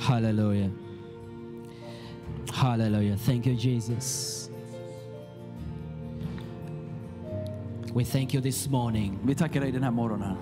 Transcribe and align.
Hallelujah. 0.00 0.70
Hallelujah. 2.52 3.16
Thank 3.16 3.46
you, 3.46 3.54
Jesus. 3.54 4.48
We 7.94 8.04
thank 8.04 8.34
you 8.34 8.40
this 8.42 8.68
morning. 8.68 9.18
Vi 9.24 9.34
tackar 9.34 9.60
dig 9.60 9.72
den 9.72 9.82
här 9.82 9.90
morgonen. 9.90 10.36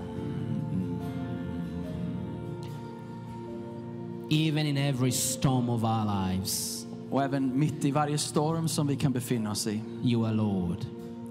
Even 4.31 4.67
in 4.67 4.77
every 4.77 5.13
storm 5.13 5.69
of 5.71 5.85
our 5.85 6.05
lives, 6.05 6.75
Och 7.11 7.23
även 7.23 7.59
mitt 7.59 7.85
i 7.85 7.91
varje 7.91 8.19
storm 8.19 8.69
som 8.69 8.87
vi 8.87 8.97
kan 8.97 9.13
befinna 9.13 9.51
oss 9.51 9.67
i, 9.67 9.81
you 10.03 10.27
are 10.27 10.35
Lord. 10.35 10.77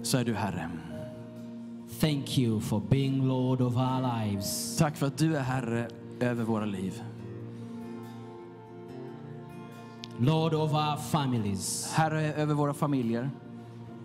så 0.02 0.18
är 0.18 0.24
du 0.24 0.34
Herre. 0.34 0.70
Thank 2.00 2.38
you 2.38 2.60
for 2.60 2.80
being 2.88 3.26
Lord 3.28 3.60
of 3.60 3.76
our 3.76 4.24
lives. 4.24 4.76
Tack 4.76 4.96
för 4.96 5.06
att 5.06 5.18
du 5.18 5.36
är 5.36 5.42
Herre 5.42 5.88
över 6.20 6.44
våra 6.44 6.64
liv. 6.64 7.02
Lord 10.20 10.54
of 10.54 10.74
our 10.74 10.96
families. 10.96 11.92
Herre 11.94 12.34
över 12.34 12.54
våra 12.54 12.74
familjer. 12.74 13.30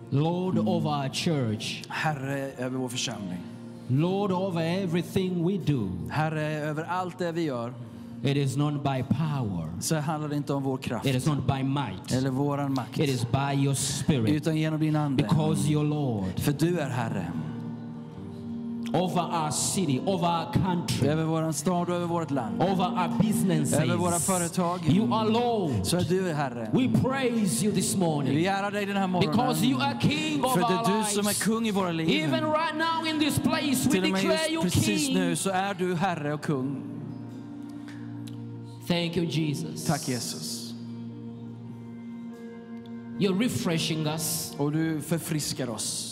Lord 0.10 0.58
of 0.58 0.86
our 0.86 1.10
church. 1.14 1.84
Herre 1.90 2.52
över 2.58 2.78
vår 2.78 2.90
församling. 2.90 3.40
Lord 3.88 4.32
over 4.32 4.62
everything 4.62 5.48
we 5.48 5.58
do. 5.58 5.90
Herre 6.10 6.42
över 6.44 6.84
allt 6.84 7.18
det 7.18 7.32
vi 7.32 7.44
gör. 7.44 7.74
It 8.24 8.38
is 8.38 8.58
not 8.58 8.74
by 8.74 9.04
power. 9.10 9.70
Så 9.80 9.96
handlar 9.96 10.30
det 10.30 10.36
inte 10.36 10.54
om 10.54 10.64
vår 10.64 10.78
kraft 10.78 11.06
It 11.06 11.16
is 11.16 11.26
not 11.26 11.48
by 11.48 11.64
might. 11.64 12.12
eller 12.14 12.30
våran 12.30 12.74
makt. 12.74 13.00
It 13.00 13.10
is 13.10 13.26
by 13.32 13.64
your 13.64 13.76
spirit. 13.76 14.30
Utan 14.30 14.58
genom 14.58 14.80
din 14.80 14.96
ande. 14.96 15.24
Because 15.24 15.68
you're 15.70 15.90
Lord. 15.90 16.40
För 16.40 16.52
du 16.52 16.80
är 16.80 16.90
Herre. 16.90 17.32
Over 18.96 19.22
our 19.22 19.52
city, 19.52 20.00
over 20.06 20.28
our 20.28 20.54
country, 20.54 21.08
Över 21.08 21.24
våran 21.24 21.54
stad 21.54 21.90
och 21.90 21.96
över 21.96 22.06
vårt 22.08 22.32
land. 22.32 22.62
over 22.62 22.84
our 22.86 23.22
businesses. 23.22 23.74
Över 23.80 23.96
våra 23.96 24.20
företag. 24.20 24.80
You 24.88 25.14
are 25.14 25.30
Lord. 25.30 25.72
Så 25.86 25.98
är 25.98 26.02
du 26.04 26.32
Herre. 26.34 26.70
We 26.74 27.00
praise 27.02 27.66
you 27.66 27.74
this 27.76 27.96
Vi 27.96 28.00
morning. 28.00 28.46
ärar 28.46 28.72
dig 28.72 28.86
den 28.86 28.98
här 28.98 29.08
morgonen. 29.08 29.32
Because 29.38 29.66
you 29.66 29.82
are 29.82 30.00
King 30.02 30.44
of 30.44 30.54
För 30.54 30.60
det 30.60 30.66
är 30.66 30.98
du 31.00 31.04
som 31.10 31.28
är 31.28 31.34
kung 31.46 31.68
i 31.68 31.72
våra 31.72 31.92
liv. 31.92 32.10
Even 32.10 32.44
right 32.44 32.76
now 32.78 33.08
in 33.08 33.20
this 33.20 33.40
place, 33.40 33.90
we 33.90 34.00
declare 34.00 34.50
you 34.50 34.64
just 34.64 34.76
precis 34.76 35.06
King. 35.08 35.16
nu 35.16 35.36
så 35.36 35.50
är 35.50 35.74
du 35.74 35.96
Herre 35.96 36.34
och 36.34 36.42
kung. 36.42 36.82
Thank 38.88 39.18
you, 39.18 39.26
Jesus. 39.26 39.86
Tack 39.86 40.08
Jesus. 40.08 40.74
You're 43.20 43.40
refreshing 43.40 44.06
us. 44.08 44.54
Och 44.58 44.72
du 44.72 45.02
förfriskar 45.02 45.70
oss. 45.70 46.10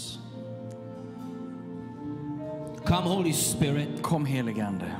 Come, 2.91 3.03
Holy 3.09 3.33
Spirit. 3.33 4.01
Kom 4.01 4.25
helige 4.25 4.65
Ande. 4.65 4.91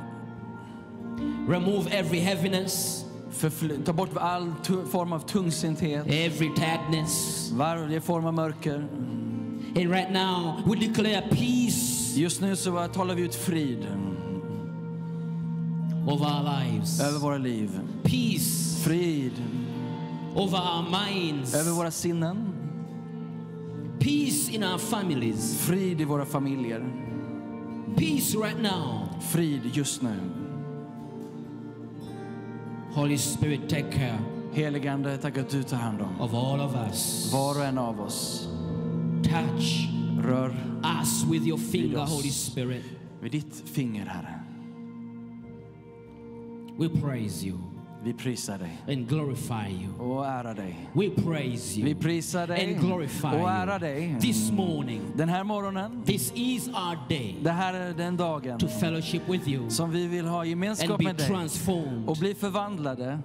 Remove 1.48 1.88
every 1.92 2.20
heaviness, 2.20 3.06
Förfly- 3.32 3.84
ta 3.86 3.94
bort 3.94 4.18
all 4.18 4.54
form 4.92 5.14
av 5.14 5.20
tungsinthet, 5.20 6.08
every 6.08 6.52
tiredness. 6.56 7.50
varje 7.52 8.02
form 8.02 8.26
av 8.26 8.34
mörker. 8.34 8.88
And 9.76 9.92
right 9.92 10.12
now, 10.12 10.62
we 10.66 10.76
declare 10.88 11.22
peace 11.30 12.16
Just 12.16 12.42
nu 12.42 12.56
så 12.56 12.88
talar 12.88 13.16
vi 13.16 13.22
ut 13.22 13.36
frid 13.36 13.88
over 16.08 16.26
our 16.26 16.44
lives, 16.44 17.00
över 17.02 17.20
våra 17.20 17.38
liv. 17.38 17.80
peace 18.04 18.84
Frid 18.84 19.32
over 20.36 20.58
our 20.58 20.84
minds, 21.10 21.56
över 21.56 21.72
våra 21.72 21.92
sinnen. 21.92 22.38
peace 24.00 24.50
in 24.56 24.64
our 24.64 24.78
families, 24.78 25.58
Frid 25.68 26.02
i 26.02 26.06
våra 26.06 26.26
familjer. 26.26 27.11
Peace 27.98 28.36
right 28.36 28.60
now. 28.62 29.10
Frid 29.32 29.62
just 29.74 30.02
nu. 30.02 30.16
Holy 32.94 33.18
Spirit, 33.18 33.70
take 33.70 33.92
care 33.92 34.20
Helige 34.54 34.92
Ande, 34.92 35.18
tack 35.18 35.38
att 35.38 35.50
du 35.50 35.64
tar 35.64 35.78
hand 35.78 36.02
om 36.02 36.22
of 36.22 36.34
all 36.34 36.62
of 36.62 36.76
us. 36.76 37.30
var 37.34 37.58
och 37.58 37.66
en 37.66 37.78
av 37.78 38.02
oss. 38.02 38.48
Touch 39.24 39.88
Rör 40.24 40.56
us 41.02 41.24
with 41.32 41.48
your 41.48 41.58
finger. 41.58 41.98
Holy 41.98 42.30
Spirit. 42.30 42.84
vid 43.22 43.32
ditt 43.32 43.64
finger, 43.66 44.06
Herre. 44.06 44.40
We 46.78 46.90
praise 46.90 47.46
you 47.46 47.60
Vi 48.04 48.14
prisar 48.14 48.58
dig 48.58 48.78
and 48.88 49.10
glorify 49.10 49.84
you. 49.84 50.10
och 50.10 50.26
ärar 50.26 50.54
dig. 50.54 50.90
We 50.94 51.10
praise 51.10 51.82
Vi 51.82 51.90
you 51.92 52.00
prisar 52.00 52.48
dig 52.48 52.74
and 52.74 52.86
glorify 52.86 53.28
och 53.28 53.50
ärar 53.50 53.80
dig. 53.80 54.18
This 54.22 54.52
morning, 54.52 55.02
Den 55.16 55.30
här 55.30 55.44
morgonen, 55.44 56.04
this 56.06 56.32
is 56.36 56.68
our 56.68 56.98
day 57.10 57.36
det 57.44 57.52
här 57.52 57.74
är 57.74 57.94
den 57.94 58.18
dagen 58.18 58.60
to 58.60 58.68
fellowship 58.68 59.22
with 59.30 59.50
you 59.50 59.70
som 59.70 59.92
vi 59.92 60.08
vill 60.08 60.26
ha 60.26 60.40
and 60.40 60.50
gemenskap 60.50 60.98
be 60.98 61.04
med 61.04 61.16
dig 61.16 61.28
transformed 61.28 62.10
och 62.10 62.18
bli 62.18 62.36
förvandlade 62.36 63.20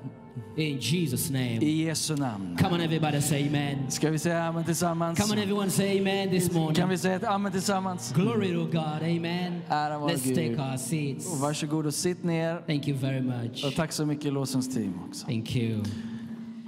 in 0.57 0.79
Jesus' 0.81 1.31
name. 1.31 1.59
i 1.63 1.85
Jesu 1.85 2.17
namn. 2.17 2.57
Come 2.57 2.75
on, 2.75 2.81
everybody, 2.81 3.21
say 3.21 3.47
amen. 3.49 3.91
Ska 3.91 4.11
vi 4.11 4.19
säga 4.19 4.45
amen 4.45 4.65
tillsammans? 4.65 5.19
Come 5.19 5.33
on, 5.33 5.39
everyone, 5.39 5.71
say 5.71 5.99
amen 5.99 6.31
this 6.31 6.49
Kan 6.49 6.63
morning. 6.63 6.89
vi 6.89 6.99
säga 6.99 7.15
ett 7.17 7.25
amen 7.25 7.53
tillsammans? 7.53 8.13
Glory 8.13 8.53
to 8.53 8.65
God, 8.65 9.03
amen. 9.03 9.63
Ära 9.69 9.99
vare 9.99 10.13
Let's 10.15 10.25
Gud. 10.25 10.35
take 10.37 10.71
our 10.71 10.77
seats. 10.77 11.33
Och 11.33 11.39
varsågod 11.39 11.87
och 11.87 11.95
sitt 11.95 12.25
ner. 12.25 12.63
Thank 12.67 12.89
you 12.89 12.99
very 12.99 13.21
much. 13.21 13.65
Och 13.65 13.75
tack 13.75 13.93
så 13.93 14.07
mycket 14.07 14.33
lovsångsteam 14.33 14.95
också. 15.09 15.27
Thank 15.27 15.57
you. 15.57 15.85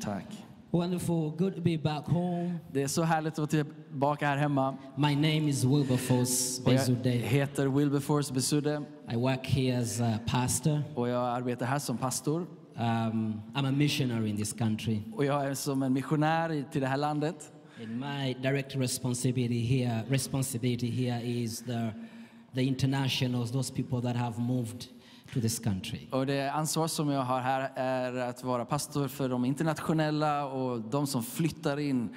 Tack. 0.05 0.25
Wonderful. 0.71 1.31
Good 1.39 1.55
to 1.55 1.61
be 1.61 1.79
back 1.79 2.07
home. 2.07 2.55
Det 2.73 2.83
är 2.83 2.87
så 2.89 3.03
härligt 3.03 3.33
att 3.33 3.39
vara 3.39 3.47
tillbaka 3.65 4.27
här 4.27 4.37
hemma. 4.37 4.77
My 4.97 5.15
name 5.15 5.49
is 5.49 5.65
Wilberforce 5.65 6.63
Och 6.65 6.73
jag 6.73 7.11
heter 7.13 7.67
Wilberforce 7.67 8.35
Besude 8.35 8.83
I 9.13 9.17
work 9.17 9.47
here 9.47 9.79
as 9.79 10.01
a 10.01 10.19
pastor. 10.27 10.83
och 10.95 11.09
jag 11.09 11.25
arbetar 11.37 11.67
här 11.67 11.79
som 11.79 11.97
pastor. 11.97 12.47
Um, 12.79 13.43
I'm 13.55 13.65
a 13.65 13.73
missionary 13.73 14.31
in 14.31 14.37
this 14.37 14.53
country. 14.53 15.03
Och 15.15 15.25
jag 15.25 15.45
är 15.45 15.55
som 15.55 15.83
en 15.83 15.93
missionär 15.93 16.65
till 16.73 16.81
det 16.81 16.87
här 16.87 16.97
landet. 16.97 17.53
And 17.83 18.01
my 18.01 18.35
direct 18.35 18.77
responsibility 18.77 19.61
here, 19.67 20.03
responsibility 20.09 20.91
here 20.91 21.23
is 21.23 21.63
the, 21.63 21.91
the 22.55 22.63
internationals, 22.63 23.53
those 23.53 23.73
people 23.73 24.01
that 24.03 24.17
have 24.17 24.39
moved 24.39 24.87
to 25.35 25.41
this 25.41 25.59
country. 25.59 25.99
Och 26.11 26.27
det 26.27 26.51
ansvar 26.53 26.89
som 26.89 27.09
jag 27.11 27.23
har 27.23 27.41
här 27.41 27.71
är 27.75 28.13
att 28.17 28.45
vara 28.45 28.65
pastor 28.65 29.09
för 29.09 29.29
de 29.29 29.45
internationella 29.45 30.47
och 30.47 30.81
de 30.81 31.07
som 31.07 31.23
flyttar 31.23 31.79
in 31.79 32.09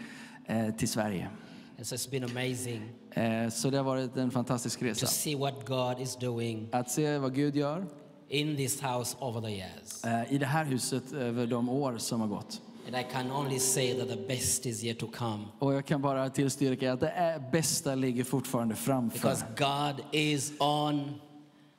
eh, 0.45 0.69
till 0.75 0.89
Sverige. 0.89 1.29
And 1.77 1.87
so 1.87 1.95
it's 1.95 2.11
been 2.11 2.23
amazing 2.23 2.81
Eh, 3.13 3.49
så 3.49 3.69
det 3.69 3.77
har 3.77 3.83
varit 3.83 4.17
en 4.17 4.31
fantastisk 4.31 4.79
to 4.79 4.85
resa. 4.85 5.05
see 5.07 5.35
what 5.35 5.67
God 5.67 5.99
is 5.99 6.15
doing 6.15 6.69
Att 6.71 6.89
se 6.91 7.17
vad 7.17 7.35
Gud 7.35 7.55
gör 7.55 7.85
in 8.31 8.55
this 8.57 8.81
house 8.81 9.17
over 9.19 9.41
the 9.41 9.49
years. 9.49 10.03
eh, 10.05 10.33
i 10.33 10.37
det 10.37 10.45
här 10.45 10.65
huset 10.65 11.13
över 11.13 11.47
de 11.47 11.69
år 11.69 11.97
som 11.97 12.21
har 12.21 12.27
gått. 12.27 12.61
And 12.87 12.95
I 12.95 13.03
can 13.13 13.31
only 13.31 13.59
say 13.59 13.93
that 13.99 14.09
the 14.09 14.27
best 14.27 14.65
is 14.65 14.83
yet 14.83 14.99
to 14.99 15.07
come 15.07 15.43
Och 15.59 15.73
jag 15.73 15.85
kan 15.85 16.01
bara 16.01 16.29
tillstyrka 16.29 16.93
att 16.93 16.99
det 16.99 17.09
är 17.09 17.51
bästa 17.51 17.95
ligger 17.95 18.23
fortfarande 18.23 18.75
framför. 18.75 19.17
because 19.19 19.45
God 19.57 20.05
is 20.11 20.53
on 20.59 21.13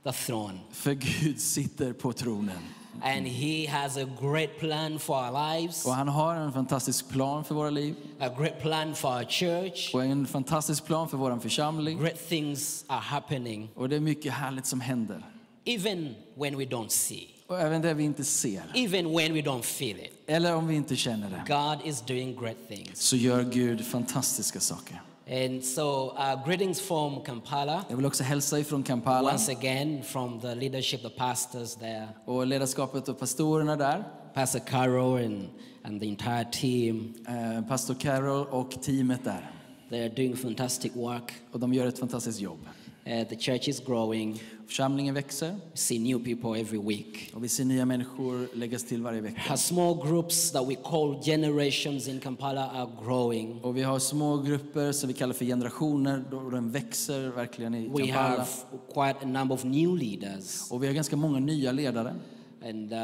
the 0.05 0.13
throne 0.13 0.59
För 0.71 0.93
Gud 0.95 1.41
sitter 1.41 1.93
på 1.93 2.13
tronen. 2.13 2.59
and 3.03 3.27
He 3.27 3.67
has 3.69 3.97
a 3.97 4.07
great 4.21 4.59
plan 4.59 4.99
for 4.99 5.15
our 5.15 5.57
lives, 5.57 5.87
Och 5.87 5.93
han 5.93 6.09
har 6.09 6.35
en 6.35 6.53
fantastisk 6.53 7.09
plan 7.09 7.45
för 7.45 7.55
våra 7.55 7.71
liv. 7.71 7.95
a 8.21 8.29
great 8.39 8.61
plan 8.61 8.95
for 8.95 9.09
our 9.09 9.25
church. 9.25 9.95
Och 9.95 10.05
en 10.05 10.27
fantastisk 10.27 10.85
plan 10.87 11.09
för 11.09 11.17
vår 11.17 11.39
församling. 11.39 11.99
Great 11.99 12.29
things 12.29 12.85
are 12.89 13.01
happening 13.01 13.69
Och 13.75 13.89
det 13.89 13.97
är 13.97 14.01
mycket 14.01 14.33
härligt 14.33 14.67
som 14.67 14.81
händer. 14.81 15.23
Even 15.65 16.15
when 16.35 16.57
we 16.59 16.65
don't 16.65 16.89
see, 16.91 17.29
Och 17.47 17.61
även 17.61 17.83
det 17.83 17.95
vi 17.95 18.05
inte 18.05 18.25
ser. 18.25 18.63
even 18.75 19.13
when 19.17 19.35
we 19.35 19.41
don't 19.41 19.63
feel 19.63 19.99
it. 19.99 20.13
Eller 20.27 20.55
om 20.57 20.67
vi 20.67 20.75
inte 20.75 20.97
känner 20.97 21.31
det. 21.31 21.45
God 21.55 21.89
is 21.89 22.01
doing 22.01 22.37
great 22.41 22.69
things. 22.69 23.01
Så 23.01 23.17
gör 23.17 23.43
Gud 23.43 23.87
fantastiska 23.87 24.61
saker. 24.61 25.03
And 25.31 25.65
so, 25.65 26.11
uh, 26.19 26.47
greetings 26.47 26.81
from 26.81 27.21
Kampala. 27.25 27.85
Jag 27.89 27.97
vill 27.97 28.07
också 28.07 28.25
hälsa 28.25 28.59
ifrån 28.59 28.83
Kampala. 28.83 29.33
Once 29.33 29.53
again, 29.53 30.03
from 30.03 30.41
the 30.41 30.55
leadership, 30.55 31.03
the 31.03 31.09
pastors 31.11 31.75
there, 31.75 32.09
Och 32.25 32.47
ledarskapet 32.47 33.09
och 33.09 33.19
pastorerna 33.19 33.77
där. 33.77 34.05
Pastor 34.35 34.59
Caro 34.59 35.17
and, 35.17 35.49
and 35.85 36.01
the 36.01 36.09
entire 36.09 36.45
team. 36.53 37.15
Eh, 37.29 37.69
Pastor 37.69 37.95
Carol 37.95 38.47
och 38.47 38.83
teamet 38.83 39.25
där. 39.25 39.51
They 39.91 40.01
are 40.01 40.09
doing 40.09 40.37
fantastic 40.37 40.93
work. 40.97 41.33
Och 41.53 41.61
de 41.61 41.75
gör 41.75 41.87
ett 41.87 41.99
fantastiskt 41.99 42.41
jobb. 42.41 42.61
Uh, 43.07 43.29
the 43.29 43.37
church 43.37 43.69
is 43.69 43.81
growing. 43.81 44.43
Församlingen 44.73 45.15
växer. 45.15 45.49
We 45.51 45.77
see 45.77 45.99
new 45.99 46.25
people 46.25 46.61
every 46.61 46.79
week. 46.79 47.31
Och 47.35 47.45
vi 47.45 47.49
ser 47.49 47.65
nya 47.65 47.85
människor 47.85 48.49
läggas 48.57 48.85
till 48.85 49.03
varje 49.03 49.21
vecka. 49.21 49.41
Our 49.51 49.57
small 49.57 50.07
groups 50.07 50.53
that 50.53 50.69
we 50.69 50.75
call 50.75 51.23
generations 51.25 52.09
in 52.09 52.21
Kampala 52.21 52.71
are 52.71 52.89
growing. 53.05 53.61
Och 53.63 53.77
vi 53.77 53.83
har 53.83 53.99
små 53.99 54.37
grupper 54.37 54.93
som 54.93 55.09
vi 55.09 55.15
kallar 55.15 55.35
för 55.35 55.45
generationer. 55.45 56.25
Då 56.31 56.51
den 56.51 56.71
växer 56.71 57.29
verkligen 57.29 57.75
i 57.75 57.89
We 57.89 57.99
Kampala. 57.99 58.29
have 58.29 58.47
quite 58.95 59.27
a 59.27 59.29
number 59.29 59.55
of 59.55 59.65
new 59.65 59.97
leaders. 59.97 60.71
Och 60.71 60.83
vi 60.83 60.87
har 60.87 60.95
ganska 60.95 61.17
många 61.17 61.39
nya 61.39 61.73
ledare. 61.73 62.15
And, 62.65 62.93
uh, 62.93 62.97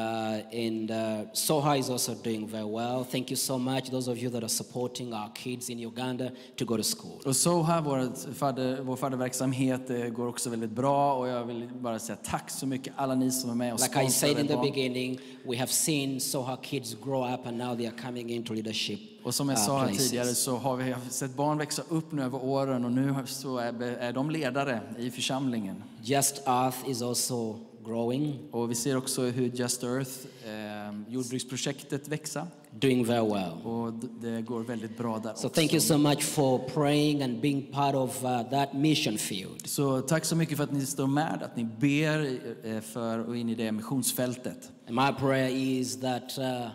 and 0.52 0.90
uh, 0.90 1.24
Soha 1.32 1.78
is 1.78 1.90
also 1.90 2.14
doing 2.14 2.46
very 2.46 2.64
well. 2.64 3.04
Thank 3.04 3.30
you 3.30 3.36
so 3.36 3.58
much, 3.58 3.90
those 3.90 4.06
of 4.06 4.18
you 4.18 4.30
that 4.30 4.44
are 4.44 4.48
supporting 4.48 5.12
our 5.12 5.30
kids 5.34 5.68
in 5.68 5.78
Uganda 5.80 6.30
to 6.56 6.64
go 6.64 6.76
to 6.76 6.82
school. 6.82 7.20
Och 7.26 7.36
Soha, 7.36 7.80
vår, 7.80 8.32
fadder, 8.34 8.80
vår 8.82 8.96
fadderverksamhet, 8.96 9.90
eh, 9.90 10.06
går 10.08 10.26
också 10.26 10.50
väldigt 10.50 10.70
bra 10.70 11.14
och 11.14 11.28
jag 11.28 11.44
vill 11.44 11.68
bara 11.80 11.98
säga 11.98 12.18
tack 12.22 12.50
så 12.50 12.66
mycket 12.66 12.92
alla 12.96 13.14
ni 13.14 13.30
som 13.30 13.50
är 13.50 13.54
med 13.54 13.72
och 13.72 13.80
Like 13.80 14.02
I 14.02 14.10
said 14.10 14.38
in 14.38 14.46
the 14.46 14.56
beginning, 14.56 15.18
we 15.44 15.56
have 15.56 15.72
seen 15.72 16.20
Soha 16.20 16.56
kids 16.56 16.96
grow 17.04 17.34
up 17.34 17.46
and 17.46 17.58
now 17.58 17.76
they 17.76 17.86
are 17.86 17.96
coming 18.02 18.30
into 18.30 18.54
leadership 18.54 19.00
Och 19.22 19.34
som 19.34 19.48
jag 19.48 19.58
uh, 19.58 19.64
sa 19.64 19.78
här 19.78 19.94
tidigare 19.94 20.34
så 20.34 20.56
har 20.56 20.76
vi 20.76 20.94
sett 21.10 21.34
barn 21.34 21.58
växa 21.58 21.82
upp 21.88 22.12
nu 22.12 22.22
över 22.22 22.44
åren 22.44 22.84
och 22.84 22.92
nu 22.92 23.14
så 23.26 23.58
är, 23.58 23.82
är 23.82 24.12
de 24.12 24.30
ledare 24.30 24.80
i 24.98 25.10
församlingen. 25.10 25.82
Just 26.02 26.42
Earth 26.46 26.90
is 26.90 27.02
also 27.02 27.56
growing, 27.88 28.38
Och 28.50 28.70
vi 28.70 28.74
ser 28.74 28.96
också 28.96 29.22
hur 29.22 29.50
Just 29.54 29.84
Earth, 29.84 30.10
eh, 30.46 31.00
jordbruksprojektet, 31.08 32.08
växa. 32.08 32.46
doing 32.80 33.04
very 33.04 33.28
well. 33.28 33.52
Och 33.64 33.92
det 34.20 34.42
går 34.42 34.60
väldigt 34.60 34.96
bra 34.98 35.18
där 35.18 35.22
So 35.34 35.46
också. 35.46 35.48
thank 35.48 35.72
you 35.72 35.80
so 35.80 35.98
much 35.98 36.22
for 36.22 36.58
praying 36.58 37.22
and 37.22 37.40
being 37.40 37.62
part 37.72 37.94
of 37.94 38.24
uh, 38.24 38.42
that 38.50 38.72
mission 38.72 39.18
field. 39.18 39.66
Så 39.66 40.00
tack 40.00 40.24
så 40.24 40.36
mycket 40.36 40.56
för 40.56 40.64
att 40.64 40.72
ni 40.72 40.86
står 40.86 41.06
med, 41.06 41.42
att 41.42 41.56
ni 41.56 41.64
ber 41.64 42.38
eh, 42.74 42.80
för 42.80 43.18
och 43.28 43.36
in 43.36 43.48
i 43.48 43.54
det 43.54 43.72
missionsfältet. 43.72 44.70
And 44.88 44.96
my 44.96 45.12
prayer 45.20 45.48
is 45.50 46.00
that 46.00 46.38
uh, 46.38 46.66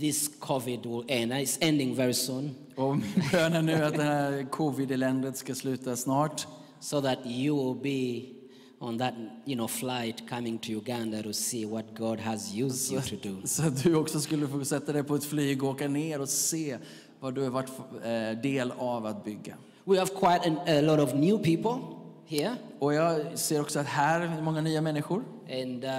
this 0.00 0.30
COVID 0.38 0.80
will 0.86 1.04
end. 1.08 1.32
It's 1.32 1.58
ending 1.60 1.94
very 1.94 2.14
soon, 2.14 2.50
Och 2.76 2.96
min 2.96 3.04
bön 3.32 3.52
är 3.52 3.62
nu 3.62 3.84
att 3.84 3.94
det 3.96 4.02
här 4.02 4.46
covid-eländet 4.50 5.36
ska 5.36 5.54
sluta 5.54 5.96
snart. 5.96 6.46
so 6.80 7.00
that 7.00 7.18
you 7.26 7.74
will 7.74 7.82
be 7.82 8.26
on 8.82 8.98
that 8.98 9.14
you 9.44 9.54
know 9.56 9.68
flight 9.68 10.28
coming 10.30 10.58
to 10.58 10.72
Uganda 10.72 11.22
to 11.22 11.32
see 11.32 11.66
what 11.66 11.84
God 11.98 12.20
has 12.20 12.54
used 12.54 12.92
you 12.92 13.02
to 13.02 13.28
do. 13.28 13.46
Så 13.46 13.66
att 13.66 13.82
du 13.82 13.94
också 13.94 14.20
skulle 14.20 14.48
få 14.48 14.64
sätta 14.64 14.92
dig 14.92 15.02
på 15.02 15.14
ett 15.14 15.24
flyg 15.24 15.62
och 15.62 15.70
åka 15.70 15.88
ner 15.88 16.20
och 16.20 16.28
se 16.28 16.78
vad 17.20 17.34
du 17.34 17.42
har 17.42 17.50
varit 17.50 17.70
eh, 18.04 18.42
del 18.42 18.72
av 18.78 19.06
att 19.06 19.24
bygga. 19.24 19.56
We 19.84 19.98
have 19.98 20.10
quite 20.10 20.48
an, 20.48 20.58
a 20.78 20.80
lot 20.80 21.00
of 21.00 21.14
new 21.14 21.38
people 21.38 21.80
here, 22.26 22.56
Och 22.78 22.94
jag 22.94 23.38
ser 23.38 23.60
också 23.60 23.78
att 23.80 23.86
här 23.86 24.20
är 24.20 24.42
många 24.42 24.60
nya 24.60 24.80
människor. 24.80 25.22
and 25.50 25.84
uh, 25.84 25.90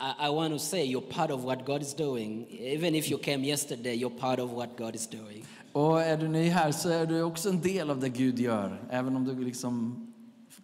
I, 0.00 0.26
I 0.26 0.30
want 0.34 0.52
to 0.52 0.58
say 0.58 0.84
you're 0.84 1.10
part 1.14 1.30
of 1.30 1.44
what 1.44 1.66
God 1.66 1.82
is 1.82 1.94
doing. 1.94 2.46
Even 2.50 2.94
if 2.94 3.10
you 3.10 3.18
came 3.18 3.44
yesterday, 3.46 3.96
you're 4.02 4.18
part 4.18 4.38
of 4.40 4.50
what 4.52 4.68
God 4.78 4.94
is 4.94 5.06
doing. 5.08 5.44
Och 5.72 6.02
är 6.02 6.16
du 6.16 6.28
ny 6.28 6.48
här 6.48 6.72
så 6.72 6.88
är 6.88 7.06
du 7.06 7.22
också 7.22 7.48
en 7.48 7.60
del 7.60 7.90
av 7.90 8.00
det 8.00 8.08
Gud 8.08 8.38
gör, 8.38 8.82
även 8.90 9.16
om 9.16 9.24
du 9.24 9.44
liksom 9.44 10.06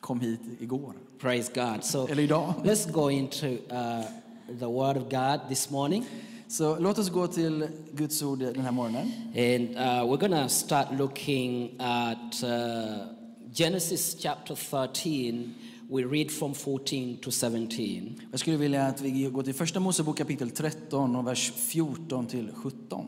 kom 0.01 0.21
hit 0.21 0.41
igår. 0.61 0.95
Praise 1.19 1.51
God. 1.55 1.85
So 1.85 2.09
Eller 2.09 2.23
idag. 2.23 2.55
let's 2.65 2.93
go 2.93 3.11
into 3.11 3.47
uh, 3.47 4.05
the 4.59 4.67
Word 4.67 4.97
of 4.97 5.11
God 5.11 5.41
this 5.49 5.71
morning. 5.71 6.07
Så 6.49 6.79
låt 6.79 6.99
oss 6.99 7.11
gå 7.11 7.27
till 7.27 7.69
Guds 7.93 8.23
ord 8.23 8.39
den 8.39 8.61
här 8.61 8.73
morgonen. 8.73 9.13
And 9.37 9.71
uh, 9.77 10.13
we're 10.13 10.43
to 10.43 10.49
start 10.49 10.87
looking 10.99 11.81
at 11.81 12.43
uh, 12.45 12.51
Genesis 13.55 14.17
chapter 14.19 14.55
13. 14.55 15.55
We 15.91 16.05
read 16.05 16.31
from 16.31 16.55
14 16.55 17.17
to 17.23 17.31
17. 17.31 18.21
Jag 18.31 18.41
skulle 18.41 18.57
vilja 18.57 18.87
att 18.87 19.01
vi 19.01 19.23
går 19.23 19.43
till 19.43 19.55
Första 19.55 19.81
Mosebok 19.81 20.19
kapitel 20.19 20.51
13 20.51 21.17
och 21.17 21.27
vers 21.27 21.53
14 21.57 22.27
till 22.27 22.53
17. 22.55 23.07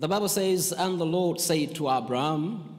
The 0.00 0.08
Bible 0.08 0.28
says, 0.28 0.72
And 0.72 0.98
the 0.98 1.04
Lord 1.04 1.40
said 1.40 1.74
to 1.74 1.88
Abraham, 1.88 2.75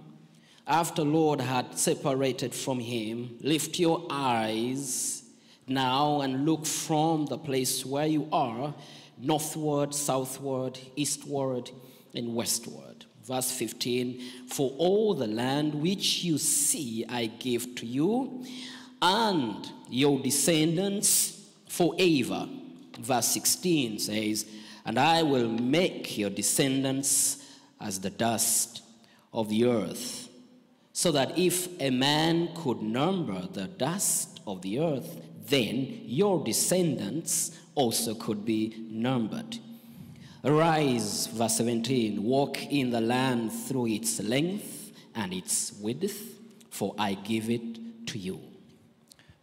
after 0.67 1.03
Lord 1.03 1.41
had 1.41 1.77
separated 1.77 2.53
from 2.53 2.79
him, 2.79 3.37
Lift 3.41 3.79
your 3.79 4.05
eyes 4.09 5.23
now 5.67 6.21
and 6.21 6.45
look 6.45 6.65
from 6.65 7.25
the 7.25 7.37
place 7.37 7.85
where 7.85 8.05
you 8.05 8.27
are, 8.31 8.73
northward, 9.17 9.93
southward, 9.93 10.79
eastward, 10.95 11.71
and 12.13 12.35
westward. 12.35 13.05
Verse 13.23 13.51
15 13.51 14.21
For 14.49 14.71
all 14.77 15.13
the 15.13 15.27
land 15.27 15.75
which 15.75 16.23
you 16.23 16.37
see 16.37 17.05
I 17.07 17.27
give 17.27 17.75
to 17.75 17.85
you, 17.85 18.45
and 19.01 19.69
your 19.89 20.19
descendants 20.19 21.45
forever. 21.67 22.47
Verse 22.99 23.27
16 23.27 23.99
says, 23.99 24.45
And 24.85 24.97
I 24.97 25.23
will 25.23 25.49
make 25.49 26.17
your 26.17 26.29
descendants 26.29 27.43
as 27.79 27.99
the 27.99 28.09
dust 28.09 28.81
of 29.33 29.49
the 29.49 29.65
earth, 29.65 30.26
so 30.97 31.11
that 31.11 31.38
if 31.38 31.67
a 31.79 31.91
man 31.91 32.49
could 32.55 32.81
number 32.81 33.39
the 33.53 33.67
dust 33.67 34.39
of 34.47 34.63
the 34.63 34.79
earth, 34.79 35.21
then 35.47 36.01
your 36.05 36.44
descendants 36.44 37.51
also 37.75 38.15
could 38.15 38.44
be 38.44 38.73
numbered. 38.89 39.59
Arise, 40.44 41.27
verse 41.27 41.57
17, 41.57 42.23
walk 42.23 42.57
in 42.71 42.89
the 42.89 42.99
land 42.99 43.51
through 43.67 43.85
its 43.85 44.19
length 44.23 44.91
and 45.13 45.33
its 45.33 45.71
width, 45.83 46.17
for 46.71 46.95
I 46.97 47.13
give 47.13 47.51
it 47.51 48.07
to 48.07 48.17
you. 48.17 48.39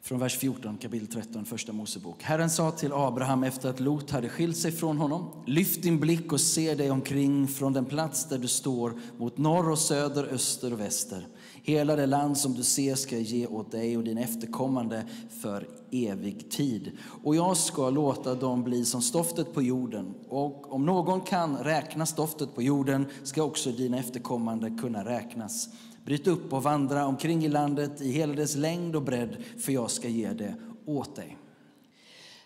Från 0.02 0.18
vers 0.18 0.36
14, 0.36 0.78
kapitel 0.78 1.06
13, 1.06 1.44
första 1.44 1.72
Mosebok. 1.72 2.22
Herren 2.22 2.50
sa 2.50 2.70
till 2.70 2.92
Abraham 2.92 3.44
efter 3.44 3.68
att 3.68 3.80
Lot 3.80 4.10
hade 4.10 4.28
skilt 4.28 4.56
sig 4.56 4.72
från 4.72 4.98
honom. 4.98 5.42
Lyft 5.46 5.82
din 5.82 6.00
blick 6.00 6.32
och 6.32 6.40
se 6.40 6.74
dig 6.74 6.90
omkring 6.90 7.48
från 7.48 7.72
den 7.72 7.84
plats 7.84 8.28
där 8.28 8.38
du 8.38 8.48
står 8.48 8.92
mot 9.18 9.38
norr 9.38 9.70
och 9.70 9.78
söder, 9.78 10.24
öster 10.24 10.72
och 10.72 10.80
väster. 10.80 11.26
Hela 11.66 11.96
det 11.96 12.06
land 12.06 12.38
som 12.38 12.54
du 12.54 12.62
ser 12.62 12.94
ska 12.94 13.16
jag 13.16 13.24
ge 13.24 13.46
åt 13.46 13.70
dig 13.70 13.96
och 13.96 14.04
din 14.04 14.18
efterkommande 14.18 15.04
för 15.40 15.68
evig 15.90 16.50
tid. 16.50 16.92
Och 17.22 17.36
jag 17.36 17.56
ska 17.56 17.90
låta 17.90 18.34
dem 18.34 18.64
bli 18.64 18.84
som 18.84 19.02
stoftet 19.02 19.54
på 19.54 19.62
jorden. 19.62 20.14
Och 20.28 20.72
om 20.72 20.86
någon 20.86 21.20
kan 21.20 21.56
räkna 21.56 22.06
stoftet 22.06 22.54
på 22.54 22.62
jorden 22.62 23.06
ska 23.22 23.42
också 23.42 23.70
dina 23.70 23.98
efterkommande 23.98 24.70
kunna 24.80 25.04
räknas. 25.04 25.68
Bryt 26.04 26.26
upp 26.26 26.52
och 26.52 26.62
vandra 26.62 27.06
omkring 27.06 27.44
i 27.44 27.48
landet 27.48 28.00
i 28.00 28.10
hela 28.10 28.34
dess 28.34 28.56
längd 28.56 28.96
och 28.96 29.02
bredd, 29.02 29.36
för 29.58 29.72
jag 29.72 29.90
ska 29.90 30.08
ge 30.08 30.32
det 30.32 30.54
åt 30.86 31.16
dig. 31.16 31.36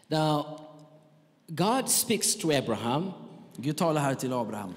Now, 0.09 0.47
God 1.47 1.89
speaks 1.89 2.37
to 2.37 2.53
Abraham, 2.53 3.11
Gud 3.57 3.77
talar 3.77 4.01
här 4.01 4.15
till 4.15 4.33
Abraham 4.33 4.75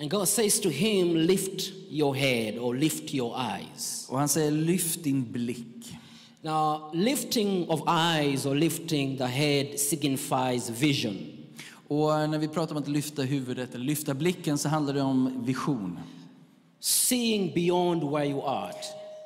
and 0.00 0.10
God 0.10 0.28
says 0.28 0.60
to 0.60 0.68
him, 0.70 1.14
Lift 1.14 1.72
your 1.90 2.14
head 2.14 2.58
or 2.58 2.74
lift 2.74 3.14
your 3.14 3.36
eyes. 3.36 4.06
och 4.10 4.18
han 4.18 4.28
säger 4.28 4.50
lyft 4.50 5.04
din 5.04 5.32
blick. 5.32 5.66
Now, 6.42 6.90
lifting 6.92 7.68
of 7.68 7.80
eyes 7.88 8.46
or 8.46 8.54
lifting 8.54 9.18
the 9.18 9.26
head 9.26 9.78
signifies 9.78 10.70
vision. 10.70 11.18
Och 11.88 12.30
när 12.30 12.38
vi 12.38 12.48
pratar 12.48 12.74
om 12.74 12.82
att 12.82 12.88
lyfta 12.88 13.22
huvudet 13.22 13.74
eller 13.74 13.84
lyfta 13.84 14.14
blicken 14.14 14.58
så 14.58 14.68
handlar 14.68 14.94
det 14.94 15.02
om 15.02 15.44
vision. 15.44 15.98
Seeing 16.80 17.54
beyond 17.54 18.04
where 18.04 18.26
you 18.26 18.42
are. 18.42 18.72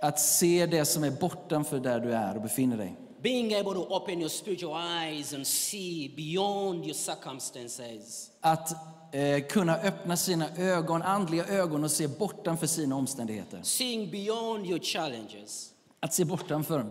Att 0.03 0.21
se 0.21 0.67
det 0.67 0.85
som 0.85 1.05
är 1.05 1.11
bortanför 1.11 1.79
där 1.81 2.01
du 2.01 2.13
är 2.13 2.37
och 2.37 2.43
befinner 2.43 2.77
dig. 2.77 2.97
Being 3.23 3.55
able 3.55 3.75
to 3.75 3.87
open 3.97 4.19
your 4.19 4.29
spiritual 4.29 4.83
eyes 5.03 5.35
and 5.35 5.47
see 5.47 6.13
beyond 6.17 6.85
your 6.85 6.95
circumstances. 6.95 8.31
Att 8.41 8.73
eh, 9.15 9.47
kunna 9.47 9.77
öppna 9.77 10.17
sina 10.17 10.47
ögon, 10.59 11.03
andliga 11.03 11.47
ögon 11.47 11.85
och 11.85 11.91
se 11.91 12.09
bortanför 12.09 12.67
sina 12.67 12.97
omständigheter. 12.97 13.61
Seeing 13.63 14.11
beyond 14.11 14.67
your 14.67 14.79
challenges. 14.81 15.71
Att 16.01 16.15
se 16.15 16.25
bortanför 16.25 16.87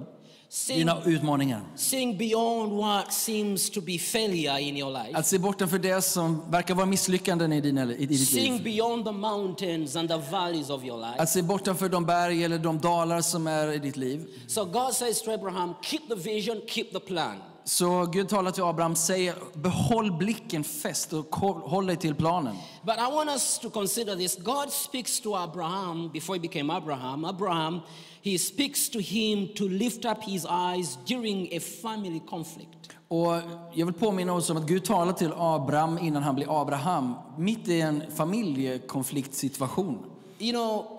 Seeing, 0.50 0.80
dina 0.80 1.04
utmaningar. 1.06 1.62
seeing 1.76 2.18
beyond 2.18 2.74
what 2.74 3.14
seems 3.14 3.70
to 3.70 3.82
be 3.82 3.98
failure 3.98 4.60
in 4.62 4.78
your 4.78 4.92
life. 4.92 5.18
Att 5.18 5.28
se 5.28 5.40
bortanför 5.40 5.80
det 5.80 6.02
som 6.02 6.52
verkar 6.52 6.76
vara 6.76 6.86
misslyckanden 6.86 7.54
i, 7.54 7.62
dina, 7.62 7.94
i 7.94 8.06
ditt 8.06 8.28
Seeing 8.30 8.54
liv. 8.54 8.64
beyond 8.64 9.06
the 9.06 9.12
mountains 9.12 9.96
and 9.96 10.10
the 10.10 10.18
valleys 10.32 10.70
of 10.70 10.84
your 10.86 10.98
life. 10.98 11.16
Att 11.22 11.30
se 11.30 11.42
bortanför 11.42 11.90
de 11.90 12.06
berg 12.06 12.44
eller 12.44 12.58
de 12.58 12.80
dalar 12.80 13.22
som 13.22 13.48
är 13.48 13.72
i 13.72 13.80
ditt 13.80 13.98
liv. 13.98 14.26
So 14.48 14.66
God 14.66 14.94
says 14.94 15.22
to 15.22 15.32
Abraham, 15.32 15.74
keep 15.82 16.02
the 16.10 16.16
vision, 16.16 16.62
keep 16.68 16.86
the 16.94 17.00
plan. 17.00 17.38
Så 17.66 18.06
Gud 18.06 18.30
talar 18.30 18.52
till 18.52 18.64
Abraham, 18.64 18.96
säger 18.96 19.36
behåll 19.54 20.12
blicken 20.12 20.64
fäst 20.64 21.14
och 21.14 21.36
håll 21.36 21.86
dig 21.86 21.98
till 21.98 22.16
planen. 22.16 22.56
But 22.82 22.96
I 22.96 23.14
want 23.16 23.30
us 23.30 23.60
to 23.60 23.70
consider 23.70 24.16
this. 24.16 24.38
God 24.38 24.72
speaks 24.72 25.20
to 25.20 25.36
Abraham 25.36 26.10
before 26.14 26.38
he 26.38 26.42
became 26.42 26.78
Abraham. 26.78 27.26
Abraham, 27.26 27.80
he 28.22 28.38
speaks 28.38 28.90
to 28.90 29.00
him 29.00 29.48
to 29.56 29.64
lift 29.64 30.06
up 30.06 30.24
his 30.24 30.46
eyes 30.46 30.98
during 31.06 31.58
a 31.58 31.60
family 31.82 32.22
conflict. 32.30 32.70
Och 33.08 33.34
jag 33.74 33.86
vill 33.86 33.96
påminna 33.96 34.34
oss 34.34 34.50
om 34.50 34.58
att 34.58 34.68
Gud 34.68 34.86
talar 34.86 35.14
till 35.14 35.32
Abraham 35.38 35.98
innan 35.98 36.24
han 36.24 36.36
blir 36.36 36.62
Abraham, 36.62 37.14
mitt 37.38 37.68
i 37.68 37.82
en 37.82 38.04
familjekonfliktsituation. 38.16 39.98
You 40.40 40.52
know, 40.52 40.93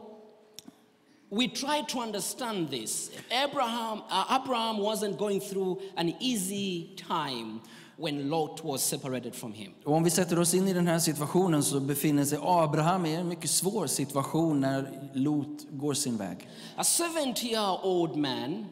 we 1.34 1.48
try 1.48 1.82
to 1.88 1.98
understand 2.00 2.70
this. 2.70 3.10
Abraham, 3.30 4.02
uh, 4.10 4.40
Abraham 4.42 4.78
wasn't 4.78 5.18
going 5.18 5.40
through 5.40 5.80
an 5.96 6.14
easy 6.20 6.94
time 7.08 7.60
when 7.96 8.30
Lot 8.30 8.64
was 8.64 8.82
separated 8.82 9.34
from 9.34 9.52
him. 9.52 9.72
Och 9.84 9.94
om 9.94 10.04
vi 10.04 10.10
sätter 10.10 10.38
oss 10.38 10.54
in 10.54 10.68
i 10.68 10.72
den 10.72 10.86
här 10.86 10.98
situationen 10.98 11.62
så 11.62 11.80
befinner 11.80 12.24
sig 12.24 12.38
Abraham 12.42 13.06
i 13.06 13.14
en 13.14 13.28
mycket 13.28 13.50
svår 13.50 13.86
situation 13.86 14.60
när 14.60 15.10
Lot 15.14 15.66
går 15.70 15.94
sin 15.94 16.16
väg. 16.16 16.48
A 16.76 16.84
70 16.84 17.46
year 17.46 17.78
old 17.86 18.16
man 18.16 18.66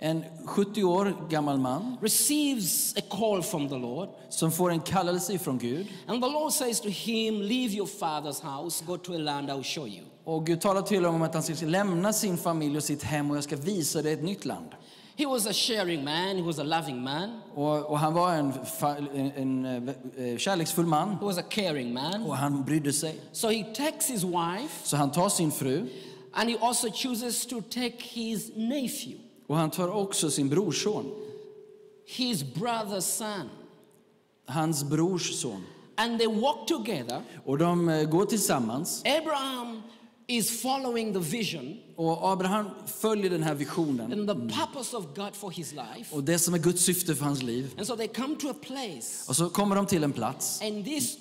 En 0.00 0.24
70 0.46 0.84
år 0.84 1.16
gammal 1.30 1.58
man 1.58 1.96
receives 2.00 2.96
a 2.96 3.00
call 3.10 3.42
from 3.42 3.68
the 3.68 3.76
Lord. 3.76 4.08
som 4.28 4.52
får 4.52 4.70
en 4.70 4.80
kallelse 4.80 5.38
från 5.38 5.58
Gud. 5.58 5.86
And 6.06 6.22
the 6.22 6.28
Lord 6.28 6.52
says 6.52 6.80
to 6.80 6.88
him, 6.88 7.40
Leave 7.40 7.74
your 7.74 7.86
father's 7.86 8.40
house, 8.40 8.84
go 8.86 8.96
to 8.96 9.14
a 9.14 9.18
land 9.18 9.50
I'll 9.50 9.62
show 9.62 9.86
you. 9.86 10.04
Och 10.28 10.46
Gud 10.46 10.60
talar 10.60 10.82
till 10.82 10.96
honom 11.04 11.14
om 11.14 11.22
att 11.22 11.34
han 11.34 11.42
ska 11.42 11.66
lämna 11.66 12.12
sin 12.12 12.36
familj 12.36 12.76
och 12.76 12.82
sitt 12.82 13.02
hem 13.02 13.30
och 13.30 13.36
jag 13.36 13.44
ska 13.44 13.56
visa 13.56 14.02
dig 14.02 14.12
ett 14.12 14.22
nytt 14.22 14.44
land. 14.44 14.66
He 15.16 15.26
was 15.26 15.46
a 15.46 15.52
sharing 15.52 16.04
man, 16.04 16.36
he 16.36 16.42
was 16.42 16.58
a 16.58 16.62
loving 16.62 17.02
man, 17.02 17.40
Och, 17.54 17.90
och 17.90 17.98
han 17.98 18.14
var 18.14 18.32
en, 18.32 18.52
en, 19.14 19.64
en 19.66 19.88
eh, 19.88 20.38
kärleksfull 20.38 20.86
man 20.86 21.10
he 21.10 21.24
was 21.24 21.38
a 21.38 21.42
caring 21.48 21.92
man. 21.92 22.22
och 22.22 22.36
han 22.36 22.64
brydde 22.64 22.92
sig. 22.92 23.20
So 23.32 23.48
he 23.48 23.64
takes 23.64 24.10
his 24.10 24.24
wife 24.24 24.74
Så 24.86 24.96
han 24.96 25.12
tar 25.12 25.28
sin 25.28 25.50
fru 25.50 25.86
and 26.32 26.50
he 26.50 26.56
also 26.60 26.90
chooses 26.90 27.46
to 27.46 27.60
take 27.60 27.96
his 27.98 28.50
nephew, 28.56 29.18
och 29.46 29.56
han 29.56 29.70
tar 29.70 29.88
också 29.88 30.30
sin 30.30 30.48
brorson, 30.48 31.04
his 32.06 32.44
brother's 32.44 33.00
son. 33.00 33.48
hans 34.46 34.84
brors 34.84 35.40
son. 35.40 35.64
And 35.96 36.18
they 36.18 36.26
walk 36.28 36.66
together. 36.66 37.22
Och 37.44 37.58
de 37.58 37.88
eh, 37.88 38.04
går 38.04 38.24
tillsammans 38.24 39.02
Abraham 39.04 39.82
is 40.30 40.62
following 40.62 41.12
the 41.12 41.18
vision 41.18 41.76
och 41.96 42.28
Abraham 42.32 42.70
följer 42.86 43.30
den 43.30 43.42
här 43.42 43.54
visionen 43.54 44.12
and 44.12 44.28
the 44.50 44.56
purpose 44.56 44.96
of 44.96 45.04
God 45.16 45.34
for 45.34 45.50
his 45.50 45.72
life. 45.72 46.14
och 46.16 46.24
det 46.24 46.38
som 46.38 46.54
är 46.54 46.58
Guds 46.58 46.82
syfte 46.82 47.14
för 47.14 47.24
hans 47.24 47.42
liv. 47.42 47.74
And 47.78 47.86
so 47.86 47.96
they 47.96 48.08
come 48.08 48.36
to 48.36 48.48
a 48.50 48.54
place, 48.62 49.24
Och 49.28 49.36
så 49.36 49.50
kommer 49.50 49.76
de 49.76 49.86
till 49.86 50.04
en 50.04 50.12
plats 50.12 50.62
and 50.62 50.84
this 50.84 51.16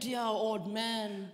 70 0.00 0.08
year 0.08 0.30
old 0.42 0.66
man 0.66 1.26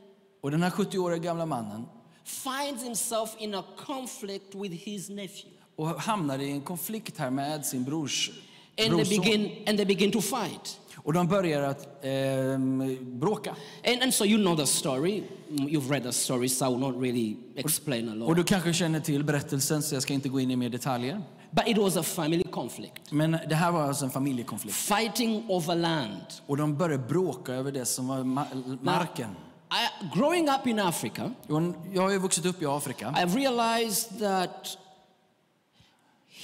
och 0.43 0.51
den 0.51 0.63
här 0.63 0.71
70-åriga 0.71 1.19
gamla 1.19 1.47
mannen 1.47 1.85
finds 2.25 2.85
himself 2.85 3.31
in 3.39 3.55
a 3.55 3.65
conflict 3.87 4.55
with 4.55 4.75
his 4.75 5.09
nephew. 5.09 5.51
och 5.77 5.89
hamnar 5.89 6.39
i 6.39 6.51
en 6.51 6.61
konflikt 6.61 7.19
här 7.19 7.31
med 7.31 7.67
sin 7.67 7.85
brors 7.85 8.31
And 8.79 8.79
they 8.79 8.89
brorson. 8.89 9.23
begin, 9.23 9.69
and 9.69 9.77
they 9.79 9.85
begin 9.87 10.13
to 10.13 10.21
fight. 10.21 10.81
Och 11.05 11.13
de 11.13 11.27
börjar 11.29 11.63
att 11.63 12.05
ehm, 12.05 12.99
bråka. 13.21 13.57
And, 13.87 14.03
and 14.03 14.15
so 14.15 14.25
you 14.25 14.39
know 14.39 14.57
the 14.57 14.67
story. 14.67 15.23
You've 15.51 15.91
read 15.91 16.03
the 16.03 16.13
story, 16.13 16.49
so 16.49 16.67
I 16.67 16.69
will 16.71 16.79
not 16.81 16.95
really 17.03 17.37
explain 17.57 18.09
a 18.09 18.13
Och 18.13 18.19
lot. 18.19 18.37
du 18.37 18.45
kanske 18.45 18.73
känner 18.73 19.01
till 19.01 19.25
berättelsen 19.25 19.83
så 19.83 19.95
jag 19.95 20.03
ska 20.03 20.13
inte 20.15 20.29
gå 20.29 20.41
in 20.41 20.51
i 20.51 20.57
mer 20.57 20.69
detaljer. 20.69 21.23
But 21.51 21.67
it 21.69 21.79
was 21.79 21.97
a 21.97 22.03
family 22.03 22.45
conflict, 22.45 23.11
Men 23.13 23.39
det 23.49 23.55
här 23.55 23.73
var 23.73 23.83
alltså 23.83 24.05
en 24.05 24.11
familjekonflikt. 24.11 24.77
fighting 24.77 25.45
over 25.49 25.75
land. 25.75 26.21
Och 26.47 26.57
de 26.57 26.77
började 26.77 27.03
bråka 27.09 27.53
över 27.53 27.73
det 27.73 27.85
som 27.85 28.09
var 28.09 28.19
ma- 28.19 28.79
marken. 28.83 29.31
I, 29.31 30.19
growing 30.19 30.49
up 30.49 30.67
in 30.67 30.79
Africa, 30.79 31.31
Och 31.49 31.63
Jag 31.93 32.03
har 32.03 32.11
ju 32.11 32.19
vuxit 32.19 32.47
upp 32.47 32.63
i 32.63 32.67
Afrika. 32.67 33.15
I've 33.17 33.35
realized 33.37 34.19
that 34.21 34.79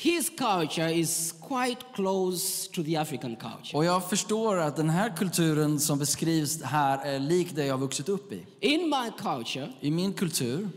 his 0.02 0.30
culture 0.30 0.88
is 0.88 1.34
quite 1.40 1.92
close 1.94 2.68
to 2.68 2.82
the 2.84 2.96
African 2.96 3.36
culture. 3.36 3.78
Och 3.78 3.84
jag 3.84 4.10
förstår 4.10 4.56
att 4.56 4.76
den 4.76 4.90
här 4.90 5.16
kulturen 5.16 5.80
som 5.80 5.98
beskrivs 5.98 6.62
här 6.62 6.98
är 6.98 7.18
lik 7.18 7.48
det 7.54 7.66
jag 7.66 7.74
har 7.74 7.78
vuxit 7.78 8.08
upp 8.08 8.32
i. 8.32 8.46
In 8.60 8.80
my 8.88 9.10
culture, 9.18 9.72
I 9.80 9.90
min 9.90 10.12
kultur 10.12 10.68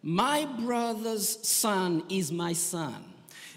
my 0.00 0.46
brother's 0.66 1.44
son 1.44 2.02
is 2.08 2.30
my 2.30 2.54
son. 2.54 2.94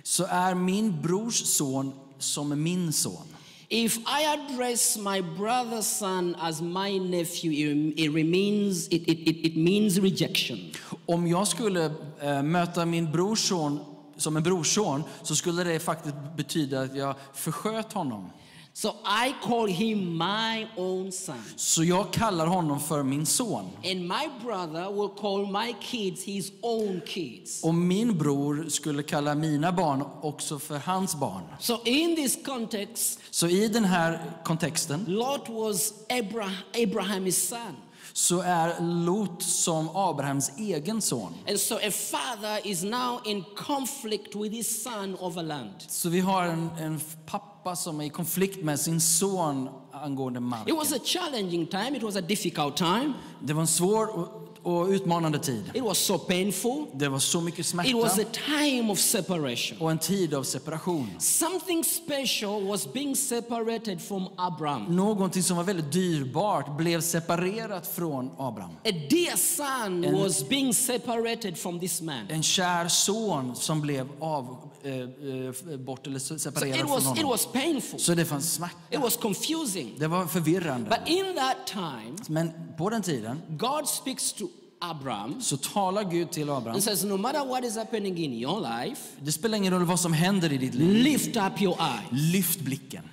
så 0.03 0.25
är 0.29 0.55
min 0.55 1.01
brors 1.01 1.45
son 1.45 1.91
som 2.19 2.63
min 2.63 2.93
son. 2.93 3.27
If 3.69 3.97
I 3.97 4.25
address 4.25 4.97
my 4.97 5.21
brother's 5.21 5.97
son 5.99 6.35
as 6.39 6.61
my 6.61 6.99
nephew, 6.99 7.51
it, 7.51 7.99
it 7.99 8.13
remains, 8.13 8.87
it, 8.87 9.07
it, 9.07 9.19
it, 9.19 9.45
it 9.45 9.57
means 9.57 9.97
rejection. 9.97 10.59
Om 11.05 11.27
jag 11.27 11.47
skulle 11.47 11.91
eh, 12.21 12.43
möta 12.43 12.85
min 12.85 13.11
brorson 13.11 13.79
som 14.17 14.37
en 14.37 14.43
brorson 14.43 15.03
så 15.23 15.35
skulle 15.35 15.63
det 15.63 15.79
faktiskt 15.79 16.15
betyda 16.35 16.81
att 16.81 16.95
jag 16.95 17.15
försköt 17.33 17.93
honom. 17.93 18.29
So 18.77 18.89
I 19.27 19.33
call 19.43 19.67
him 19.67 20.17
my 20.17 20.67
own 20.75 21.11
son. 21.11 21.43
Så 21.55 21.83
jag 21.83 22.13
kallar 22.13 22.47
honom 22.47 22.79
för 22.79 23.03
min 23.03 23.25
son. 23.25 23.65
And 23.83 24.01
my 24.01 24.29
brother 24.43 24.91
will 24.91 25.09
call 25.17 25.47
my 25.51 25.75
kids 25.81 26.23
his 26.23 26.51
own 26.61 27.01
kids. 27.05 27.63
Och 27.63 27.73
min 27.73 28.17
bror 28.17 28.65
skulle 28.69 29.03
kalla 29.03 29.35
mina 29.35 29.71
barn 29.71 30.03
också 30.21 30.59
för 30.59 30.77
hans 30.77 31.15
barn. 31.15 31.43
So 31.59 31.81
in 31.85 32.15
this 32.15 32.37
context, 32.45 33.19
Så 33.29 33.47
i 33.47 33.67
den 33.67 33.85
här 33.85 34.31
kontexten 34.43 35.05
Lot 35.07 35.49
was 35.49 35.93
Abraham, 36.09 36.55
Abraham's 36.73 37.49
son. 37.49 37.75
Så 38.17 38.41
är 38.41 38.81
Lot 38.81 39.43
som 39.43 39.89
Abrahams 39.95 40.51
egen 40.57 41.01
son. 41.01 41.33
And 41.47 41.59
so 41.59 41.75
a 41.75 41.91
father 41.91 42.67
is 42.67 42.83
now 42.83 43.19
in 43.25 43.43
conflict 43.55 44.35
with 44.35 44.55
his 44.55 44.83
son 44.83 45.15
over 45.19 45.43
land. 45.43 45.73
Så 45.87 46.09
vi 46.09 46.19
har 46.19 46.43
en, 46.43 46.69
en 46.79 47.01
pappa 47.25 47.75
som 47.75 48.01
är 48.01 48.05
i 48.05 48.09
konflikt 48.09 48.63
med 48.63 48.79
sin 48.79 49.01
son 49.01 49.69
angående 49.91 50.39
It 50.39 50.75
was 50.75 50.89
marken. 50.89 51.01
a 51.01 51.05
challenging 51.05 51.67
time, 51.67 51.97
it 51.97 52.03
was 52.03 52.15
a 52.15 52.21
difficult 52.21 52.77
time, 52.77 53.13
Det 53.41 53.53
var 53.53 53.61
en 53.61 53.67
svår 53.67 54.29
och, 54.67 54.87
utmanande 54.89 55.39
tid. 55.39 55.71
it 55.73 55.83
was 55.83 55.97
so 55.97 56.17
painful. 56.17 56.85
Det 56.93 57.09
var 57.09 57.19
så 57.19 57.41
mycket 57.41 57.59
It 57.59 57.65
smärta 57.65 57.97
was 57.97 58.19
a 58.19 58.23
time 58.47 58.91
of 58.91 58.99
separation. 58.99 59.77
och 59.81 59.91
en 59.91 59.97
tid 59.99 60.33
av 60.33 60.43
separation. 60.43 61.09
Something 61.19 61.83
special 61.83 62.63
was 62.67 62.93
being 62.93 63.15
separated 63.15 64.01
from 64.01 64.27
Abraham. 64.37 64.95
Någonting 64.95 65.43
som 65.43 65.57
var 65.57 65.63
väldigt 65.63 65.91
dyrbart 65.91 66.77
blev 66.77 67.01
separerat 67.01 67.87
från 67.87 68.31
Abraham. 68.37 68.71
A 68.71 68.91
dear 69.09 69.35
son 69.37 70.03
And- 70.05 70.19
was 70.23 70.49
being 70.49 70.73
separated 70.73 71.57
from 71.57 71.79
this 71.79 72.01
man. 72.01 72.25
En 72.29 72.43
kär 72.43 72.87
son 72.87 73.55
som 73.55 73.81
blev 73.81 74.07
av, 74.19 74.57
eh, 74.83 74.93
eh, 74.93 75.77
bort 75.79 76.07
eller 76.07 76.19
So 76.19 76.39
separerad 76.39 76.75
it 76.75 76.81
från 76.81 76.89
was, 76.89 77.01
it 77.03 77.07
honom. 77.07 77.29
was 77.29 77.45
painful. 77.45 77.99
Så 77.99 78.13
det 78.13 78.25
fanns 78.25 78.53
smärta. 78.53 78.75
It 78.91 78.99
was 78.99 79.17
confusing. 79.17 79.95
Det 79.99 80.07
var 80.07 80.25
förvirrande. 80.25 80.89
But 80.89 81.09
in 81.09 81.35
that 81.35 81.57
time, 81.67 82.17
Men 82.27 82.51
på 82.77 82.89
den 82.89 83.01
tiden 83.01 83.41
God 83.49 83.87
speaks 83.87 84.33
to 84.33 84.45
Abraham 84.79 85.41
så 85.41 85.57
talar 85.57 86.03
Gud 86.03 86.31
till 86.31 86.49
Abraham. 86.49 86.73
and 86.73 86.83
says, 86.83 87.03
No 87.05 87.17
matter 87.17 87.45
what 87.45 87.63
is 87.65 87.75
happening 87.75 88.17
in 88.17 88.33
your 88.33 88.59
life, 88.61 89.01
Det 89.21 89.31
spelar 89.31 89.57
ingen 89.57 89.73
roll 89.73 89.83
vad 89.85 89.99
som 89.99 90.13
händer 90.13 90.51
i 90.53 90.57
ditt 90.57 90.73
liv. 90.75 91.03
lift 91.03 91.37
up 91.37 91.61
your 91.61 91.75
eyes, 91.81 92.33
Lyft 92.33 92.59
blicken. 92.59 93.03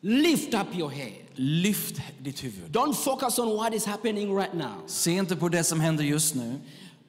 lift 0.00 0.54
up 0.54 0.66
your 0.78 0.90
head. 0.90 1.12
Lyft 1.34 2.00
ditt 2.22 2.44
huvud. 2.44 2.70
Don't 2.70 2.94
focus 2.94 3.38
on 3.38 3.56
what 3.56 3.74
is 3.74 3.84
happening 3.86 4.34
right 4.38 4.54
now. 4.54 4.82
Se 4.86 5.10
inte 5.10 5.36
på 5.36 5.48
det 5.48 5.64
som 5.64 5.80
händer 5.80 6.04
just 6.04 6.34
nu, 6.34 6.60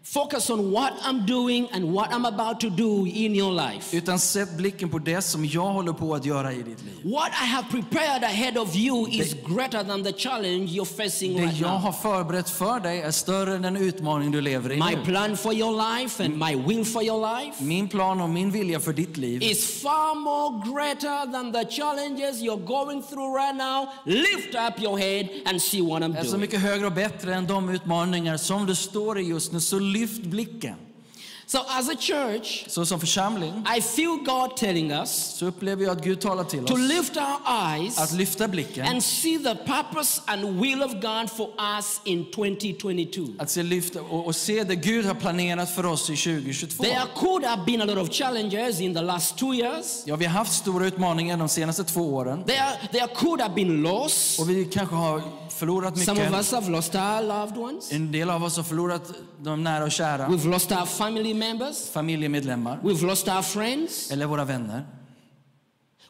Focus 0.06 0.50
on 0.50 0.72
what 0.72 0.94
I'm 1.06 1.26
doing 1.26 1.68
and 1.74 1.94
what 1.94 2.12
I'm 2.14 2.26
about 2.26 2.60
to 2.60 2.70
do 2.70 3.06
in 3.08 3.36
your 3.36 3.52
life. 3.54 3.98
utan 3.98 4.20
sätt 4.20 4.58
blicken 4.58 4.90
på 4.90 5.00
det 5.00 5.22
som 5.22 5.46
jag 5.46 5.62
håller 5.74 5.94
på 5.94 6.16
att 6.16 6.26
göra 6.26 6.54
i 6.54 6.56
ditt 6.58 6.84
liv. 6.84 7.14
What 7.14 7.30
I 7.44 7.46
have 7.46 7.68
prepared 7.72 8.24
ahead 8.24 8.58
of 8.62 8.76
you 8.76 9.08
is 9.10 9.34
greater 9.48 9.84
than 9.84 10.04
the 10.04 10.12
challenge 10.14 10.66
you're 10.72 11.04
facing 11.04 11.36
Det 11.38 11.42
right 11.44 11.60
jag 11.60 11.70
now. 11.72 11.80
har 11.80 11.92
förberett 11.92 12.50
för 12.50 12.80
dig 12.80 13.02
är 13.02 13.12
större 13.12 13.56
än 13.56 13.62
den 13.62 13.78
utmaning 13.78 14.32
du 14.32 14.42
lever 14.42 14.72
i 14.72 14.76
My 14.78 14.96
nu. 14.96 15.06
plan 15.06 15.38
for 15.38 15.54
your 15.54 15.98
life 16.00 16.24
and 16.26 16.38
my 16.38 16.56
will 16.56 16.86
for 16.86 17.04
your 17.04 17.40
life 17.40 17.64
Min 17.64 17.88
plan 17.90 18.22
och 18.22 18.30
min 18.30 18.52
vilja 18.52 18.80
för 18.80 18.94
ditt 18.94 19.18
liv 19.18 19.44
is 19.44 19.82
far 19.82 20.16
more 20.16 20.72
greater 20.74 21.32
than 21.32 21.54
the 21.54 21.66
challenges 21.72 22.42
you're 22.42 22.66
going 22.66 23.02
through 23.04 23.36
right 23.38 23.56
now. 23.56 23.88
Lift 24.06 24.56
up 24.56 24.84
your 24.84 24.98
head 24.98 25.28
and 25.46 25.62
see 25.62 25.82
what 25.82 26.02
I'm 26.04 26.18
är 26.18 26.24
så 26.24 26.28
doing. 26.30 26.42
mycket 26.42 26.60
högre 26.62 26.86
och 26.86 26.94
bättre 26.94 27.36
än 27.36 27.48
de 27.48 27.70
utmaningar 27.70 28.38
som 28.38 28.66
du 28.66 28.76
står 28.76 29.20
i 29.20 29.24
just 29.24 29.52
nu. 29.52 29.60
Så 29.60 29.80
lyft 29.94 30.22
blicken. 30.24 30.76
So, 31.46 31.60
as 31.70 31.90
a 31.90 31.96
church, 32.00 32.66
Så 32.68 32.86
som 32.86 33.00
församling 33.00 33.54
I 33.78 33.82
feel 33.82 34.18
God 34.26 34.58
telling 34.58 34.92
us 34.92 35.10
så 35.40 35.46
upplever 35.46 35.84
jag 35.84 35.98
att 35.98 36.04
Gud 36.04 36.22
talar 36.22 36.44
till 36.44 36.66
to 36.66 36.74
oss 36.74 36.80
lift 36.80 37.18
our 37.18 37.38
att 37.46 37.80
eyes 37.80 38.12
lyfta 38.14 38.48
blicken. 38.48 38.88
and 38.88 39.04
see 39.04 39.38
the 39.40 39.56
purpose 39.56 40.22
and 40.26 40.62
will 40.62 40.84
of 40.84 40.92
God 40.92 41.30
for 41.38 41.50
us 41.78 42.02
in 42.06 42.26
2022. 42.32 43.22
Att 43.40 43.50
se, 43.50 43.64
lyfta 43.64 44.02
och, 44.02 44.26
och 44.26 44.36
se 44.36 44.64
det 44.64 44.76
Gud 44.76 45.06
har 45.06 45.14
planerat 45.14 45.76
för 45.76 45.86
oss 45.86 46.10
i 46.10 46.16
2022. 46.18 46.84
There 46.84 47.02
could 47.16 47.44
have 47.46 47.66
been 47.66 47.82
a 47.82 47.86
lot 47.86 47.98
of 47.98 48.10
challenges 48.16 48.80
in 48.80 48.94
the 48.94 49.02
last 49.02 49.38
two 49.38 49.54
years. 49.54 50.04
Ja, 50.06 50.16
vi 50.16 50.26
har 50.26 50.34
haft 50.34 50.54
stora 50.54 50.86
utmaningar 50.86 51.38
de 51.38 51.50
senaste 51.50 51.84
två 51.84 52.02
åren. 52.16 52.44
There, 52.44 52.90
there 52.92 53.08
could 53.16 53.42
have 53.42 53.56
been 53.56 53.82
loss. 53.82 54.40
Och 54.40 54.50
vi 54.50 54.66
kanske 54.66 54.96
har 54.96 55.22
förlorat 55.64 55.98
Some 55.98 56.12
of 56.12 56.18
mycket. 56.18 56.40
us 56.40 56.52
have 56.52 56.70
lost 56.72 56.96
our 56.96 57.22
loved 57.22 57.58
ones. 57.58 57.92
En 57.92 58.12
del 58.12 58.30
av 58.30 58.44
oss 58.44 58.58
har 58.58 58.64
förlorat 58.64 59.12
de 59.42 59.64
nära 59.64 59.84
och 59.84 59.92
kära. 59.92 60.28
We've 60.28 60.50
lost 60.50 60.72
our 60.72 60.86
family 60.86 61.34
members. 61.34 61.90
Familjemedlemmar. 61.90 62.80
We've 62.84 63.06
lost 63.06 63.28
our 63.28 63.42
friends. 63.42 64.12
Eller 64.12 64.26
våra 64.26 64.46
vänner. 64.46 64.84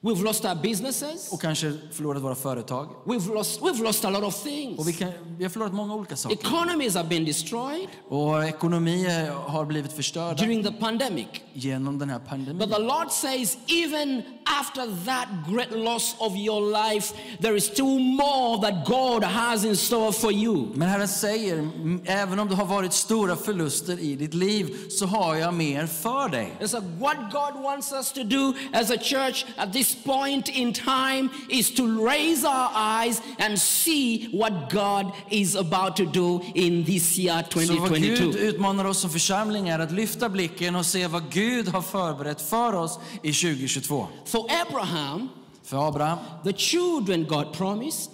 We've 0.05 0.23
lost 0.23 0.45
our 0.45 0.55
businesses. 0.55 1.31
och 1.31 1.41
kanske 1.41 1.73
förlorat 1.91 2.21
våra 2.23 2.35
företag. 2.35 2.87
We've 3.05 3.33
lost, 3.33 3.61
we've 3.61 3.83
lost 3.83 4.05
a 4.05 4.09
lot 4.09 4.23
of 4.23 4.43
things. 4.43 4.79
Och 4.79 4.87
vi, 4.87 4.93
kan, 4.93 5.11
vi 5.37 5.43
har 5.43 5.49
förlorat 5.51 5.73
många 5.73 5.95
olika 5.95 6.15
saker. 6.15 6.35
Economies 6.35 6.95
have 6.95 7.09
been 7.09 7.25
destroyed 7.25 7.87
Och 8.09 8.45
ekonomier 8.45 9.31
har 9.31 9.65
blivit 9.65 9.93
förstörda 9.93 10.33
during 10.33 10.63
the 10.63 10.71
pandemic. 10.71 11.27
genom 11.53 11.99
den 11.99 12.09
här 12.09 12.19
But 12.19 12.27
pandemin. 12.29 12.69
the 12.69 12.79
Lord 12.79 13.11
says, 13.11 13.57
even 13.67 14.21
after 14.59 15.05
that 15.05 15.27
great 15.49 15.71
loss 15.71 16.15
of 16.19 16.35
your 16.35 16.61
life, 16.91 17.13
there 17.41 17.57
is 17.57 17.65
still 17.65 17.99
more 17.99 18.61
that 18.61 18.87
God 18.87 19.23
has 19.23 19.65
in 19.65 19.75
store 19.77 20.11
for 20.11 20.31
you. 20.31 20.67
Men 20.75 20.89
Herren 20.89 21.07
säger, 21.07 21.57
"M- 21.57 22.01
även 22.05 22.39
om 22.39 22.49
det 22.49 22.55
har 22.55 22.65
varit 22.65 22.93
stora 22.93 23.35
förluster 23.35 23.99
i 23.99 24.15
ditt 24.15 24.33
liv 24.33 24.89
så 24.89 25.05
har 25.05 25.35
jag 25.35 25.53
mer 25.53 25.87
för 25.87 26.29
dig. 26.29 26.53
And 26.61 26.69
so, 26.69 26.79
what 26.99 27.17
God 27.31 27.63
wants 27.63 27.91
us 27.93 28.11
to 28.11 28.23
do 28.23 28.53
as 28.73 28.91
a 28.91 28.97
church 29.01 29.45
at 29.57 29.73
this 29.73 29.92
point 29.95 30.49
in 30.49 30.73
time 30.73 31.29
is 31.49 31.71
to 31.75 31.83
raise 32.07 32.47
our 32.47 32.69
eyes 32.75 33.21
and 33.39 33.59
see 33.59 34.29
what 34.33 34.53
God 34.73 35.11
is 35.29 35.55
about 35.55 35.95
to 35.95 36.05
do 36.05 36.41
in 36.55 36.85
this 36.85 37.17
year 37.19 37.43
Så 37.49 37.59
vad 37.59 37.91
Gud 38.01 38.17
2022. 38.17 38.37
utmanar 38.39 38.85
oss 38.85 38.99
som 38.99 39.09
församling 39.09 39.69
är 39.69 39.79
att 39.79 39.91
lyfta 39.91 40.29
blicken 40.29 40.75
och 40.75 40.85
se 40.85 41.07
vad 41.07 41.31
Gud 41.31 41.67
har 41.67 41.81
förberett 41.81 42.41
för 42.41 42.73
oss 42.75 42.99
i 43.23 43.33
2022. 43.33 44.07
For 44.25 44.45
Abraham, 44.67 45.29
För 45.63 45.87
Abraham 45.87 46.17
the 46.43 46.53
children 46.53 47.25
God 47.27 47.53
promised, 47.53 48.09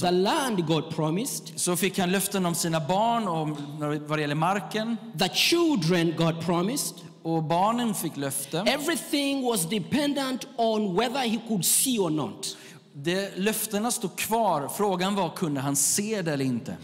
the 0.00 0.10
land 0.10 0.66
God 0.66 0.90
promised, 0.96 1.52
så 1.56 1.76
fick 1.76 1.98
han 1.98 2.10
löften 2.12 2.46
om 2.46 2.54
sina 2.54 2.80
barn 2.80 3.28
och 3.28 3.48
vad 4.08 4.18
det 4.18 4.20
gäller 4.20 4.34
marken. 4.34 4.96
the 5.18 5.28
children 5.28 6.14
God 6.16 6.40
promised, 6.46 6.94
Och 7.22 7.42
barnen 7.42 7.94
fick 7.94 8.16
löften. 8.16 8.68
everything 8.68 9.42
was 9.42 9.68
dependent 9.68 10.46
on 10.56 10.96
whether 10.96 11.20
he 11.20 11.38
could 11.48 11.64
see 11.64 11.98
or 11.98 12.10
not. 12.10 12.56
Det, 12.92 13.38
löftena 13.38 13.90
stod 13.90 14.16
kvar. 14.16 14.68
Frågan 14.68 15.14
var, 15.14 15.30
kunde 15.30 15.60
han 15.60 15.76
se 15.76 16.22
det 16.22 16.32
eller 16.32 16.44
inte? 16.44 16.76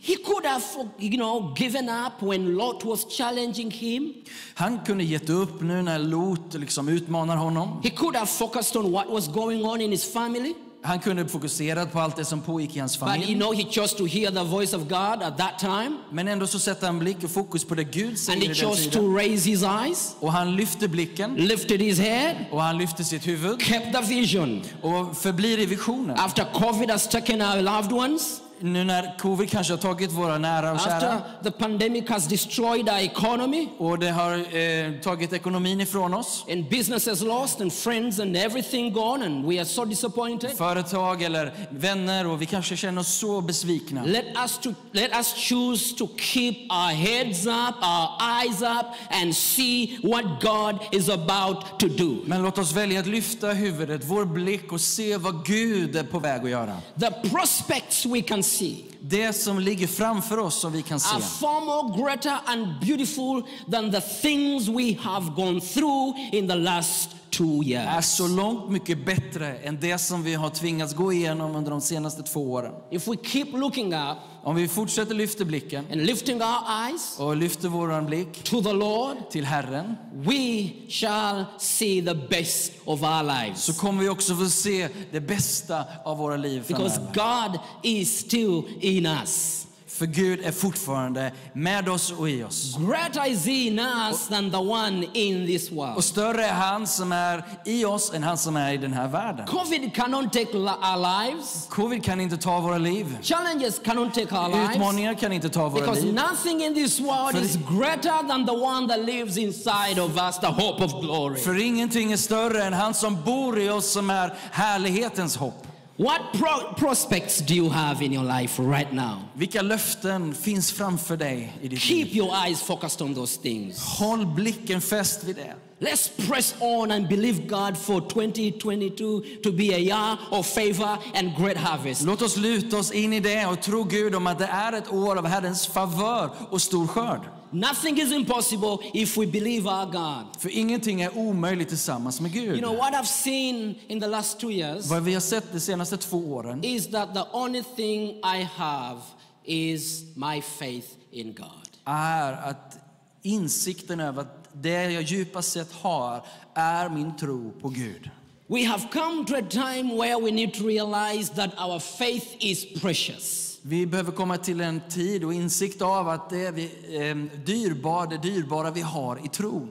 He 0.00 0.16
could 0.16 0.46
have, 0.46 0.62
you 0.98 1.16
know, 1.16 1.54
given 1.56 1.88
up 1.88 2.22
when 2.22 2.56
Lot 2.56 2.84
was 2.84 3.06
challenging 3.16 3.70
him. 3.70 4.14
Han 4.54 4.80
kunde 4.84 5.04
gett 5.04 5.30
upp 5.30 5.60
nu 5.60 5.82
när 5.82 5.98
Lot 5.98 6.54
liksom 6.54 6.88
utmanar 6.88 7.36
honom. 7.36 7.80
He 7.82 7.90
could 7.90 8.16
have 8.16 8.26
focused 8.26 8.76
on 8.76 8.92
what 8.92 9.10
was 9.10 9.28
going 9.28 9.64
on 9.64 9.80
in 9.80 9.90
his 9.90 10.12
family. 10.12 10.54
Han 10.82 10.98
kunde 11.00 11.28
fokuserat 11.28 11.92
på 11.92 12.00
allt 12.00 12.16
det 12.16 12.24
som 12.24 12.40
pågick 12.40 12.76
i 12.76 12.78
hans 12.78 12.98
But 13.00 13.08
you 13.08 13.12
familj. 13.20 13.34
know, 13.34 13.54
he 13.54 13.64
chose 13.72 13.96
to 13.96 14.04
hear 14.06 14.30
the 14.30 14.42
voice 14.44 14.74
of 14.74 14.82
God 14.88 15.22
at 15.22 15.38
that 15.38 15.58
time. 15.58 15.90
Men 16.12 16.28
ändå 16.28 16.46
så 16.46 16.58
sätter 16.58 16.86
han 16.86 16.98
blick 16.98 17.24
och 17.24 17.30
fokus 17.30 17.64
på 17.64 17.74
det 17.74 17.84
Gud 17.84 18.08
And 18.08 18.18
säger 18.18 18.38
he 18.40 18.44
i 18.44 18.48
den 18.48 18.56
chose 18.56 18.90
to 18.90 19.16
raise 19.16 19.50
his 19.50 19.62
eyes, 19.62 20.16
Och 20.20 20.32
han 20.32 20.56
lyfter 20.56 20.88
blicken 20.88 21.34
lifted 21.34 21.80
his 21.82 21.98
head, 21.98 22.34
och 22.50 22.62
han 22.62 22.78
lyfter 22.78 23.04
sitt 23.04 23.26
huvud 23.26 23.62
kept 23.62 23.92
the 23.92 24.00
vision. 24.14 24.62
och 24.82 25.16
förblir 25.16 25.58
i 25.58 25.66
visionen. 25.66 26.16
After 26.18 26.44
COVID 26.52 26.90
has 26.90 27.08
taken 27.08 27.42
our 27.42 27.62
loved 27.62 27.92
ones, 27.92 28.40
Nu 28.60 28.84
när 28.84 29.18
covid 29.18 29.50
kanske 29.50 29.72
har 29.72 29.78
tagit 29.78 30.12
våra 30.12 30.38
nära 30.38 30.72
och 30.72 30.80
kära 30.80 30.94
after 30.94 31.20
the 31.42 31.50
pandemic 31.50 32.08
has 32.08 32.26
destroyed 32.28 32.88
our 32.88 32.98
economy, 32.98 33.68
och 33.78 33.98
det 33.98 34.10
har 34.10 34.32
eh, 34.56 34.92
tagit 35.02 35.32
ekonomin 35.32 35.80
ifrån 35.80 36.14
oss. 36.14 36.44
and 36.50 36.68
businesses 36.70 37.22
lost, 37.22 37.60
and 37.60 37.72
friends 37.72 38.20
and 38.20 38.36
everything 38.36 38.92
gone, 38.92 39.26
and 39.26 39.44
we 39.44 39.58
are 39.58 39.64
so 39.64 39.84
disappointed. 39.84 40.50
Företag 40.50 41.22
eller 41.22 41.52
vänner 41.70 42.26
och 42.26 42.42
vi 42.42 42.46
kanske 42.46 42.76
känner 42.76 43.00
oss 43.00 43.14
så 43.14 43.40
besvikna. 43.40 44.04
Let 44.04 44.24
us 44.44 44.58
to 44.58 44.74
let 44.92 45.12
us 45.12 45.34
choose 45.48 45.96
to 45.96 46.08
keep 46.16 46.54
our 46.70 46.92
heads 46.92 47.46
up, 47.46 47.74
our 47.82 48.08
eyes 48.42 48.62
up, 48.62 48.86
and 49.10 49.36
see 49.36 49.98
what 50.02 50.24
God 50.42 50.78
is 50.92 51.08
about 51.08 51.78
to 51.78 51.88
do. 51.88 52.16
Men 52.24 52.42
låt 52.42 52.58
oss 52.58 52.72
välja 52.72 53.00
att 53.00 53.06
lyfta 53.06 53.48
huvudet, 53.48 54.02
vår 54.04 54.24
blick 54.24 54.72
och 54.72 54.80
se 54.80 55.16
vad 55.16 55.46
Gud 55.46 55.96
är 55.96 56.04
på 56.04 56.18
väg 56.18 56.40
att 56.44 56.50
göra. 56.50 56.76
The 57.00 57.28
prospects 57.28 58.06
we 58.06 58.22
can 58.22 58.42
see 58.48 58.84
Det 59.00 59.32
som 59.32 59.58
ligger 59.58 59.86
framför 59.86 60.38
oss 60.38 60.60
som 60.60 60.72
vi 60.72 60.82
kan 60.82 61.00
se. 61.00 61.14
are 61.14 61.20
far 61.20 61.60
more 61.64 62.02
greater 62.02 62.38
and 62.46 62.80
beautiful 62.80 63.42
than 63.70 63.90
the 63.90 64.00
things 64.00 64.68
we 64.68 64.96
have 65.00 65.30
gone 65.36 65.60
through 65.60 66.14
in 66.32 66.48
the 66.48 66.54
last 66.54 67.10
two 67.30 67.62
är 67.62 67.66
years. 67.68 68.06
så 68.06 68.28
långt 68.28 68.70
mycket 68.70 69.06
bättre 69.06 69.54
än 69.56 69.80
det 69.80 69.98
som 69.98 70.22
vi 70.22 70.34
har 70.34 70.50
tvingats 70.50 70.94
gå 70.94 71.12
igenom 71.12 71.56
under 71.56 71.70
de 71.70 71.80
senaste 71.80 72.22
två 72.22 72.52
åren. 72.52 72.72
If 72.90 73.08
we 73.08 73.16
keep 73.24 73.46
looking 73.52 73.94
up 73.94 74.16
Om 74.42 74.56
vi 74.56 74.68
fortsätter 74.68 75.14
lyfta 75.14 75.44
blicken 75.44 75.84
and 75.92 76.06
lifting 76.06 76.36
our 76.42 76.86
eyes 76.88 77.16
och 77.18 77.36
lyfter 77.36 77.68
våran 77.68 78.06
blick 78.06 78.42
to 78.44 78.62
the 78.62 78.72
Lord, 78.72 79.16
till 79.30 79.44
Herren 79.44 79.94
we 80.14 80.68
shall 80.88 81.44
see 81.58 82.02
the 82.02 82.14
best 82.14 82.72
of 82.84 83.02
our 83.02 83.22
lives. 83.22 83.62
så 83.64 83.74
kommer 83.74 84.02
vi 84.02 84.08
också 84.08 84.34
få 84.36 84.46
se 84.46 84.88
det 85.12 85.20
bästa 85.20 85.84
av 86.04 86.18
våra 86.18 86.36
liv 86.36 86.64
Because 86.68 86.94
framöver. 87.14 87.50
God 87.50 87.60
is 87.82 88.18
still 88.18 88.62
in 88.80 89.06
us. 89.06 89.66
För 89.88 90.06
Gud 90.06 90.40
är 90.44 90.52
fortfarande 90.52 91.32
med 91.52 91.88
oss 91.88 92.12
och 92.12 92.30
i 92.30 92.42
oss. 92.44 92.76
Greater 92.88 93.30
is 93.30 93.46
He 93.46 93.52
in 93.52 93.78
us 93.78 94.28
than 94.28 94.50
the 94.50 94.56
one 94.56 95.06
in 95.12 95.46
this 95.46 95.70
Och 95.70 95.76
world. 95.76 96.04
större 96.04 96.46
är 96.46 96.52
han 96.52 96.86
som 96.86 97.12
är 97.12 97.44
i 97.64 97.84
oss 97.84 98.12
än 98.14 98.22
han 98.22 98.38
som 98.38 98.56
är 98.56 98.72
i 98.72 98.76
den 98.76 98.92
här 98.92 99.08
världen. 99.08 99.46
COVID 99.46 99.94
cannot 99.94 100.32
take 100.32 100.56
our 100.58 101.26
lives. 101.26 101.66
Covid 101.70 102.04
kan 102.04 102.20
inte 102.20 102.36
ta 102.36 102.60
våra 102.60 102.78
liv. 102.78 103.18
Challenges 103.22 103.78
cannot 103.84 104.14
take 104.14 104.34
our 104.36 104.48
lives. 104.48 104.76
Utmaningar 104.76 105.14
kan 105.14 105.32
inte 105.32 105.48
ta 105.48 105.68
våra 105.68 105.80
Because 105.80 106.00
liv. 106.02 106.14
nothing 106.14 106.62
in 106.64 106.74
this 106.74 107.00
world 107.00 107.30
För- 107.32 107.44
is 107.44 107.56
greater 107.78 108.28
than 108.28 108.46
the 108.46 108.52
one 108.52 108.88
that 108.88 108.98
lives 109.06 109.36
inside 109.38 109.98
of 109.98 110.16
us, 110.18 110.38
the 110.40 110.46
hope 110.46 110.84
of 110.84 111.00
glory. 111.00 111.40
För 111.40 111.60
ingenting 111.66 112.12
är 112.12 112.16
större 112.16 112.64
än 112.64 112.72
han 112.72 112.94
som 112.94 113.22
bor 113.24 113.58
i 113.58 113.70
oss 113.70 113.92
som 113.92 114.10
är 114.10 114.34
härlighetens 114.50 115.36
hopp. 115.36 115.64
What 116.00 116.20
pro- 116.32 116.74
prospects 116.76 117.38
do 117.40 117.54
you 117.54 117.68
have 117.70 118.04
in 118.04 118.12
your 118.12 118.24
life 118.24 118.62
right 118.62 118.92
now? 118.92 119.16
Vilka 119.34 119.62
löften 119.62 120.34
finns 120.34 120.72
framför 120.72 121.16
dig 121.16 121.52
i 121.62 121.68
ditt 121.68 121.80
Keep 121.80 122.04
liv? 122.08 122.16
your 122.16 122.30
eyes 122.46 122.62
focused 122.62 123.02
on 123.02 123.14
those 123.14 123.40
things. 123.40 123.78
Håll 123.98 124.26
blicken 124.26 124.80
fäst 124.80 125.24
vid 125.24 125.36
det. 125.36 125.54
Let's 125.80 126.08
press 126.28 126.54
on 126.60 126.90
and 126.92 127.08
believe 127.08 127.46
God 127.48 127.76
for 127.78 128.00
2022 128.00 129.22
to 129.42 129.52
be 129.52 129.74
a 129.74 129.78
year 129.78 130.18
of 130.30 130.46
favor 130.46 130.98
and 131.14 131.36
great 131.36 131.56
harvest. 131.56 132.02
Låt 132.02 132.22
oss 132.22 132.36
luta 132.36 132.78
oss 132.78 132.90
in 132.92 133.12
i 133.12 133.20
det 133.20 133.46
och 133.46 133.62
tro 133.62 133.84
Gud 133.84 134.14
om 134.14 134.26
att 134.26 134.38
det 134.38 134.46
är 134.46 134.72
ett 134.72 134.92
år 134.92 135.16
av 135.18 135.26
Herrens 135.26 135.66
favör 135.66 136.30
och 136.50 136.62
stor 136.62 136.86
skörd. 136.86 137.20
Nothing 137.52 137.98
is 137.98 138.12
impossible 138.12 138.78
if 138.94 139.16
we 139.16 139.26
believe 139.26 139.66
our 139.66 139.86
God. 139.86 140.40
För 140.40 140.48
ingenting 140.48 141.00
är 141.02 141.18
omöjligt 141.18 141.68
tillsammans 141.68 142.20
med 142.20 142.36
You 142.36 142.46
Gud. 142.46 142.58
know, 142.62 142.76
what 142.76 142.92
I've 142.94 143.06
seen 143.06 143.74
in 143.88 144.00
the 144.00 144.06
last 144.06 144.40
two 144.40 144.50
years 144.50 144.86
Vad 144.90 145.02
vi 145.04 145.14
har 145.14 145.20
sett 145.20 145.52
de 145.52 145.60
senaste 145.60 145.96
två 145.96 146.16
åren 146.34 146.64
is 146.64 146.86
that 146.90 147.14
the 147.14 147.24
only 147.32 147.62
thing 147.76 148.10
I 148.10 148.42
have 148.56 149.00
is 149.44 150.02
my 150.16 150.42
faith 150.42 150.88
in 151.12 151.34
God. 151.34 151.68
är 151.84 152.32
att 152.32 152.78
insikten 153.22 154.00
över 154.00 154.22
att 154.22 154.48
det 154.52 154.90
jag 154.92 155.02
djupast 155.02 155.52
sett 155.52 155.72
har 155.72 156.22
är 156.54 156.88
min 156.88 157.16
tro 157.16 157.52
på 157.60 157.68
Gud. 157.68 158.10
We 158.46 158.64
have 158.64 158.88
come 158.92 159.24
to 159.26 159.34
a 159.34 159.42
time 159.50 159.96
where 159.96 160.20
we 160.20 160.30
need 160.30 160.54
to 160.54 160.66
realize 160.66 161.32
that 161.34 161.50
our 161.60 161.78
faith 161.78 162.26
is 162.40 162.80
precious. 162.80 163.47
Vi 163.62 163.86
behöver 163.86 164.12
komma 164.12 164.36
till 164.36 164.60
en 164.60 164.80
tid 164.88 165.24
och 165.24 165.34
insikt 165.34 165.82
av 165.82 166.08
att 166.08 166.30
det, 166.30 166.46
är 166.46 166.52
vi, 166.52 166.64
eh, 166.64 167.16
dyrbar, 167.44 168.06
det 168.06 168.18
dyrbara 168.18 168.70
vi 168.70 168.80
har 168.80 169.20
i 169.24 169.28
tron. 169.28 169.70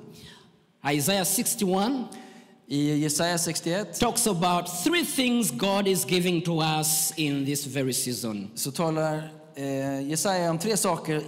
Isaiah 0.91 1.26
61 1.26 1.91
I 2.69 2.95
Jesaja 2.97 3.38
61 3.38 4.00
talks 4.00 4.28
about 4.28 4.84
three 4.84 5.06
things 5.06 5.52
God 5.52 5.88
is 5.88 6.06
giving 6.06 6.41
to 6.41 6.62
us 6.62 7.13
in 7.15 7.45
this 7.45 7.65
very 7.65 7.93
season. 7.93 8.52
så 8.56 8.71
talar 8.71 9.30
eh, 9.56 10.10
Jesaja 10.10 10.52
om 10.52 10.60
tre 10.60 10.78
saker 10.78 11.21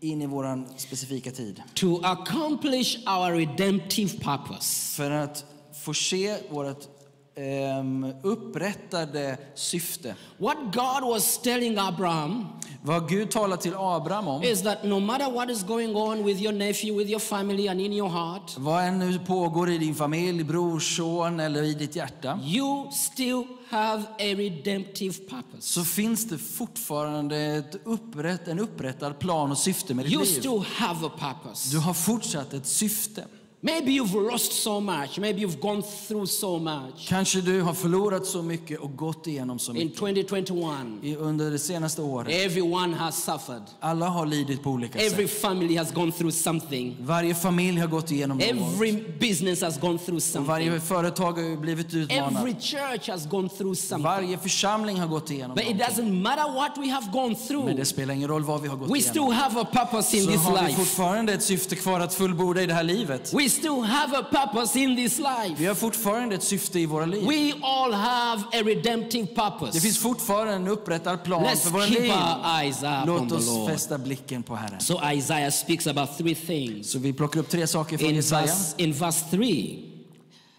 in 0.00 0.22
i 0.22 0.26
vår 0.26 0.78
specifika 0.78 1.30
tid. 1.30 1.62
To 1.74 2.00
accomplish 2.04 2.98
our 3.06 3.32
redemptive 3.32 4.18
purpose. 4.18 4.96
För 4.96 5.10
att 5.10 5.44
förse 5.84 6.38
vårt 6.50 6.93
ehm, 7.36 8.12
upprättade 8.22 9.36
syfte. 9.54 10.14
What 10.38 10.56
God 10.72 11.10
was 11.10 11.38
telling 11.38 11.78
Abraham 11.78 12.46
Vad 12.86 13.08
Gud 13.08 13.30
talar 13.30 13.56
till 13.56 13.74
Abraham 13.74 14.28
om, 14.28 14.42
is 14.42 14.62
that 14.62 14.84
no 14.84 15.00
matter 15.00 15.30
what 15.32 15.50
is 15.50 15.62
going 15.62 15.96
on 15.96 16.24
with 16.24 16.42
your 16.42 16.52
nephew, 16.52 16.96
with 16.96 17.10
your 17.10 17.20
family, 17.20 17.68
and 17.68 17.80
in 17.80 17.92
your 17.92 18.08
heart, 18.10 18.56
vad 18.58 18.84
än 18.84 18.98
nu 18.98 19.18
pågår 19.18 19.70
i 19.70 19.78
din 19.78 19.94
familj, 19.94 20.44
brorson 20.44 21.40
eller 21.40 21.62
i 21.62 21.74
ditt 21.74 21.96
hjärta, 21.96 22.40
you 22.44 22.90
still 22.92 23.44
have 23.68 24.02
a 24.18 24.34
redemptive 24.36 25.12
purpose. 25.14 25.60
så 25.60 25.84
finns 25.84 26.28
det 26.28 26.38
fortfarande 26.38 27.36
ett 27.36 27.76
upprätt, 27.84 28.48
en 28.48 28.58
upprättad 28.58 29.18
plan 29.18 29.50
och 29.50 29.58
syfte 29.58 29.94
med 29.94 30.04
ditt 30.04 30.12
You 30.14 30.24
liv. 30.24 30.40
still 30.40 30.64
have 30.76 31.06
a 31.06 31.10
purpose. 31.18 31.70
Du 31.70 31.78
har 31.78 31.94
fortsatt 31.94 32.52
ett 32.52 32.66
syfte. 32.66 33.24
Maybe 33.66 33.90
you've 33.92 34.30
lost 34.32 34.52
so 34.52 34.80
much. 34.80 35.18
Maybe 35.18 35.40
you've 35.40 35.60
gone 35.60 35.82
through 36.08 36.26
so 36.26 36.58
much. 36.58 37.08
Kanske 37.08 37.40
du 37.40 37.60
har 37.62 37.74
förlorat 37.74 38.26
så 38.26 38.42
mycket 38.42 38.80
och 38.80 38.96
gått 38.96 39.26
igenom 39.26 39.58
så 39.58 39.72
In 39.72 39.78
mycket 39.78 39.98
2021, 39.98 40.86
i- 41.02 41.16
under 41.16 41.50
det 41.50 41.58
senaste 41.58 42.02
året. 42.02 42.34
everyone 42.46 42.94
has 42.96 43.24
suffered. 43.24 43.62
Alla 43.80 44.08
har 44.08 44.26
lidit 44.26 44.62
på 44.62 44.70
olika 44.70 44.98
Every 44.98 45.28
sätt. 45.28 45.40
family 45.40 45.76
has 45.76 45.92
gone 45.92 46.12
through 46.12 46.32
something. 46.34 46.96
Varje 47.00 47.34
familj 47.34 47.80
har 47.80 47.86
gått 47.88 48.10
igenom 48.10 48.38
något. 48.38 48.46
Every 48.46 49.04
business 49.20 49.60
has 49.62 49.80
gone 49.80 49.98
through 49.98 50.20
something. 50.20 50.48
varje 50.48 50.80
företag 50.80 51.32
har 51.32 51.56
blivit 51.56 51.94
utmanat. 51.94 52.32
Every 52.40 52.54
church 52.60 53.08
has 53.08 53.26
gone 53.26 53.48
through 53.48 53.74
something. 53.74 54.04
Varje 54.04 54.38
församling 54.38 55.00
har 55.00 55.06
gått 55.08 55.30
igenom 55.30 55.54
But 55.56 55.64
it 55.64 55.76
doesn't 55.76 56.22
matter 56.22 56.52
what 56.54 56.78
we 56.78 56.88
have 56.90 57.06
gone 57.12 57.26
Men 57.28 57.36
through. 57.48 57.76
det 57.76 57.84
spelar 57.84 58.14
ingen 58.14 58.28
roll 58.28 58.42
vad 58.44 58.60
vi 58.62 58.68
har 58.68 58.76
gått 58.76 58.90
We 58.90 59.00
still 59.00 59.12
igenom. 59.16 59.32
have 59.32 59.60
a 59.60 59.66
purpose 59.72 60.16
in 60.16 60.24
Så 60.24 60.30
this 60.30 60.40
har 60.40 60.58
vi 60.62 60.66
life. 60.66 60.78
fortfarande 60.78 61.32
ett 61.32 61.42
syfte 61.42 61.76
kvar 61.76 62.00
att 62.00 62.14
fullborda 62.14 62.62
i 62.62 62.66
det 62.66 62.74
här 62.74 62.82
livet. 62.84 63.32
We 63.34 63.48
still 63.54 63.80
have 63.82 64.12
a 64.18 64.22
purpose 64.22 64.78
in 64.80 64.96
this 64.96 65.18
Vi 65.18 65.22
life. 65.22 65.66
har 65.68 65.74
fortfarande 65.74 66.34
ett 66.34 66.42
syfte 66.42 66.80
i 66.80 66.86
våra 66.86 67.06
liv. 67.06 67.26
We 67.26 67.52
all 67.62 67.92
have 67.92 68.42
a 68.52 68.62
redemptive 68.64 69.26
Det 69.26 69.34
purpose. 69.34 69.80
finns 69.80 69.98
fortfarande 69.98 70.52
en 70.52 70.68
upprättad 70.68 71.24
plan 71.24 71.44
Let's 71.44 71.56
för 71.56 71.70
våra 71.70 71.86
keep 71.86 72.00
liv. 72.00 72.10
our 72.10 72.60
eyes 72.62 72.82
up 72.82 72.88
on 72.88 73.06
Låt 73.06 73.28
the 73.28 73.34
oss 73.34 73.46
Lord. 73.46 73.70
fästa 73.70 73.98
blicken 73.98 74.42
på 74.42 74.56
Herren. 74.56 74.80
So 74.80 75.00
Isaiah 75.12 75.50
speaks 75.50 75.86
about 75.86 76.18
three 76.18 76.34
things. 76.34 76.90
Så 76.90 76.98
vi 76.98 77.12
plockar 77.12 77.40
upp 77.40 77.48
tre 77.48 77.66
saker 77.66 77.98
från 77.98 78.08
In 78.10 78.14
Jesaja. 78.16 78.46
verse, 78.46 78.74
in 78.76 78.92
verse 78.92 79.24
3, 79.30 79.78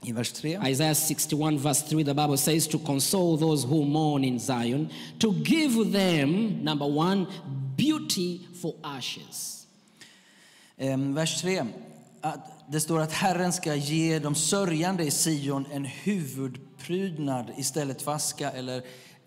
I 0.07 0.11
vers 0.11 0.31
3. 0.31 0.59
Isaiah 0.71 0.93
61, 0.95 1.57
verse 1.61 1.81
3, 1.89 2.03
the 2.03 2.13
Bible 2.13 2.37
says, 2.37 2.67
To 2.67 2.77
console 2.79 3.37
those 3.37 3.67
who 3.67 3.85
mourn 3.85 4.23
in 4.23 4.39
Zion, 4.39 4.89
to 5.19 5.31
give 5.33 5.91
them, 5.91 6.63
number 6.63 6.85
one, 6.85 7.25
beauty 7.77 8.39
for 8.61 8.73
ashes. 8.83 9.65
Ehm, 10.77 11.13
vers 11.15 11.41
3. 11.41 11.63
Att 12.21 12.54
det 12.71 12.79
står 12.79 12.99
att 12.99 13.11
Herren 13.11 13.53
ska 13.53 13.75
ge 13.75 14.19
de 14.19 14.35
sörjande 14.35 15.03
i 15.03 15.11
Sion 15.11 15.65
en 15.71 15.85
huvudprydnad 15.85 17.51
istället 17.57 18.01
för 18.01 18.11
aska 18.11 18.51
eller 18.51 18.77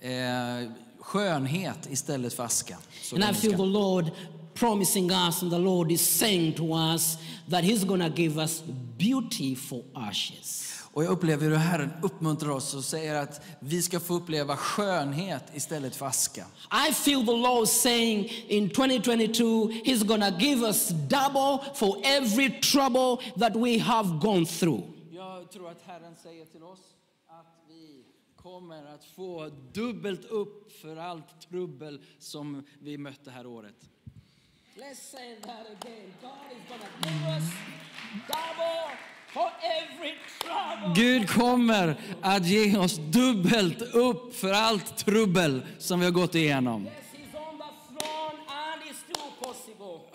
eh, 0.00 0.70
skönhet 1.00 1.88
istället 1.90 2.34
för 2.34 2.44
aska. 2.44 2.78
Så 3.02 3.16
And 3.16 3.24
I 3.24 3.34
feel 3.34 3.56
the 3.56 3.66
Lord 3.66 4.10
promising 4.54 5.10
us, 5.10 5.42
and 5.42 5.50
the 5.50 5.58
Lord 5.58 5.92
is 5.92 6.18
saying 6.18 6.52
to 6.54 6.74
us 6.74 7.18
that 7.50 7.64
He's 7.64 7.84
going 7.84 8.00
to 8.00 8.22
give 8.22 8.42
us 8.42 8.62
beauty 8.98 9.54
for 9.54 9.82
ashes. 9.94 10.77
Och 10.98 11.04
jag 11.04 11.10
upplever 11.10 11.46
hur 11.46 11.56
Herren 11.56 11.90
uppmuntrar 12.02 12.50
oss 12.50 12.74
och 12.74 12.84
säger 12.84 13.14
att 13.14 13.46
vi 13.60 13.82
ska 13.82 14.00
få 14.00 14.14
uppleva 14.14 14.56
skönhet 14.56 15.44
istället 15.54 15.96
för 15.96 16.06
aska. 16.06 16.46
I 16.88 16.92
feel 16.92 17.26
the 17.26 17.32
Lord 17.32 17.68
saying 17.68 18.28
in 18.48 18.70
2022, 18.70 19.68
He's 19.68 20.30
to 20.30 20.44
give 20.44 20.66
us 20.66 20.88
double 20.88 21.64
for 21.74 21.96
every 22.04 22.60
trouble 22.60 23.16
that 23.38 23.56
we 23.56 23.78
have 23.78 24.20
gone 24.20 24.46
through. 24.46 24.82
Jag 25.10 25.50
tror 25.50 25.70
att 25.70 25.82
Herren 25.86 26.16
säger 26.22 26.44
till 26.44 26.62
oss 26.62 26.80
att 27.28 27.54
vi 27.68 28.04
kommer 28.36 28.94
att 28.94 29.04
få 29.04 29.50
dubbelt 29.72 30.24
upp 30.24 30.72
för 30.82 30.96
allt 30.96 31.40
trubbel 31.48 32.00
som 32.18 32.66
vi 32.80 32.98
mötte 32.98 33.30
här 33.30 33.46
året. 33.46 33.76
Let's 34.76 35.10
say 35.12 35.36
that 35.42 35.66
again. 35.82 36.12
God 36.22 36.52
is 36.52 36.62
to 36.68 37.08
give 37.08 37.34
us 37.34 37.44
double. 38.28 39.17
Gud 40.94 41.30
kommer 41.30 41.96
att 42.22 42.46
ge 42.46 42.76
oss 42.76 42.96
dubbelt 42.96 43.82
upp 43.82 44.36
för 44.36 44.52
allt 44.52 44.96
trubbel 44.96 45.62
som 45.78 46.00
vi 46.00 46.06
har 46.06 46.12
gått 46.12 46.34
igenom. 46.34 46.88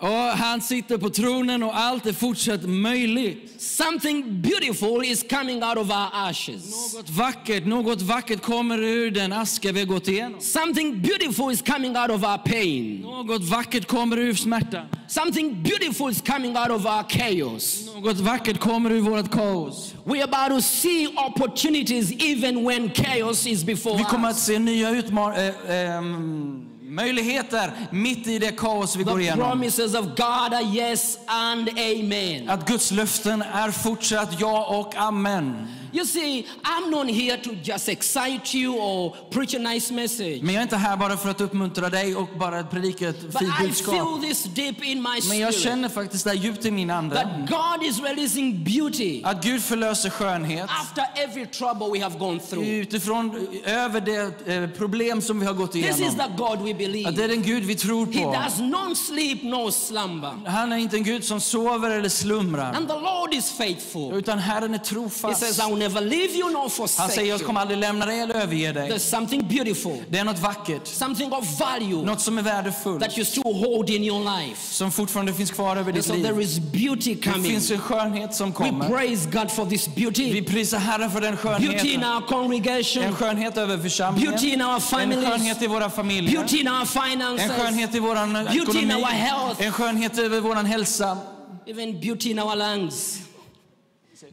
Och 0.04 0.10
han 0.38 0.60
sitter 0.60 0.98
på 0.98 1.10
tronen 1.10 1.62
och 1.62 1.78
allt 1.78 2.06
är 2.06 2.12
fortsatt 2.12 2.62
möjligt. 2.62 3.62
Something 3.62 4.40
beautiful 4.42 5.04
is 5.04 5.24
coming 5.30 5.62
out 5.62 5.76
of 5.76 5.90
our 5.90 6.08
ashes. 6.12 6.94
Något 6.94 7.10
vackert, 7.10 7.66
något 7.66 8.02
vackert 8.02 8.42
kommer 8.42 8.78
ur 8.82 9.10
den 9.10 9.32
aska 9.32 9.72
vi 9.72 9.80
har 9.80 9.86
gått 9.86 10.08
igenom. 10.08 10.40
Something 10.40 11.02
beautiful 11.02 11.52
is 11.52 11.62
coming 11.62 11.96
out 11.96 12.10
of 12.10 12.22
our 12.22 12.38
pain. 12.38 13.00
Något 13.00 13.42
vackert 13.44 13.86
kommer 13.86 14.16
ur 14.18 14.34
smärta. 14.34 14.82
Something 15.08 15.62
beautiful 15.62 16.10
is 16.10 16.20
coming 16.26 16.56
out 16.56 16.70
of 16.70 16.84
our 16.86 17.02
chaos. 17.08 17.84
Något 17.94 18.16
vackert 18.20 18.58
kommer 18.60 18.90
ur 18.92 19.00
vårt 19.00 19.30
kaos. 19.30 19.94
We're 20.04 20.24
about 20.24 20.48
to 20.56 20.60
see 20.62 21.06
opportunities 21.16 22.12
even 22.12 22.64
when 22.64 22.90
chaos 22.90 23.46
is 23.46 23.64
before 23.64 23.96
Vi 23.98 24.04
kommer 24.04 24.28
att 24.28 24.34
us. 24.36 24.44
se 24.46 24.58
nya 24.58 24.90
utman- 24.90 25.34
äh, 25.68 25.96
ähm, 25.98 26.66
möjligheter 26.86 27.72
mitt 27.90 28.26
i 28.26 28.38
det 28.38 28.56
kaos 28.56 28.96
vi 28.96 29.04
går 29.04 29.20
igenom. 29.20 29.50
promises 29.50 29.94
of 29.94 30.04
God 30.04 30.54
are 30.54 30.62
yes 30.62 31.18
and 31.26 31.68
amen. 31.68 32.48
Att 32.48 32.68
Guds 32.68 32.90
löften 32.90 33.42
är 33.42 33.70
fortsatt 33.70 34.40
ja 34.40 34.64
och 34.78 34.96
amen. 34.96 35.68
You 35.94 36.04
see, 36.06 36.46
I'm 36.64 36.90
not 36.90 37.06
here 37.10 37.36
to 37.36 37.50
just 37.62 37.88
excite 37.88 38.54
you 38.58 38.74
or 38.78 39.16
preach 39.30 39.54
a 39.54 39.58
nice 39.58 39.94
message. 39.94 40.42
Men 40.42 40.54
jag 40.54 40.58
är 40.60 40.62
inte 40.62 40.76
här 40.76 40.96
bara 40.96 41.16
för 41.16 41.30
att 41.30 41.40
uppmuntra 41.40 41.88
dig 41.90 42.16
och 42.16 42.28
bara 42.38 42.64
predika 42.64 43.08
ett 43.08 43.20
But 43.20 43.38
fint 43.38 43.52
I 43.60 43.66
budskap. 43.66 43.94
feel 43.94 44.28
this 44.28 44.44
deep 44.44 44.84
in 44.84 45.02
my 45.02 45.08
Men 45.28 45.38
jag 45.38 45.54
spirit 45.54 45.64
känner 45.64 45.88
faktiskt 45.88 46.24
där 46.24 46.32
djupt 46.34 46.64
i 46.64 46.70
min 46.70 46.90
ande 46.90 47.14
that 47.16 47.26
God 47.50 47.86
is 47.88 48.00
releasing 48.00 48.64
beauty 48.64 49.22
att 49.24 49.44
Gud 49.44 49.62
förlöser 49.62 50.10
skönhet 50.10 50.70
after 50.70 51.04
every 51.16 51.46
trouble 51.46 51.86
we 51.98 52.04
have 52.04 52.18
gone 52.18 52.40
through. 52.40 52.68
utifrån, 52.68 53.46
över 53.64 54.00
det 54.00 54.48
eh, 54.54 54.70
problem 54.70 55.20
som 55.22 55.40
vi 55.40 55.46
har 55.46 55.54
gått 55.54 55.72
This 55.72 55.84
is 55.90 55.98
igenom. 56.00 56.16
the 56.16 56.42
God 56.42 56.62
we 56.62 56.70
Att 56.70 56.78
believe. 56.78 57.10
det 57.10 57.24
är 57.24 57.28
den 57.28 57.42
Gud 57.42 57.64
vi 57.64 57.74
tror 57.74 58.06
He 58.06 58.22
på. 58.22 58.32
does 58.44 58.58
not 58.60 58.98
sleep 58.98 59.42
nor 59.42 59.70
slumber. 59.70 60.32
Han 60.46 60.72
är 60.72 60.76
inte 60.76 60.96
en 60.96 61.02
Gud 61.04 61.24
som 61.24 61.40
sover 61.40 61.90
eller 61.90 62.08
slumrar. 62.08 62.72
And 62.72 62.88
the 62.88 62.94
Lord 62.94 63.34
is 63.34 63.50
faithful. 63.52 64.14
Utan 64.14 64.38
Herren 64.38 64.74
är 64.74 64.78
He 64.78 64.84
trofast. 64.84 65.40
says, 65.40 65.58
I 65.68 65.74
will 65.74 65.82
never 65.88 66.00
leave 66.00 66.32
you 66.38 66.50
nor 66.50 66.60
Han 66.60 66.70
forsake 66.70 67.12
säger, 67.12 67.28
jag 67.30 67.40
kommer 67.46 67.60
aldrig 67.60 67.78
lämna 67.78 68.06
dig 68.06 68.20
eller 68.20 68.34
överge 68.34 68.72
dig. 68.72 68.90
There's 68.90 68.98
something 69.10 69.48
beautiful, 69.48 69.96
Det 70.10 70.18
är 70.18 70.24
något 70.24 70.38
vackert, 70.38 70.86
something 70.86 71.32
of 71.32 71.60
value 71.60 72.02
något 72.04 72.20
som 72.20 72.38
är 72.38 72.42
värdefullt, 72.42 73.00
that 73.02 73.18
you 73.18 73.24
still 73.24 73.42
hold 73.42 73.90
in 73.90 74.04
your 74.04 74.20
life. 74.38 74.74
som 74.74 74.92
fortfarande 74.92 75.32
finns 75.34 75.50
kvar 75.50 75.76
över 75.76 75.84
And 75.84 75.94
ditt 75.94 76.04
so 76.04 76.12
there 76.12 76.32
liv. 76.32 76.40
is 76.40 76.58
beauty 76.58 77.14
Det 77.14 77.32
coming. 77.32 77.50
finns 77.52 77.70
en 77.70 77.78
skönhet 77.78 78.34
som 78.34 78.48
We 78.50 78.54
kommer. 78.56 78.88
praise 78.88 79.28
God 79.30 79.50
for 79.50 79.66
this 79.66 79.88
Vi 79.88 80.02
beauty. 80.02 80.42
prisar 80.42 80.78
Herren 80.78 81.10
för 81.10 81.20
den 81.20 81.34
Beauty 81.42 81.64
in 81.66 81.78
skönheten. 81.78 82.04
our 82.04 82.16
En 82.16 82.22
congregation, 82.28 83.14
skönhet 83.14 83.56
över 83.56 83.78
församlingen. 83.78 84.30
beauty 84.32 84.52
in 84.52 84.62
our 84.62 84.74
En 84.74 84.80
families, 84.80 85.28
skönhet 85.28 85.62
i 85.62 85.66
våra 85.66 85.90
familjer. 85.90 86.32
beauty 86.38 86.60
in 86.60 86.68
our 86.68 86.80
En 86.80 86.86
finances, 86.86 87.50
skönhet 87.52 87.94
i 87.94 87.98
vår 87.98 88.14
Beauty 88.14 88.58
in 88.58 88.62
ekonomi. 88.90 88.94
our 88.94 89.08
health. 89.10 89.66
En 89.66 89.72
skönhet 89.72 90.18
över 90.18 90.40
vår 90.40 90.54
hälsa. 90.54 91.18
even 91.66 92.00
beauty 92.00 92.30
in 92.30 92.38
our 92.38 92.56
lungs. 92.56 93.18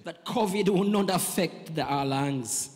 That 0.04 0.26
COVID 0.26 0.70
will 0.70 0.84
not 0.90 1.10
affect 1.10 1.76
the, 1.76 1.82
our 1.84 2.06
lungs. 2.06 2.70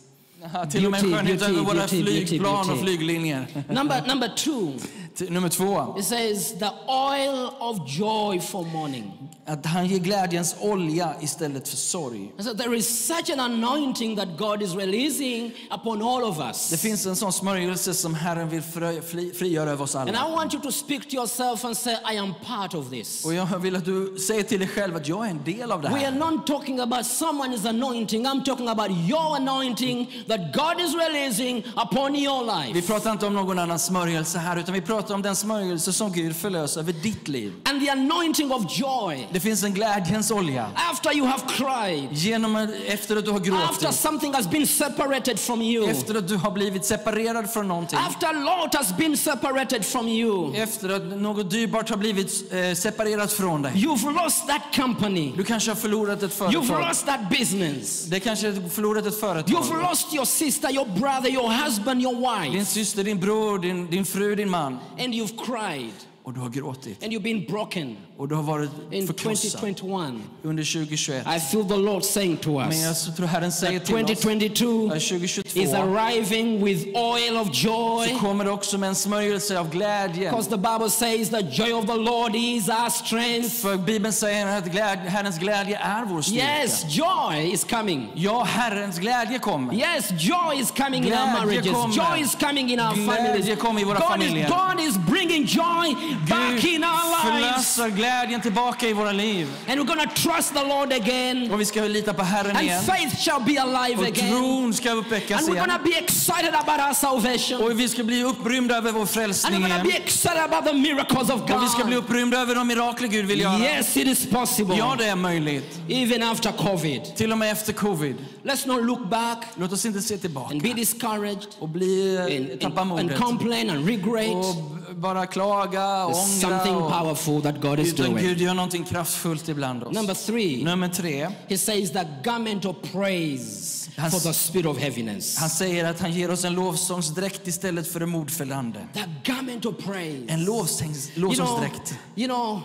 Ja, 0.54 0.66
Till 0.66 0.84
och 0.84 0.90
med 0.90 1.00
en 1.00 1.10
Beauty, 1.10 1.16
skönhet 1.18 1.38
beauty, 1.38 1.52
över 1.54 1.62
våra 1.62 1.74
beauty, 1.86 2.02
beauty, 2.02 2.26
flygplan 2.26 2.60
och 2.60 2.66
beauty. 2.66 2.82
flyglinjer. 2.82 3.46
Number, 3.68 4.06
number 4.06 4.28
two, 4.36 4.72
Nummer 5.20 5.48
två. 5.48 5.94
it 5.98 6.04
says 6.04 6.52
the 6.58 6.70
oil 6.88 7.50
of 7.60 7.76
joy 7.98 8.40
for 8.40 8.64
mourning. 8.64 9.12
Att 9.48 9.66
han 9.66 9.86
ger 9.86 9.98
glädjens 9.98 10.56
olja 10.60 11.14
istället 11.20 11.68
för 11.68 11.76
sorg. 11.76 12.32
And 12.38 12.44
so 12.48 12.54
there 12.54 12.76
is 12.76 13.06
such 13.06 13.30
an 13.32 13.40
anointing 13.40 14.16
that 14.16 14.28
God 14.38 14.62
is 14.62 14.74
releasing 14.74 15.52
upon 15.70 16.02
all 16.02 16.22
of 16.24 16.36
Det 16.38 16.44
us. 16.48 16.80
finns 16.82 17.06
en 17.06 17.16
sån 17.16 17.32
smörjelse 17.32 17.94
som 17.94 18.14
Herren 18.14 18.48
vill 18.48 18.62
fri- 18.62 19.32
frigöra 19.34 19.70
över 19.70 19.84
oss 19.84 19.94
And 19.94 20.10
alla. 20.10 20.28
I 20.28 20.32
want 20.32 20.54
you 20.54 20.62
to 20.62 20.72
speak 20.72 21.08
to 21.10 21.16
yourself 21.16 21.64
and 21.64 21.76
say, 21.76 21.94
I 22.14 22.16
am 22.18 22.34
part 22.46 22.74
of 22.74 22.90
this. 22.90 23.24
Och 23.24 23.34
jag 23.34 23.58
vill 23.58 23.76
att 23.76 23.84
du 23.84 24.18
säger 24.18 24.42
till 24.42 24.58
dig 24.58 24.68
själv 24.68 24.96
att 24.96 25.08
jag 25.08 25.26
är 25.26 25.30
en 25.30 25.44
del 25.44 25.72
av 25.72 25.82
det 25.82 25.88
We 25.88 25.94
are 25.94 26.00
här. 26.00 26.30
not 26.32 26.46
talking 26.46 26.80
about 26.80 27.04
someone's 27.06 27.68
anointing. 27.68 28.26
I'm 28.26 28.44
talking 28.44 28.68
about 28.68 28.90
your 28.90 29.36
anointing 29.36 30.24
that 30.28 30.40
God 30.54 30.80
is 30.86 30.94
releasing 30.94 31.58
upon 31.76 32.16
your 32.16 32.66
Vi 32.66 32.72
life. 32.74 32.86
pratar 32.86 33.12
inte 33.12 33.26
om 33.26 33.34
någon 33.34 33.58
annan 33.58 33.78
smörjelse 33.78 34.38
här, 34.38 34.56
utan 34.56 34.74
vi 34.74 34.80
pratar 34.80 35.05
om 35.10 35.22
den 35.22 35.36
smörjelse 35.36 35.92
som 35.92 36.12
Gud 36.12 36.36
förlöser 36.36 36.80
över 36.80 36.92
ditt 36.92 37.28
liv. 37.28 37.52
And 37.64 37.80
the 37.80 37.90
anointing 37.90 38.52
of 38.52 38.78
joy. 38.78 39.28
Det 39.32 39.40
finns 39.40 39.62
en 39.64 39.74
glädjens 39.74 40.30
olja. 40.30 40.70
After 40.92 41.16
you 41.16 41.26
have 41.26 41.42
cried, 41.48 42.08
Genom, 42.12 42.56
efter 42.86 43.16
att 43.16 43.24
du 43.24 43.30
har 43.30 43.38
after 43.38 43.50
gråtit, 43.82 43.94
something 44.00 44.34
has 44.34 44.50
been 44.50 44.66
separated 44.66 45.40
from 45.40 45.62
you, 45.62 45.90
efter 45.90 46.14
att 46.14 46.28
du 46.28 46.36
har 46.36 46.50
blivit 46.50 46.84
separerad 46.84 47.50
från 47.50 47.68
någonting, 47.68 47.98
after 48.08 48.32
lot 48.32 48.74
has 48.74 48.96
been 48.96 49.16
separated 49.16 49.84
from 49.86 50.08
you, 50.08 50.56
efter 50.56 50.88
att 50.88 51.02
något 51.20 51.50
dyrbart 51.50 51.90
har 51.90 51.96
blivit 51.96 52.52
eh, 52.52 52.74
separerat 52.76 53.32
från 53.32 53.62
dig. 53.62 53.72
you've 53.72 54.24
lost 54.24 54.46
that 54.48 54.62
company, 54.76 55.32
Du 55.36 55.44
kanske 55.44 55.70
har 55.70 55.76
förlorat 55.76 56.22
ett 56.22 56.30
you've 56.40 56.52
företag. 56.52 56.88
lost 56.88 57.06
that 57.06 57.20
business, 57.30 58.04
Det 58.04 58.20
kanske 58.20 58.46
har 58.52 58.68
förlorat 58.68 59.06
ett 59.06 59.20
företag. 59.20 59.54
you've 59.56 59.88
lost 59.90 60.14
your 60.14 60.24
sister, 60.24 60.70
your 60.74 60.86
brother, 60.98 61.30
your 61.30 61.50
husband, 61.64 62.02
your 62.02 62.42
Din 62.42 62.52
wife, 62.52 62.64
syster, 62.70 63.04
din 63.04 63.20
bror, 63.20 63.58
din, 63.58 63.90
din 63.90 64.04
fru, 64.04 64.34
din 64.34 64.50
man. 64.50 64.78
And 64.98 65.14
you've 65.14 65.36
cried. 65.36 65.92
Och 66.26 66.32
du 66.34 66.40
har 66.40 66.48
gråtit 66.48 67.02
and 67.04 67.12
you've 67.12 67.22
been 67.22 67.44
broken 67.48 67.96
och 68.18 68.28
du 68.28 68.34
har 68.34 68.42
varit 68.42 68.70
in 68.90 69.06
förkrossad 69.06 69.50
2021. 69.60 70.14
under 70.42 70.64
2021. 70.64 71.26
I 71.36 71.40
feel 71.40 71.64
the 71.68 71.76
Lord 71.76 72.02
saying 72.04 72.36
to 72.36 72.50
Men 72.58 72.68
us 72.68 72.82
jag 72.84 72.96
så 72.96 73.12
tror 73.12 73.26
Herren 73.26 73.52
säger 73.52 73.80
till 73.80 73.94
oss 73.94 74.00
2022 74.20 74.86
att 74.86 74.92
2022 74.92 75.60
is 75.60 75.72
arriving 75.74 76.64
with 76.64 76.86
oil 76.98 77.36
of 77.36 77.48
så 77.56 77.68
joy. 77.68 78.18
kommer 78.20 78.44
det 78.44 78.50
också 78.50 78.78
med 78.78 78.88
en 78.88 78.94
smörjelse 78.94 79.58
av 79.60 79.70
glädje. 79.70 80.30
Because 80.30 80.50
the 80.50 80.56
Bible 80.56 80.90
says 80.90 81.30
the 81.30 81.40
joy 81.62 81.72
of 81.72 81.86
the 81.86 81.96
Lord 81.96 82.34
is 82.36 82.68
our 82.68 82.90
strength. 82.90 83.48
För 83.50 83.76
Bibeln 83.76 84.12
säger 84.12 84.58
att 84.58 84.64
glädje, 84.72 85.10
Herrens 85.10 85.38
glädje 85.38 85.78
är 85.78 86.04
vår 86.04 86.22
styrka. 86.22 86.44
Yes, 86.62 86.84
joy 86.88 87.52
is 87.52 87.64
coming. 87.64 88.08
Ja, 88.14 88.42
Herrens 88.44 88.98
glädje 88.98 89.38
kommer. 89.38 89.74
Yes, 89.74 90.10
joy 90.10 90.60
is 90.60 90.70
coming 90.70 91.04
in 91.04 91.12
our 91.12 91.18
Glädje 91.18 91.32
marriages. 91.46 91.72
kommer. 91.72 91.94
Joy 91.96 92.20
is 92.24 92.34
coming 92.40 92.70
in 92.72 92.80
our 92.80 92.94
Glädje 92.94 93.16
families. 93.16 93.58
kommer 93.58 93.80
i 93.80 93.84
våra 93.84 93.98
God 93.98 94.08
familjer. 94.08 94.44
is, 94.46 94.50
God 94.50 94.80
is 94.88 94.96
bringing 95.10 95.44
joy 95.46 96.15
back 96.28 96.64
in 96.64 96.84
our 96.84 97.10
lives. 97.10 97.76
förlöser 97.76 97.88
glädjen 97.96 98.40
tillbaka 98.40 98.88
i 98.88 98.92
våra 98.92 99.12
liv. 99.12 99.48
And 99.68 99.80
we're 99.80 99.86
to 100.08 100.14
trust 100.14 100.54
the 100.54 100.64
Lord 100.64 100.92
again. 100.92 101.50
Och 101.52 101.60
vi 101.60 101.64
ska 101.64 101.82
lita 101.82 102.14
på 102.14 102.22
Herren 102.22 102.60
igen. 102.60 102.78
And 102.78 102.86
faith 102.86 103.16
shall 103.24 103.42
be 103.44 103.60
alive 103.62 104.00
Och 104.02 104.06
again. 104.08 104.30
tron 104.30 104.74
ska 104.74 104.90
And 104.90 104.98
uppväckas 105.00 105.48
we're 105.48 105.52
igen. 105.52 105.68
going 105.68 105.78
to 105.78 105.84
be 105.84 105.98
excited 105.98 106.54
about 106.54 106.80
our 106.88 106.94
salvation. 106.94 107.62
Och 107.62 107.80
vi 107.80 107.88
ska 107.88 108.04
bli 108.04 108.24
upprymda 108.24 108.76
över 108.76 108.92
vår 108.92 109.00
And 109.00 109.10
frälsning 109.10 109.54
we're 109.54 109.68
going 109.68 109.82
to 109.82 109.88
igen. 109.88 110.00
be 110.00 110.04
excited 110.04 110.38
about 110.52 110.64
the 110.66 110.72
miracles 110.72 111.30
of 111.30 111.42
Och 111.42 111.62
vi 111.62 111.68
ska 111.68 111.84
bli 111.84 111.94
God. 111.94 112.04
upprymda 112.04 112.38
över 112.40 112.54
de 112.54 112.66
mirakler 112.68 113.08
Gud 113.08 113.26
vill 113.26 113.40
göra. 113.40 113.58
Yes, 113.58 113.96
it 113.96 114.06
is 114.08 114.26
possible. 114.30 114.76
Ja, 114.76 114.94
det 114.98 115.04
är 115.06 115.16
möjligt. 115.16 115.78
Even 115.88 116.22
after 116.22 116.52
COVID. 116.52 117.16
Till 117.16 117.32
och 117.32 117.38
med 117.38 117.52
efter 117.52 117.72
covid. 117.72 118.16
Let's 118.44 118.66
not 118.68 118.82
look 118.84 119.10
back 119.10 119.38
Låt 119.54 119.72
oss 119.72 119.84
inte 119.86 120.00
se 120.02 120.16
tillbaka 120.18 120.50
and 120.52 120.62
be 120.62 120.72
discouraged 120.72 121.46
och 121.58 121.68
bli, 121.68 122.18
and, 122.18 122.50
eh, 122.50 122.56
tappa 122.68 122.80
and, 122.80 122.92
and 122.92 123.02
modet. 123.02 123.18
complain 123.20 123.70
and 123.70 123.86
regret. 123.88 124.30
Och 124.34 124.75
bara 124.96 125.26
klaga 125.26 126.04
och 126.04 126.10
ångra. 126.10 126.14
something 126.40 126.76
Och, 126.76 126.90
powerful 126.92 127.42
that 127.42 127.60
God 127.62 127.78
is 127.80 127.92
utan 127.92 128.10
doing. 128.10 128.24
Gud 128.26 128.40
gör 128.40 128.54
någonting 128.54 128.84
kraftfullt 128.84 129.48
ibland 129.48 129.82
oss. 129.84 129.94
Number 129.94 130.14
three, 130.14 130.64
Nummer 130.64 130.88
tre. 130.88 131.28
he 131.48 131.58
says 131.58 131.90
the 131.92 132.06
garment 132.24 132.64
of 132.64 132.76
praise 132.92 133.90
Han- 133.96 134.10
for 134.10 134.18
the 134.20 134.32
spirit 134.32 134.66
of 134.66 134.78
heaviness. 134.78 135.36
Han 135.38 135.50
säger 135.50 135.84
att 135.84 136.00
han 136.00 136.12
ger 136.12 136.30
oss 136.30 136.44
en 136.44 136.54
lovsångsdräkt 136.54 137.46
istället 137.46 137.88
för 137.92 138.00
en 138.00 138.08
mordfällande. 138.10 138.78
The 138.94 139.32
garment 139.32 139.66
of 139.66 139.76
praise. 139.84 140.24
En 140.28 140.44
lovsångs, 140.44 141.08
You 141.08 141.14
know, 141.14 141.28
lovsångsdräkt. 141.38 141.94
you 142.16 142.28
know, 142.28 142.60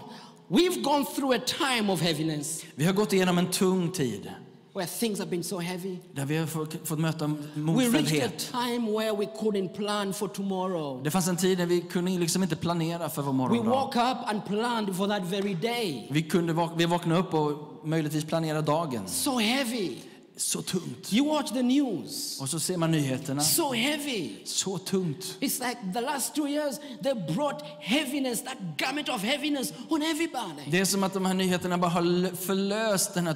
we've 0.50 0.82
gone 0.84 1.06
through 1.15 1.36
a 1.36 1.41
time 1.78 1.94
of 1.94 2.02
heaviness 2.02 2.62
Vi 2.76 2.86
har 2.86 2.94
gått 2.94 3.13
igenom 3.13 3.38
en 3.38 3.52
tung 3.52 3.91
tid 3.91 4.30
where 4.74 4.88
things 4.88 5.20
have 5.20 5.30
been 5.32 5.44
so 5.44 5.60
heavy. 5.60 5.98
där 6.14 6.26
vi 6.26 6.38
har 6.38 6.48
fått, 6.48 7.00
möta 7.00 7.28
We 7.28 7.34
reached 7.34 7.56
a 7.56 7.60
motfälldhet. 7.60 8.52
time 8.52 8.92
where 8.92 9.12
we 9.16 9.26
couldn't 9.26 9.74
plan 9.76 10.14
for 10.14 10.28
tomorrow. 10.28 11.04
Det 11.04 11.12
fanns 11.12 11.28
en 11.28 11.38
tid 11.38 11.58
när 11.58 11.66
vi 11.66 11.82
kunde 11.82 12.12
liksom 12.12 12.44
inte 12.44 12.56
planera 12.56 13.10
för 13.10 13.22
vår 13.22 13.32
We 13.32 13.38
morgondag. 13.38 13.72
woke 13.72 14.00
up 14.12 14.18
and 14.28 14.46
planned 14.46 14.96
for 14.96 15.08
that 15.08 15.24
very 15.24 15.54
day. 15.54 16.08
Vi, 16.12 16.22
kunde 16.24 16.54
vak- 16.54 16.74
vi 16.78 16.86
vaknade 16.86 17.20
upp 17.22 17.34
och 17.34 17.52
möjligtvis 17.88 18.26
planera 18.26 18.62
dagen. 18.62 19.08
So 19.08 19.38
heavy. 19.40 19.96
Så 20.38 20.62
tungt. 20.62 21.14
You 21.14 21.28
watch 21.28 21.52
the 21.52 21.62
news. 21.62 22.42
Och 22.42 22.50
så 22.50 22.60
ser 22.60 22.78
man 22.78 22.92
nyheterna. 22.92 23.42
So 23.42 23.74
heavy. 23.74 24.30
Så 24.46 24.78
tungt. 24.78 25.38
It's 25.40 25.68
like 25.70 25.78
the 25.94 26.02
last 26.02 26.36
two 26.36 26.48
years, 26.48 26.80
they 27.04 27.14
brought 27.14 27.62
heaviness, 27.80 28.44
that 28.44 28.58
garment 28.78 29.10
of 29.10 29.22
heaviness 29.24 29.74
on 29.90 30.02
everybody. 30.02 30.62
Det 30.72 30.80
är 30.80 30.86
som 30.86 31.04
att 31.04 31.14
de 31.14 31.26
här 31.26 31.34
nyheterna 31.34 31.78
bara 31.78 31.92
har 31.92 32.36
förlöst 32.36 33.14
den 33.14 33.28
här 33.28 33.36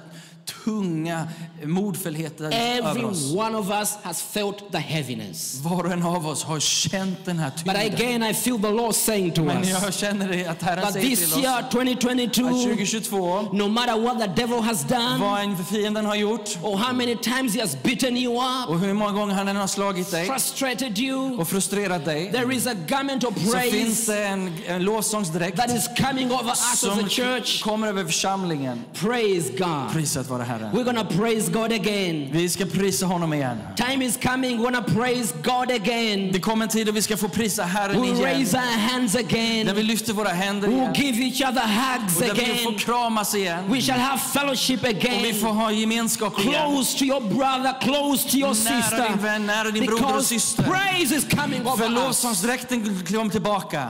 tunga 0.63 1.27
mordfällheten 1.63 2.45
över 2.45 2.89
Every 2.89 3.03
oss. 3.03 3.33
one 3.35 3.57
of 3.57 3.69
us 3.69 3.93
has 4.03 4.21
felt 4.21 4.71
the 4.71 4.77
heaviness. 4.77 5.59
Var 5.63 5.83
och 5.83 5.91
en 5.91 6.03
av 6.03 6.27
oss 6.27 6.43
har 6.43 6.59
känt 6.59 7.25
den 7.25 7.39
här 7.39 7.49
But 7.49 7.57
tyngden. 7.75 7.93
again, 7.95 8.23
I 8.23 8.33
feel 8.33 8.61
the 8.61 8.69
Lord 8.71 8.95
saying 8.95 9.31
to 9.31 9.43
Men 9.43 9.67
jag 9.67 9.93
känner 9.93 10.27
det 10.29 10.45
att 10.47 10.61
Herren 10.61 10.93
säger 10.93 11.09
this 11.09 11.19
till 11.19 11.33
oss 11.39 11.43
year, 11.43 11.59
att 11.59 11.71
2022, 11.71 12.49
2022, 12.49 13.41
no 13.53 13.67
matter 13.67 13.99
what 13.99 14.19
the 14.19 14.41
devil 14.41 14.59
has 14.61 14.83
done 14.83 15.17
vad 15.19 15.41
en 15.41 15.65
fienden 15.65 16.05
har 16.05 16.15
gjort 16.15 16.57
or 16.63 16.77
how 16.77 16.93
many 16.93 17.15
times 17.15 17.55
he 17.55 17.61
has 17.61 17.77
beaten 17.83 18.17
you 18.17 18.33
up, 18.33 18.69
och 18.69 18.79
hur 18.79 18.93
många 18.93 19.11
gånger 19.11 19.33
han 19.33 19.47
än 19.47 19.55
har 19.55 19.67
slagit 19.67 20.11
dig 20.11 20.25
frustrated 20.27 20.99
you, 20.99 21.37
och 21.39 21.47
frustrerat 21.47 22.05
dig, 22.05 22.31
there 22.31 22.55
is 22.55 22.67
a 22.67 22.73
garment 22.87 23.23
of 23.23 23.33
så 23.33 23.39
finns 23.39 23.51
praise 23.51 24.13
det 24.13 24.25
en, 24.27 24.53
en 24.67 24.83
lovsångsdräkt 24.83 25.57
that 25.57 25.71
is 25.71 25.87
coming 26.07 26.31
over 26.31 26.49
us 26.49 26.73
as 26.73 26.79
som 26.79 26.99
a 27.05 27.09
church. 27.09 27.63
kommer 27.63 27.87
över 27.87 28.05
församlingen. 28.05 28.81
Praise 28.93 29.49
God. 29.57 29.91
Prisat 29.93 30.29
vare 30.37 30.43
Herren. 30.47 30.71
We're 30.71 30.93
to 31.09 31.15
praise 31.17 31.49
God 31.51 31.71
again. 31.71 32.29
Vi 32.31 32.49
ska 32.49 32.65
prisa 32.65 33.05
honom 33.05 33.33
igen. 33.33 33.57
Time 33.75 34.05
is 34.05 34.17
coming. 34.17 34.59
We're 34.59 34.71
to 34.85 34.93
praise 34.93 35.33
God 35.43 35.71
again. 35.71 36.31
Det 36.31 36.39
kommer 36.39 36.63
en 36.65 36.69
tid 36.69 36.85
då 36.87 36.91
vi 36.91 37.01
ska 37.01 37.17
få 37.17 37.27
prisa 37.29 37.63
Herren 37.63 37.95
We'll 38.03 38.13
igen. 38.13 38.23
raise 38.23 38.57
our 38.57 38.77
hands 38.91 39.13
När 39.13 39.19
again. 39.23 39.75
vi 39.75 39.83
lyfter 39.83 40.13
våra 40.13 40.29
händer 40.29 40.67
We'll 40.67 40.73
igen. 40.73 40.93
give 40.93 41.23
each 41.25 41.41
other 41.49 41.61
hugs 41.61 42.15
Och 42.17 42.21
där 42.23 42.33
vi 42.33 42.45
får 42.45 42.51
again. 42.69 42.79
kramas 42.79 43.35
igen. 43.35 43.63
We 43.71 43.81
shall 43.81 43.99
have 43.99 44.19
fellowship 44.19 44.79
Och 44.83 44.89
vi 44.89 44.95
again. 44.97 45.35
får 45.35 45.47
ha 45.53 45.71
gemenskap 45.71 46.39
igen. 46.39 46.53
Close 46.53 46.97
to 46.97 47.03
your 47.05 47.21
brother, 47.21 47.73
close 47.81 48.29
to 48.29 48.37
your 48.37 48.53
Nära 48.63 48.73
din 48.75 48.81
sister. 48.83 49.17
vän, 49.21 49.45
nära 49.45 49.71
din 49.71 49.85
broder 49.85 50.03
och 50.03 50.09
Because 50.09 50.27
syster. 50.27 50.63
praise 50.63 51.15
is 51.15 51.25
coming 51.29 51.63
För 51.63 51.71
over 51.71 51.89
lovsångsdräkten 51.89 53.03
kom 53.05 53.29
tillbaka. 53.29 53.89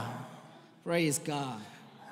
Praise 0.84 1.20
God. 1.26 1.60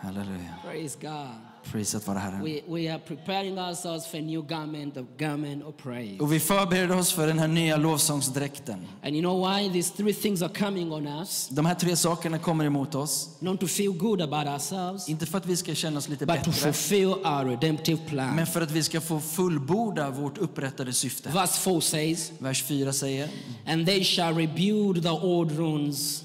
Halleluja. 0.02 0.54
Praise 0.70 0.98
God. 1.00 1.28
Prisat 1.72 2.06
vare 2.06 2.18
Herren. 2.18 2.44
We, 2.44 2.60
we 2.68 2.92
are 2.92 2.98
preparing 2.98 3.58
ourselves 3.58 4.06
for 4.06 4.18
a 4.18 4.20
new 4.20 4.42
garment, 4.42 4.94
the 4.94 5.04
garment 5.24 5.64
of 5.64 5.76
praise. 5.76 6.20
Och 6.20 6.32
vi 6.32 6.40
förbereder 6.40 6.98
oss 6.98 7.12
för 7.12 7.26
den 7.26 7.38
här 7.38 7.48
nya 7.48 7.76
lovsångsdräkten. 7.76 8.86
And 9.02 9.14
you 9.14 9.20
know 9.22 9.48
why? 9.48 9.72
These 9.72 9.96
three 9.96 10.14
things 10.14 10.42
are 10.42 10.52
coming 10.58 10.92
on 10.92 11.06
us. 11.06 11.48
De 11.52 11.66
här 11.66 11.74
tre 11.74 11.96
sakerna 11.96 12.38
kommer 12.38 12.64
emot 12.64 12.94
oss. 12.94 13.28
Not 13.40 13.60
to 13.60 13.66
feel 13.66 13.92
good 13.92 14.22
about 14.22 14.46
ourselves, 14.46 15.08
Inte 15.08 15.26
för 15.26 15.38
att 15.38 15.46
vi 15.46 15.56
ska 15.56 15.74
känna 15.74 15.98
oss 15.98 16.08
lite 16.08 16.26
but 16.26 16.44
to 16.44 16.50
bättre, 16.50 16.52
fulfill 16.52 17.06
our 17.08 17.44
redemptive 17.44 17.98
plan. 18.08 18.36
men 18.36 18.46
för 18.46 18.60
att 18.60 18.70
vi 18.70 18.82
ska 18.82 19.00
få 19.00 19.20
fullborda 19.20 20.10
vårt 20.10 20.38
upprättade 20.38 20.92
syfte. 20.92 21.28
Verse 21.28 21.60
4 21.60 21.80
says, 21.80 22.32
Vers 22.38 22.62
4 22.62 22.92
säger, 22.92 23.28
And 23.66 23.86
they 23.86 24.04
shall 24.04 24.34
rebuild 24.34 25.02
the 25.02 25.10
old 25.10 25.52
ruins. 25.58 26.24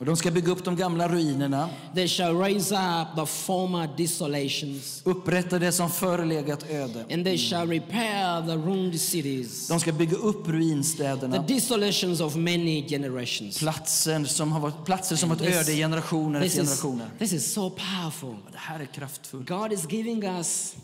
Och 0.00 0.06
de 0.06 0.16
ska 0.16 0.30
bygga 0.30 0.52
upp 0.52 0.64
de 0.64 0.76
gamla 0.76 1.08
ruinerna, 1.08 1.68
They 1.94 2.08
shall 2.08 2.36
raise 2.36 2.74
up 2.74 3.08
the 3.16 3.26
former 3.26 3.88
desolations. 3.96 5.02
upprätta 5.04 5.58
det 5.58 5.72
som 5.72 5.90
förelegat 5.90 6.70
öde. 6.70 7.06
And 7.14 7.24
they 7.24 7.38
shall 7.38 7.68
repair 7.68 8.46
the 8.46 8.56
ruined 8.56 9.00
cities. 9.00 9.68
De 9.68 9.80
ska 9.80 9.92
bygga 9.92 10.16
upp 10.16 10.44
The 10.46 10.52
ruinstäderna, 10.52 11.42
desolations 11.42 12.20
of 12.20 12.36
many 12.36 12.88
generations. 12.88 13.58
platser 13.58 14.24
som 14.24 14.52
har 14.52 14.60
varit, 14.60 14.84
platser 14.84 15.16
som 15.16 15.28
varit 15.28 15.42
öde 15.42 15.72
generationer 15.72 16.40
efter 16.40 16.62
is, 16.62 16.68
generationer. 16.68 17.10
this 17.18 17.32
is 17.32 17.52
so 17.52 17.70
powerful. 17.70 18.36
Det 18.52 18.58
här 18.58 18.80
är 18.80 18.86
kraftfullt. 18.86 19.48
God 19.48 19.72
is 19.72 19.86
giving 19.92 20.24
us 20.24 20.76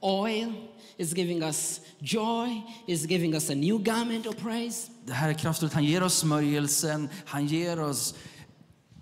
oil, 0.00 0.52
is 0.96 1.12
giving 1.12 1.42
us 1.42 1.80
joy, 1.98 2.60
is 2.86 3.04
giving 3.06 3.34
us 3.34 3.50
a 3.50 3.54
new 3.54 3.78
garment 3.78 4.26
of 4.26 4.36
praise. 4.36 4.90
Det 5.06 5.12
här 5.12 5.28
är 5.28 5.34
kraftfullt. 5.34 5.72
Han 5.72 5.84
ger 5.84 6.02
oss 6.02 6.14
smörjelsen, 6.18 7.08
han 7.24 7.46
ger 7.46 7.80
oss 7.80 8.14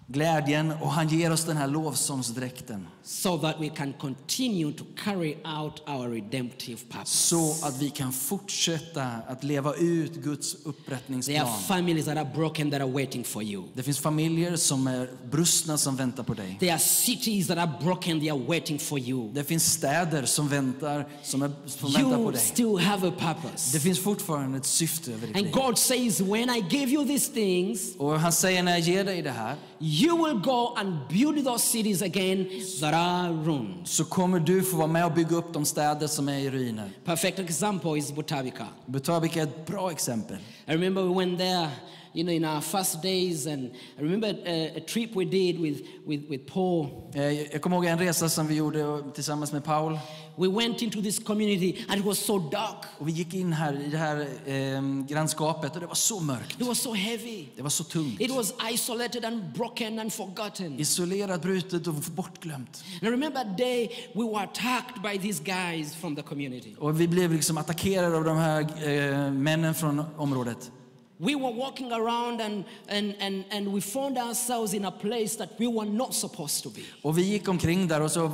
glädjen 0.09 0.73
och 0.83 0.91
han 0.93 1.09
ger 1.09 1.33
oss 1.33 1.45
den 1.45 1.57
här 1.57 1.67
lovsångsdräkten. 1.69 2.87
so 3.03 3.39
that 3.39 3.61
we 3.61 3.69
can 3.69 3.93
continue 4.01 4.73
to 4.73 4.85
carry 5.05 5.35
out 5.61 5.83
our 5.89 6.09
redemptive 6.09 6.77
purpose. 6.91 7.17
Så 7.17 7.67
att 7.67 7.83
vi 7.83 7.91
kan 7.91 8.13
fortsätta 8.13 9.03
att 9.29 9.45
leva 9.45 9.75
ut 9.75 10.13
Guds 10.15 10.53
There 10.53 10.63
are 10.65 10.69
upprättningsplan. 10.71 11.49
families 11.69 12.05
that 12.05 12.17
are 12.17 12.31
broken 12.35 12.71
that 12.71 12.81
are 12.81 12.91
waiting 12.91 13.25
for 13.25 13.43
you. 13.43 13.65
Det 13.75 13.83
finns 13.83 13.99
familjer 13.99 14.57
som 14.57 14.87
är 14.87 15.11
brustna 15.31 15.79
som 15.79 15.97
väntar 15.97 16.23
på 16.23 16.35
dig. 16.35 16.57
There 16.61 16.73
are 16.73 16.79
cities 16.79 17.47
that 17.47 17.59
are 17.59 17.71
broken, 17.83 18.21
they 18.21 18.31
are 18.31 18.39
waiting 18.39 18.79
for 18.79 18.99
you. 18.99 19.33
Det 19.33 19.45
finns 19.45 19.73
städer 19.73 20.25
som 20.25 20.49
väntar, 20.49 21.07
som, 21.23 21.43
är, 21.43 21.51
som 21.67 21.93
väntar 21.93 22.11
på 22.17 22.23
You 22.23 22.33
dig. 22.33 22.41
still 22.41 22.79
have 22.79 23.09
a 23.09 23.13
Det 23.19 23.25
purpose. 23.25 23.81
finns 23.81 23.99
fortfarande 24.01 24.59
ett 24.59 24.67
syfte 24.67 25.13
över 25.13 25.27
ditt 25.27 25.37
And 25.37 25.45
liv. 25.47 25.55
God 25.55 25.79
says, 25.79 26.21
when 26.21 26.51
I 26.51 26.65
give 26.71 26.93
you 26.93 27.07
these 27.07 27.33
things, 27.33 27.81
Och 27.99 28.21
han 28.21 28.33
säger 28.33 28.63
när 28.63 28.73
jag 28.73 28.81
ger 28.81 29.05
dig 29.05 29.23
det 29.23 29.31
här 29.31 29.57
you 30.03 30.17
will 30.17 30.39
go 30.41 30.75
and 30.77 31.09
build 31.09 31.45
those 31.45 31.65
cities 31.65 32.03
again 32.03 32.49
that 32.81 32.95
are 32.95 33.33
ruined. 33.33 33.87
så 33.89 34.05
kommer 34.05 34.41
du 34.41 34.63
få 34.63 34.77
vara 34.77 34.87
med 34.87 35.07
och 35.07 35.13
bygga 35.13 35.37
upp 35.37 35.53
de 35.53 35.65
städer 35.65 36.07
som 36.07 36.29
är 36.29 36.39
i 36.39 36.51
ruiner. 36.51 36.91
Perfect 37.05 37.39
example 37.39 37.99
is 37.99 38.13
Butabika. 38.13 38.67
Butabik 38.87 39.37
är 39.37 39.43
ett 39.43 39.67
bra 39.67 39.91
exempel. 39.91 40.37
I 40.67 40.73
remember 40.73 41.03
we 41.03 41.15
went 41.25 41.39
there, 41.39 41.69
you 42.15 42.25
know, 42.25 42.33
in 42.35 42.45
our 42.45 42.61
first 42.61 43.03
days, 43.03 43.47
and 43.47 43.65
I 43.99 44.03
remember 44.03 44.29
a, 44.47 44.73
a 44.77 44.81
trip 44.89 45.11
we 45.17 45.25
did 45.25 45.61
with, 45.61 45.81
with, 46.07 46.31
with 46.31 46.53
Paul. 46.53 47.11
Eh, 47.15 47.23
Jag 47.53 47.63
kommer 47.63 47.77
ihåg 47.77 47.85
en 47.87 47.99
resa 47.99 48.29
som 48.29 48.47
vi 48.47 48.55
gjorde 48.55 49.03
tillsammans 49.15 49.53
med 49.53 49.65
Paul. 49.65 49.99
We 50.39 50.49
went 50.49 50.83
into 50.83 51.03
this 51.03 51.19
community, 51.19 51.85
and 51.89 52.01
it 52.01 52.07
was 52.07 52.19
so 52.19 52.39
dark. 52.39 52.85
Och 52.99 53.09
vi 53.09 53.13
gick 53.13 53.35
in 53.35 53.53
här 53.53 53.81
i 53.87 53.91
det 53.91 53.99
här 53.99 54.21
eh, 54.47 55.07
grannskapet 55.09 55.75
och 55.75 55.81
det 55.81 55.87
var 55.87 55.95
så 55.95 56.21
mörkt. 56.21 56.61
It 56.61 56.67
was 56.67 56.79
so 56.79 56.93
heavy. 56.95 57.47
Det 57.57 57.63
var 57.63 57.71
så 57.71 57.85
tungt. 57.85 58.21
It 58.21 58.31
was 58.31 58.55
isolated 58.73 59.25
and 59.25 59.53
broken 59.55 59.99
and 59.99 60.13
forgotten. 60.13 60.81
Isolerat, 60.81 61.43
brutet 61.43 61.87
och 61.87 61.95
bortglömt. 61.95 62.85
And 63.03 63.03
I 63.03 63.11
remember 63.11 63.41
a 63.41 63.55
day 63.59 63.91
we 64.15 64.25
were 64.25 64.45
attacked 64.45 65.03
by 65.03 65.19
these 65.19 65.43
guys 65.45 65.95
from 65.95 66.17
the 66.17 66.23
community. 66.23 66.75
Och 66.79 67.01
vi 67.01 67.09
blev 67.09 67.33
liksom 67.33 67.59
attackerade 67.59 68.17
av 68.17 68.25
de 68.25 68.37
här 68.37 68.61
eh, 68.61 69.31
männen 69.33 69.75
från 69.75 70.03
området. 70.17 70.71
We 71.19 71.35
were 71.35 71.53
walking 71.53 71.93
around 71.93 72.41
and, 72.41 72.65
and, 72.89 73.15
and, 73.21 73.45
and 73.51 73.73
we 73.73 73.81
found 73.81 74.19
ourselves 74.19 74.75
in 74.75 74.85
a 74.85 74.91
place 74.91 75.37
that 75.37 75.49
we 75.59 75.67
were 75.67 75.87
not 75.87 76.15
supposed 76.15 76.63
to 76.63 76.71
be. 76.71 76.83
Och 77.03 77.19
vi 77.19 77.23
gick 77.23 77.49
omkring 77.49 77.89
där 77.89 78.01
och 78.01 78.11
så 78.11 78.31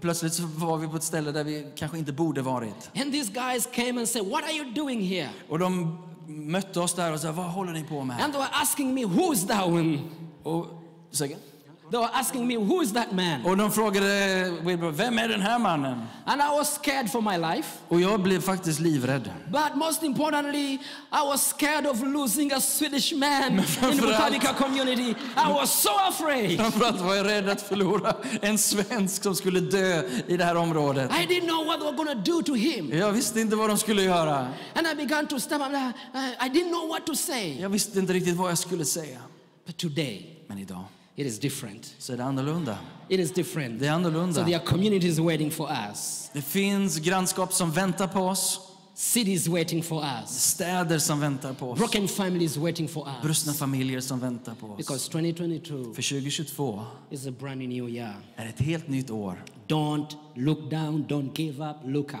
plötsligt 0.00 0.34
så 0.34 0.42
var 0.46 0.76
vi 0.76 0.88
på 0.88 0.96
ett 0.96 1.02
ställe 1.02 1.32
där 1.32 1.44
vi 1.44 1.66
kanske 1.76 1.98
inte 1.98 2.12
borde 2.12 2.42
varit. 2.42 2.90
And 2.94 3.12
these 3.12 3.32
guys 3.32 3.68
came 3.72 3.98
and 3.98 4.08
said, 4.08 4.26
What 4.26 4.44
are 4.44 4.52
you 4.52 4.72
doing 4.74 5.02
here? 5.02 5.30
Och 5.48 5.58
de 5.58 5.98
mötte 6.26 6.80
oss 6.80 6.94
där 6.94 7.12
och 7.12 7.20
sa, 7.20 7.32
vad 7.32 7.46
håller 7.46 7.72
ni 7.72 7.84
på 7.84 8.04
med? 8.04 8.20
And 8.22 8.32
they 8.32 8.42
were 8.42 8.50
asking 8.52 8.94
me, 8.94 9.04
Who's 9.04 9.46
that 9.46 9.66
one? 9.66 9.98
Och, 10.42 10.66
säkert. 11.10 11.51
They 11.92 11.98
were 11.98 12.10
asking 12.14 12.46
me, 12.46 12.56
Who's 12.56 12.92
that 12.92 13.12
man? 13.12 13.44
och 13.44 13.56
de 13.56 13.72
frågade 13.72 14.50
Wilbur, 14.62 14.90
vem 14.90 15.18
är 15.18 15.28
den 15.28 15.40
här 15.40 15.58
mannen? 15.58 16.06
And 16.24 16.40
I 16.40 16.58
was 16.58 16.74
scared 16.74 17.10
for 17.10 17.20
my 17.20 17.36
life. 17.56 17.68
Och 17.88 18.00
jag 18.00 18.22
blev 18.22 18.40
faktiskt 18.40 18.80
livrädd. 18.80 19.30
But 19.50 19.74
most 19.74 20.02
importantly, 20.02 20.78
I 21.12 21.26
was 21.26 21.48
scared 21.48 21.86
of 21.86 22.02
losing 22.02 22.52
a 22.52 22.60
Swedish 22.60 23.12
man 23.12 23.58
in 23.92 24.00
Botanica 24.00 24.54
community. 24.54 25.10
I 25.36 25.52
was 25.52 25.82
so 25.82 25.90
afraid. 26.08 26.60
Framförallt 26.60 27.00
var 27.00 27.14
jag 27.14 27.26
rädd 27.26 27.48
att 27.48 27.62
förlora 27.62 28.14
en 28.42 28.58
svensk 28.58 29.22
som 29.22 29.34
skulle 29.34 29.60
dö 29.60 30.02
i 30.26 30.36
det 30.36 30.44
här 30.44 30.56
området. 30.56 31.10
I 31.10 31.26
didn't 31.26 31.48
know 31.48 31.66
what 31.66 31.80
they 31.80 32.04
were 32.04 32.14
to 32.14 32.20
do 32.20 32.42
to 32.42 32.54
him. 32.54 32.98
Jag 32.98 33.12
visste 33.12 33.40
inte 33.40 33.56
vad 33.56 33.70
de 33.70 33.78
skulle 33.78 34.02
göra. 34.02 34.48
And 34.74 34.86
I 34.92 34.94
began 34.94 35.26
to 35.26 35.40
stammer. 35.40 35.70
I 35.70 36.46
I 36.46 36.48
didn't 36.48 36.68
know 36.68 36.88
what 36.88 37.06
to 37.06 37.14
say. 37.14 37.60
Jag 37.60 37.68
visste 37.68 37.98
inte 37.98 38.12
riktigt 38.12 38.36
vad 38.36 38.50
jag 38.50 38.58
skulle 38.58 38.84
säga. 38.84 39.18
But 39.66 39.76
today, 39.76 40.44
Men 40.46 40.58
idag 40.58 40.84
it 41.16 41.26
is 41.26 41.38
different. 41.40 41.94
så 41.98 42.12
är 42.12 42.16
det 42.16 42.24
annorlunda. 42.24 42.78
It 43.08 43.20
is 43.20 43.32
different. 43.32 43.80
Det 43.80 43.86
är 43.86 43.90
So 43.90 43.94
annorlunda. 43.94 44.44
there 44.44 44.56
are 44.56 44.64
communities 44.66 45.18
waiting 45.18 45.50
for 45.50 45.68
us, 45.90 46.30
Det 46.32 46.42
finns 46.42 46.98
grannskap 46.98 47.52
som 47.52 47.70
väntar 47.72 48.06
på 48.08 48.20
oss. 48.20 48.60
cities 48.94 49.46
waiting 49.48 49.82
for 49.82 50.04
us, 50.04 50.30
Städer 50.42 50.98
som 50.98 51.20
väntar 51.20 51.54
på 51.54 51.70
oss. 51.70 51.78
broken 51.78 52.08
families 52.08 52.56
waiting 52.56 52.88
for 52.88 53.08
us. 53.08 53.22
Brustna 53.22 53.52
familjer 53.52 54.00
som 54.00 54.20
väntar 54.20 54.54
på 54.54 54.66
oss. 54.66 54.76
Because 54.76 55.10
2022 55.10 55.84
För 55.94 56.02
2022 56.02 56.82
is 57.10 57.26
a 57.26 57.30
brand 57.40 57.58
new 57.68 57.88
year. 57.88 58.14
är 58.36 58.46
ett 58.46 58.60
helt 58.60 58.88
nytt 58.88 59.10
år. 59.10 59.44
Don't 59.68 60.06
look 60.34 60.70
down, 60.70 61.04
don't 61.08 61.40
give 61.40 61.64
up, 61.70 61.76
look 61.84 62.12
up. 62.14 62.20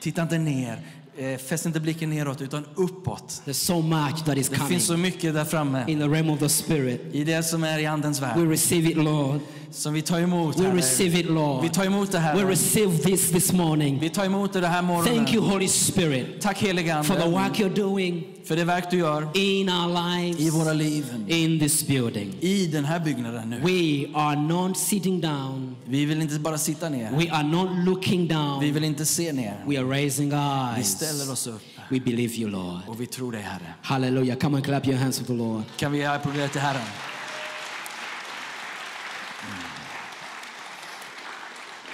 Titta 0.00 0.22
inte 0.22 0.38
ner. 0.38 0.82
Eh, 1.20 1.36
Fäst 1.38 1.66
inte 1.66 1.80
blicken 1.80 2.10
neråt, 2.10 2.40
utan 2.40 2.64
uppåt. 2.74 3.42
There's 3.46 3.52
so 3.52 3.80
much 3.82 4.24
that 4.24 4.36
is 4.36 4.48
Det 4.48 4.56
finns 4.68 4.86
så 4.86 4.96
mycket 4.96 5.34
där 5.34 5.44
framme. 5.44 5.84
in 5.88 5.98
the 5.98 6.06
realm 6.08 6.30
of 6.30 6.38
the 6.38 6.48
Spirit. 6.48 7.00
I 7.12 7.24
det 7.24 7.42
som 7.42 7.64
är 7.64 7.78
i 7.78 7.86
Andens 7.86 8.22
We 8.22 8.26
värld. 8.26 8.48
receive 8.50 8.90
it, 8.90 8.96
Lord. 8.96 9.40
Som 9.72 9.92
vi 9.94 10.02
tar 10.02 10.20
emot 10.20 10.58
We 10.58 10.70
receive 10.76 11.18
it, 11.20 11.26
Vi 11.26 11.30
Lord. 11.32 11.72
tar 11.72 11.84
emot 11.84 12.12
det 12.12 12.18
We 12.18 12.22
här. 12.24 12.44
receive 12.46 12.98
this 12.98 13.30
this 13.30 13.52
morning. 13.52 13.98
Vi 14.00 14.10
tar 14.10 14.24
emot 14.24 14.52
det 14.52 14.66
här 14.66 14.82
morgonen. 14.82 15.14
Thank 15.16 15.34
you, 15.34 15.44
Holy 15.50 15.68
Spirit, 15.68 16.40
Tack 16.40 16.58
helige 16.62 17.02
for 17.02 17.14
the 17.14 17.22
Ande 17.22 17.36
work 17.36 17.58
you're 17.58 17.74
doing 17.74 18.24
för 18.44 18.56
det 18.56 18.64
verk 18.64 18.90
du 18.90 18.98
gör 18.98 19.22
in 19.34 19.68
our 19.68 20.16
i 20.16 20.32
lives, 20.32 20.54
våra 20.54 20.72
liv. 20.72 21.04
in 21.28 21.58
this 21.60 21.86
building. 21.86 22.34
I 22.40 22.66
den 22.66 22.84
här 22.84 23.00
byggnaden 23.00 23.50
nu. 23.50 23.60
We 23.60 24.08
are 24.18 24.36
not 24.40 24.78
sitting 24.78 25.20
down. 25.20 25.76
Vi 25.84 26.04
vill 26.04 26.22
inte 26.22 26.38
bara 26.38 26.58
sitta 26.58 26.88
ner. 26.88 27.10
We 27.16 27.30
are 27.30 27.42
not 27.42 27.68
looking 27.86 28.20
Vi 28.22 28.28
down. 28.34 28.60
vill 28.74 28.84
inte 28.84 29.06
se 29.06 29.32
ner. 29.32 29.64
We 29.66 29.78
are 29.78 29.86
raising 29.86 30.32
our 30.34 30.76
Vi 30.76 30.84
ställer 30.84 31.12
eyes. 31.20 31.30
oss 31.30 31.46
upp 31.46 31.62
We 31.90 32.00
believe 32.00 32.34
you, 32.34 32.50
Lord. 32.50 32.78
och 32.86 33.00
vi 33.00 33.06
tror 33.06 33.32
dig 33.32 33.40
Herre. 33.42 33.74
Hallelujah. 33.82 34.38
Come 34.38 34.56
and 34.56 34.64
clap 34.66 34.86
your 34.86 34.96
hands 34.98 35.18
for 35.18 35.24
the 35.26 35.32
Lord. 35.32 35.62
Kan 35.76 35.92
vi 35.92 36.04
applådera 36.04 36.48
till 36.48 36.60
Herren? 36.60 36.82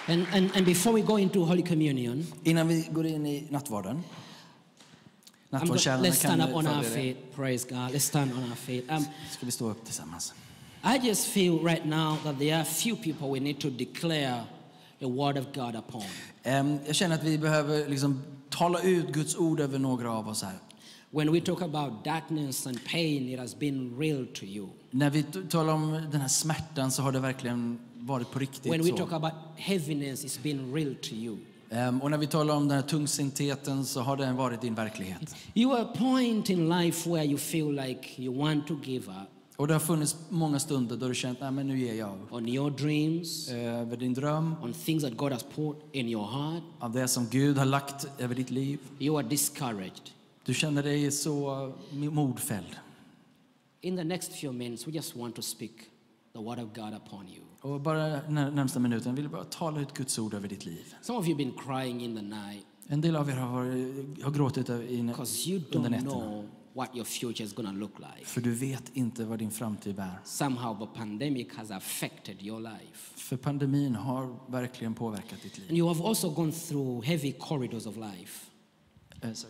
And, 0.08 0.26
and, 0.32 0.50
and 0.56 0.64
before 0.66 0.92
we 0.92 1.02
go 1.02 1.16
into 1.16 1.44
Holy 1.44 1.62
Communion, 1.62 2.26
Innan 2.44 2.68
vi 2.68 2.88
går 2.92 3.06
in 3.06 3.26
i 3.26 3.46
nattvarden. 3.50 4.02
I'm 5.52 5.66
go- 5.66 5.74
let's 5.74 6.18
stand 6.18 6.40
kan 6.40 6.40
up 6.40 6.54
on 6.54 6.66
our 6.66 6.82
följa 6.82 6.94
feet. 6.94 7.34
Praise 7.34 7.64
God. 7.64 7.92
Let's 7.92 8.04
stand 8.04 8.32
on 8.32 8.50
our 8.50 8.56
feet. 8.56 8.90
Um, 8.90 9.04
Ska 9.30 9.46
vi 9.46 9.52
stå 9.52 9.70
upp 9.70 9.84
tillsammans? 9.84 10.34
I 10.84 10.98
just 10.98 11.26
feel 11.26 11.58
right 11.58 11.84
now 11.84 12.18
that 12.24 12.38
there 12.38 12.56
are 12.56 12.64
few 12.64 12.96
people 12.96 13.30
we 13.30 13.40
need 13.40 13.60
to 13.60 13.70
declare 13.70 14.44
the 15.00 15.08
word 15.08 15.36
of 15.36 15.52
God 15.52 15.74
upon. 15.74 16.04
Em, 16.42 16.78
Jag 16.86 16.94
känner 16.96 17.14
att 17.14 17.24
vi 17.24 17.38
behöver 17.38 17.88
liksom 17.88 18.22
tala 18.50 18.82
ut 18.82 19.12
Guds 19.12 19.36
ord 19.36 19.60
över 19.60 19.78
några 19.78 20.12
av 20.12 20.28
oss 20.28 20.42
här. 20.42 20.58
When 21.10 21.32
we 21.32 21.40
talk 21.40 21.62
about 21.62 22.04
darkness 22.04 22.66
and 22.66 22.84
pain, 22.84 23.28
it 23.28 23.38
has 23.38 23.54
been 23.58 23.96
real 23.98 24.26
to 24.26 24.44
you. 24.44 24.68
När 24.96 25.10
vi 25.10 25.22
talar 25.22 25.72
om 25.72 25.90
den 26.12 26.20
här 26.20 26.28
smärtan 26.28 26.90
så 26.90 27.02
har 27.02 27.12
det 27.12 27.20
verkligen 27.20 27.78
varit 28.00 28.30
på 28.30 28.38
When 28.38 28.48
riktigt. 28.48 28.72
we 28.72 28.84
Så. 28.88 28.96
talk 28.96 29.12
about 29.12 29.32
heaviness, 29.56 30.24
it's 30.24 30.42
been 30.42 30.74
real 30.74 30.94
to 30.94 31.14
you. 31.14 31.36
Em, 31.70 32.02
Och 32.02 32.10
när 32.10 32.18
vi 32.18 32.26
talar 32.26 32.54
om 32.54 32.68
den 32.68 32.76
här 32.78 32.82
tungsintheten 32.88 33.84
så 33.84 34.00
har 34.00 34.16
den 34.16 34.36
varit 34.36 34.60
din 34.60 34.74
verklighet. 34.74 35.36
You 35.54 35.72
are 35.72 35.82
a 35.82 35.88
point 35.98 36.50
in 36.50 36.68
life 36.68 37.10
where 37.10 37.24
you 37.24 37.38
feel 37.38 37.72
like 37.74 38.22
you 38.22 38.38
want 38.38 38.66
to 38.66 38.76
give 38.84 39.04
up 39.12 39.28
Och 39.56 39.66
det 39.66 39.72
har 39.72 39.80
funnits 39.80 40.16
många 40.28 40.58
stunder 40.58 40.96
då 40.96 41.08
du 41.08 41.14
känt, 41.14 41.40
men 41.40 41.66
nu 41.66 41.78
ger 41.78 41.94
jag 41.94 42.08
upp. 42.14 42.32
on 42.32 42.48
your 42.48 42.70
dreams, 42.70 43.48
Över 43.48 43.96
din 43.96 44.14
dröm, 44.14 44.54
on 44.62 44.72
things 44.72 45.02
that 45.02 45.16
God 45.16 45.32
has 45.32 45.42
put 45.54 45.76
in 45.92 46.08
your 46.08 46.26
heart. 46.26 46.62
av 46.78 46.92
det 46.92 47.08
som 47.08 47.28
Gud 47.30 47.58
har 47.58 47.64
lagt 47.64 48.06
över 48.18 48.34
ditt 48.34 48.50
liv. 48.50 48.78
You 48.98 49.18
are 49.18 49.26
discouraged. 49.28 50.02
Du 50.44 50.54
känner 50.54 50.82
dig 50.82 51.10
så 51.10 51.72
modfälld. 51.90 52.66
In 53.86 53.96
the 53.96 54.04
next 54.04 54.32
few 54.32 54.52
minutes, 54.52 54.86
we 54.86 54.92
just 54.92 55.16
want 55.16 55.34
to 55.36 55.42
speak 55.42 55.90
the 56.32 56.40
word 56.40 56.58
of 56.58 56.74
God 56.74 56.94
upon 56.94 57.28
you. 57.28 57.42
Och 57.60 57.80
bara 57.80 58.28
närmsta 58.28 58.80
minuten 58.80 59.14
vill 59.14 59.24
jag 59.24 59.32
bara 59.32 59.44
tala 59.44 59.80
ut 59.80 59.94
Guds 59.94 60.18
ord 60.18 60.34
över 60.34 60.48
ditt 60.48 60.64
liv. 60.64 60.94
Some 61.00 61.18
of 61.18 61.28
you 61.28 61.34
have 61.34 61.44
been 61.44 61.58
crying 61.58 62.00
in 62.00 62.16
the 62.16 62.22
night 62.22 62.66
En 62.88 63.00
del 63.00 63.16
av 63.16 63.30
er 63.30 63.32
har, 63.34 63.52
varit, 63.52 64.22
har 64.22 64.30
gråtit 64.30 64.70
över 64.70 64.84
i, 64.84 65.02
because 65.02 65.50
you 65.50 65.62
under 65.74 65.78
don't 65.78 65.90
nätterna. 65.90 66.10
know 66.10 66.48
what 66.74 66.96
your 66.96 67.04
future 67.04 67.44
is 67.44 67.52
to 67.52 67.62
look 67.62 67.98
like. 67.98 68.26
För 68.26 68.40
du 68.40 68.54
vet 68.54 68.96
inte 68.96 69.24
vad 69.24 69.38
din 69.38 69.50
framtid 69.50 69.94
bär. 69.94 70.20
Somehow 70.24 70.78
the 70.78 70.98
pandemic 70.98 71.52
has 71.56 71.70
affected 71.70 72.42
your 72.42 72.60
life. 72.60 73.18
För 73.18 73.36
pandemin 73.36 73.94
har 73.94 74.50
verkligen 74.50 74.94
påverkat 74.94 75.42
ditt 75.42 75.58
liv. 75.58 75.68
And 75.68 75.78
you 75.78 75.88
have 75.88 76.08
also 76.08 76.30
gone 76.30 76.52
through 76.52 77.04
heavy 77.04 77.32
corridors 77.32 77.86
of 77.86 77.96
life. 77.96 78.50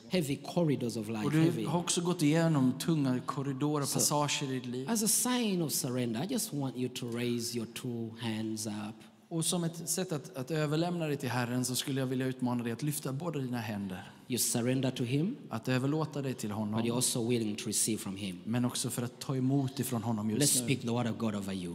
Heavy 0.08 0.36
corridors 0.54 0.96
of 0.96 1.08
life. 1.08 1.24
Och 1.24 1.32
du 1.32 1.66
har 1.66 1.78
också 1.78 2.00
gått 2.00 2.22
igenom 2.22 2.72
tunga 2.78 3.20
korridorer 3.20 3.82
och 3.84 3.92
passager 3.92 4.50
i 4.50 4.54
ditt 4.54 4.66
liv. 4.66 4.90
As 4.90 5.02
a 5.02 5.08
sign 5.08 5.62
of 5.62 5.72
surrender, 5.72 6.24
I 6.24 6.26
just 6.32 6.52
want 6.52 6.76
you 6.76 6.88
to 6.88 7.06
raise 7.10 7.56
your 7.58 7.66
two 7.66 8.10
hands 8.20 8.66
up. 8.66 8.94
Och 9.28 9.44
som 9.44 9.64
ett 9.64 9.88
sätt 9.88 10.12
att, 10.12 10.36
att 10.36 10.50
överlämna 10.50 11.06
dig 11.06 11.16
till 11.16 11.28
Herren 11.28 11.64
så 11.64 11.74
skulle 11.74 12.00
jag 12.00 12.06
vilja 12.06 12.26
utmana 12.26 12.62
dig 12.64 12.72
att 12.72 12.82
lyfta 12.82 13.12
båda 13.12 13.38
dina 13.38 13.58
händer. 13.58 14.12
You 14.28 14.38
surrender 14.38 14.90
to 14.90 15.04
Him, 15.04 15.36
Att 15.50 15.68
överlåta 15.68 16.22
dig 16.22 16.34
till 16.34 16.48
but 16.48 16.56
you're 16.58 16.60
honom. 16.60 16.90
also 16.96 17.28
willing 17.28 17.56
to 17.56 17.62
receive 17.66 17.98
from 17.98 18.16
Him. 18.16 18.38
Men 18.44 18.64
också 18.64 18.90
för 18.90 19.02
att 19.02 19.18
ta 19.20 19.36
emot 19.36 19.80
ifrån 19.80 20.02
honom 20.02 20.30
Let's 20.30 20.40
just 20.40 20.54
nu. 20.56 20.64
speak 20.64 20.80
the 20.80 20.90
word 20.90 21.06
of 21.06 21.16
God 21.18 21.34
over 21.34 21.52
you. 21.54 21.74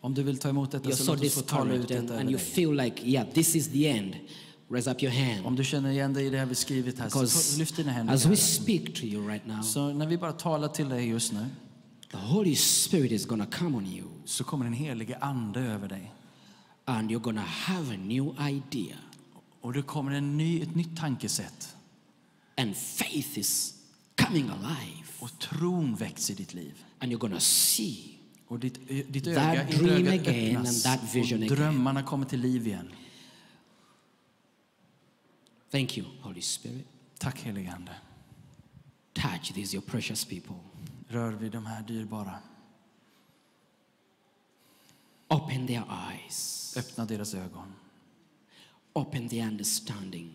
Om 0.00 0.14
du 0.14 0.22
vill 0.22 0.38
ta 0.38 0.48
emot 0.48 0.70
detta 0.70 0.88
You're 0.88 0.92
så 0.94 1.04
so 1.04 1.14
låt 1.14 1.24
oss 1.24 1.34
få 1.34 1.40
tala 1.40 1.74
ut 1.74 1.80
and, 1.80 1.88
detta 1.88 2.00
and 2.00 2.10
över 2.12 2.22
you 2.22 2.30
dig. 2.38 2.38
feel 2.38 2.74
like, 2.74 3.06
yeah, 3.06 3.26
this 3.34 3.56
is 3.56 3.68
the 3.68 3.88
end. 3.88 4.14
Raise 4.70 4.90
up 4.90 5.02
your 5.02 5.12
hand. 5.12 5.46
Om 5.46 5.56
du 5.56 5.64
känner 5.64 5.90
igen 5.90 6.12
dig 6.12 6.26
i 6.26 6.30
det 6.30 6.38
här 6.38 6.46
beskrivit 6.46 6.98
här 6.98 7.08
så 7.08 7.58
lyft 7.58 7.76
dina 7.76 7.92
händer. 7.92 8.14
as 8.14 8.26
we 8.26 8.36
speak 8.36 8.94
to 8.94 9.04
you 9.04 9.28
right 9.28 9.46
now, 9.46 9.62
Så 9.62 9.92
när 9.92 10.06
vi 10.06 10.18
bara 10.18 10.32
talar 10.32 10.68
till 10.68 10.88
dig 10.88 11.08
just 11.08 11.32
nu 11.32 11.46
the 12.10 12.16
Holy 12.16 12.56
Spirit 12.56 13.12
is 13.12 13.26
to 13.50 13.58
come 13.58 13.76
on 13.76 13.86
you 13.86 14.06
så 14.24 14.44
kommer 14.44 14.64
den 14.64 14.74
helige 14.74 15.16
ande 15.16 15.60
över 15.60 15.88
dig. 15.88 16.12
and 16.84 17.10
you're 17.10 17.22
to 17.36 17.42
have 17.42 17.94
a 17.94 17.96
new 17.96 18.34
idea. 18.40 18.96
Och 19.60 19.72
det 19.72 19.82
kommer 19.82 20.12
en 20.12 20.36
ny, 20.36 20.62
ett 20.62 20.74
nytt 20.74 20.96
tankesätt. 20.96 21.76
And 22.56 22.76
faith 22.76 23.38
is 23.38 23.74
coming 24.26 24.48
alive. 24.48 25.06
Och 25.18 25.30
tron 25.38 25.94
väcks 25.94 26.30
i 26.30 26.34
ditt 26.34 26.54
liv. 26.54 26.74
And 26.98 27.12
you're 27.12 27.18
to 27.34 27.40
see 27.40 27.96
Och 28.48 28.58
ditt, 28.58 28.88
ditt 29.08 29.24
That 29.24 29.36
öga, 29.36 29.64
ditt 29.64 29.78
dream 29.78 30.06
öga 30.06 30.12
again 30.14 30.56
öppnas. 30.56 30.86
and 30.86 31.00
that 31.00 31.14
vision 31.14 31.38
och 31.38 31.44
again. 31.44 31.56
drömmarna 31.58 32.02
kommer 32.02 32.26
till 32.26 32.40
liv 32.40 32.66
igen. 32.66 32.88
Thank 35.70 35.96
you, 35.96 36.06
Holy 36.22 36.42
Spirit. 36.42 36.86
Tack 37.18 37.38
helige 37.38 37.68
Ande. 37.72 37.92
Touch 39.12 39.52
these, 39.54 39.74
your 39.76 39.82
precious 39.82 40.24
people. 40.24 40.56
Rör 41.08 41.32
vid 41.32 41.52
de 41.52 41.66
här 41.66 41.82
dyrbara. 41.82 42.38
Open 45.28 45.66
their 45.66 45.84
eyes, 45.90 46.74
Öppna 46.76 47.04
deras 47.04 47.34
ögon. 47.34 47.72
open 48.92 49.28
their 49.28 49.46
understanding. 49.46 50.30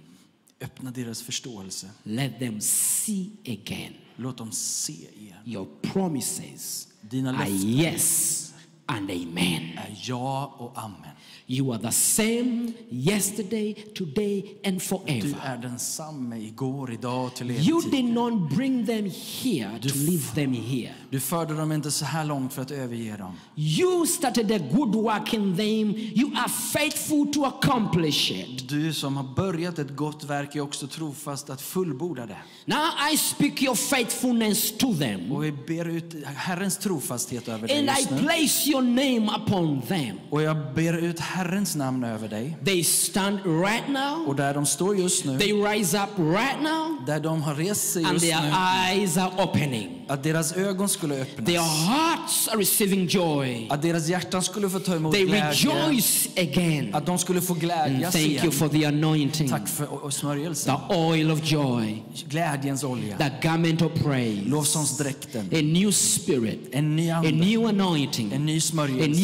Öppna 0.60 0.92
deras 0.92 1.22
förståelse. 1.22 1.90
Let 2.04 2.40
them 2.40 2.62
see 2.62 3.30
again 3.46 3.94
Låt 4.16 4.38
dem 4.38 4.52
se 4.52 4.94
igen. 4.94 5.38
your 5.46 5.68
promises 5.82 6.88
Dina 7.02 7.30
are 7.30 7.38
löften 7.50 7.70
yes 7.70 8.53
and 8.88 9.12
amen. 9.12 9.80
ja 10.04 10.56
och 10.58 10.74
amen. 10.76 11.12
You 11.48 11.74
are 11.74 11.82
the 11.82 11.92
same 11.92 12.74
yesterday, 12.90 13.74
today, 13.74 14.58
and 14.64 14.76
Du 14.76 14.80
forever. 14.80 15.28
Er 15.28 15.36
är 15.44 15.58
densamme 15.58 16.40
igår, 16.40 16.92
idag 16.94 17.36
till 17.36 17.52
You 17.52 17.82
did 17.92 18.06
not 18.06 18.50
bring 18.50 18.86
them 18.86 19.06
here 19.06 19.80
to 19.82 19.90
leave 19.96 20.36
them 20.36 20.54
here. 20.54 20.94
Du 21.14 21.20
förde 21.20 21.54
dem 21.54 21.72
inte 21.72 21.92
så 21.92 22.06
här 22.06 22.26
långt 22.26 22.54
för 22.54 22.62
att 22.62 22.72
överge 22.72 23.18
dem. 23.18 23.34
You 23.56 24.06
started 24.08 24.52
a 24.52 24.60
good 24.72 24.96
work 24.96 25.34
in 25.34 25.56
them. 25.58 25.96
You 25.96 26.32
are 26.36 26.50
faithful 26.50 27.34
to 27.34 27.46
accomplish 27.46 28.32
it. 28.32 28.70
Du 28.70 28.94
som 28.94 29.18
har 29.18 29.36
börjat 29.36 29.80
ett 29.80 29.96
gott 29.96 30.24
verk 30.24 30.56
är 30.56 30.62
också 30.62 30.88
trofast 30.88 31.50
att 31.50 31.62
fullborda 31.62 32.26
det. 32.26 32.38
Now 32.66 32.80
I 33.14 33.18
speak 33.18 33.62
your 33.64 33.76
faithfulness 33.76 34.78
to 34.78 34.94
them. 34.94 35.32
Och 35.32 35.44
vi 35.44 35.52
ber 35.52 35.86
ut 35.88 36.26
Herrens 36.26 36.78
trofasthet 36.78 37.48
över 37.48 37.68
dig 37.68 37.80
And 37.80 37.88
I 37.90 37.92
just 38.02 38.12
nu. 38.12 38.18
place 38.18 38.70
your 38.70 38.82
name 38.82 39.32
upon 39.44 39.82
them. 39.82 40.20
Och 40.30 40.42
jag 40.42 40.58
ber 40.76 40.94
ut 40.98 41.20
Herrens 41.20 41.76
namn 41.76 42.04
över 42.04 42.28
dig. 42.28 42.58
They 42.66 42.84
stand 42.84 43.40
right 43.46 43.88
now. 43.90 44.28
Och 44.28 44.36
där 44.36 44.54
de 44.54 44.66
står 44.66 44.98
just 44.98 45.26
nu, 45.26 45.40
They 45.40 45.54
rise 45.54 45.98
up 46.04 46.20
right 46.20 46.62
now. 46.62 47.06
där 47.06 47.20
de 47.20 47.42
har 47.42 47.56
rest 47.56 47.94
sig 47.94 48.04
And 48.06 48.14
just 48.14 48.26
their 48.26 48.42
nu, 48.42 48.52
eyes 48.94 49.18
are 49.18 49.44
opening. 49.44 50.03
Att 50.08 50.24
deras 50.24 50.54
ögon 50.58 50.90
skulle 50.90 51.16
Their 51.16 51.24
öppnas. 51.60 51.88
hearts 51.88 52.48
are 52.48 52.58
receiving 52.62 53.08
joy. 53.08 53.68
Att 53.70 53.82
deras 53.82 54.08
hjärtan 54.08 54.44
skulle 54.44 54.70
få 54.70 54.80
ta 54.80 54.96
emot 54.96 55.14
They 55.14 55.26
glädje. 55.26 55.52
rejoice 55.52 56.28
again. 56.38 56.96
Att 56.96 57.06
de 57.06 57.18
skulle 57.18 57.42
få 57.42 57.54
glädjas 57.54 58.14
thank 58.14 58.26
you 58.26 58.32
igen. 58.36 58.52
for 58.52 58.68
the 58.70 58.86
anointing, 58.86 59.50
Tack 59.50 59.68
för 59.68 60.10
smörjelsen. 60.10 60.76
the 60.90 60.96
oil 60.96 61.32
of 61.32 61.40
joy, 61.52 62.04
Glädjens 62.30 62.84
olja. 62.84 63.18
the 63.18 63.48
garment 63.48 63.82
of 63.82 63.92
praise, 64.04 64.42
Lovsångsdräkten. 64.46 65.42
a 65.52 65.62
new 65.62 65.92
spirit, 65.92 66.70
En 66.72 66.96
ny 66.96 67.10
a 67.10 67.16
ande. 67.18 67.32
new 67.32 67.66
anointing, 67.68 68.32
En 68.34 68.46
ny 68.46 68.52
a 68.52 68.56
new 68.56 68.60
smörjelse. 68.62 69.22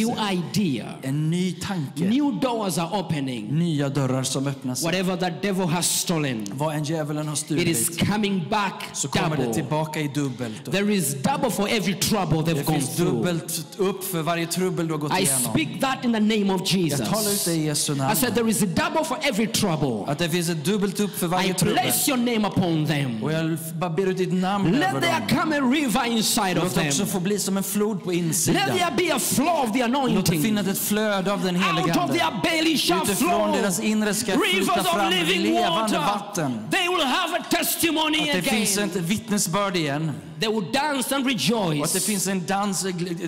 idea. 0.53 0.85
En 1.01 1.29
ny 1.29 1.51
tanke. 1.53 2.03
New 2.09 2.39
doors 2.41 2.77
are 2.77 2.99
opening. 2.99 3.47
Nya 3.59 3.89
dörrar 3.89 4.23
som 4.23 4.47
öppnas. 4.47 4.83
Whatever 4.83 5.17
the 5.17 5.29
devil 5.47 5.65
has 5.67 5.99
stolen, 5.99 6.45
Vad 6.53 6.75
en 6.75 6.83
djävulen 6.83 7.27
har 7.27 7.33
it 7.33 7.67
is 7.67 7.85
stulit 7.85 8.09
coming 8.11 8.43
back 8.49 8.83
så 8.93 9.07
kommer 9.07 9.29
det 9.37 9.43
double. 9.43 9.53
tillbaka 9.53 9.99
i 9.99 10.07
dubbelt. 10.07 10.68
There 10.71 10.93
is 10.93 11.13
double 11.13 11.49
for 11.51 11.67
every 11.69 11.93
trouble 11.99 12.37
they've 12.43 12.55
Det 12.57 12.63
gone 12.65 12.79
finns 12.79 12.95
through. 12.95 13.11
dubbelt 13.15 13.65
upp 13.77 14.03
för 14.03 14.21
varje 14.21 14.45
trubbel 14.47 14.87
du 14.87 14.93
har 14.93 14.99
gått 14.99 15.19
I 15.19 15.21
igenom. 15.21 15.41
speak 15.53 15.67
that 15.81 16.05
in 16.05 16.13
the 16.13 16.19
name 16.19 16.53
of 16.53 16.61
Jag 16.73 16.97
talar 17.09 17.21
ut 17.21 17.27
Jesus. 17.27 17.45
det 17.45 17.53
i 17.53 17.65
Jesu 17.65 17.93
I 17.93 17.97
namn. 17.97 18.15
said 18.15 18.35
there 18.35 18.49
is 18.49 18.63
a 18.63 18.65
double 18.65 19.03
for 19.03 19.17
every 19.21 19.47
trouble. 19.47 20.11
Att 20.11 20.17
det 20.19 20.29
finns 20.29 20.49
ett 20.49 20.65
dubbelt 20.65 20.99
upp 20.99 21.17
för 21.19 21.25
I 21.25 21.29
varje 21.29 21.53
trubbel. 21.53 21.83
place 21.83 22.11
your 22.11 22.17
name 22.17 22.47
upon 22.47 22.85
them. 22.87 23.23
Och 23.23 23.31
jag 23.33 23.57
bara 23.79 23.89
ber 23.89 24.07
ut 24.07 24.17
ditt 24.17 24.33
namn 24.33 24.71
Let 24.71 24.89
över 24.89 25.01
there 25.01 25.19
dem. 25.29 25.37
come 25.41 25.57
a 25.57 25.61
river 25.61 26.05
inside 26.05 26.57
of 26.57 26.63
Låt 26.63 26.75
det 26.75 26.87
också 26.87 26.97
them. 26.97 27.07
få 27.07 27.19
bli 27.19 27.39
som 27.39 27.57
en 27.57 27.63
flod 27.63 28.03
på 28.03 28.11
Let 28.11 28.19
insidan. 28.19 28.61
there 28.77 28.91
be 28.97 29.15
a 29.15 29.19
flow 29.19 29.47
of 29.63 29.71
the 29.73 29.87
Låt 29.87 29.91
det 29.93 29.99
anointing. 29.99 30.43
finnas 30.43 30.67
ett 30.67 30.77
flöde 30.79 31.33
av 31.33 31.43
den 31.43 31.55
helige 31.55 31.81
Out 31.81 31.89
of 31.97 31.97
Ande. 31.97 32.13
their 32.13 32.31
belly 32.43 32.77
shall 32.77 33.03
Utifrån 33.03 33.29
flow 33.29 33.51
deras 33.61 33.79
inre 33.79 34.13
ska 34.13 34.31
flyta 34.31 34.83
fram 34.83 35.09
levande 35.11 35.81
water. 35.81 35.99
vatten. 35.99 36.59
They 36.71 36.87
will 36.89 37.05
have 37.07 37.37
a 37.39 37.43
testimony 37.49 38.19
Att 38.29 38.35
det 38.35 38.41
finns 38.41 38.77
ett 38.77 38.95
vittnesbörd 38.95 39.75
igen. 39.75 40.11
They 40.39 40.49
will 40.49 40.71
dance 40.73 41.15
and 41.15 41.25
Och 41.25 41.31
att 41.31 41.37
det 41.47 41.53
rejoice. 41.53 42.05
finns 42.05 42.27
en 42.27 42.45
dans, 42.45 42.85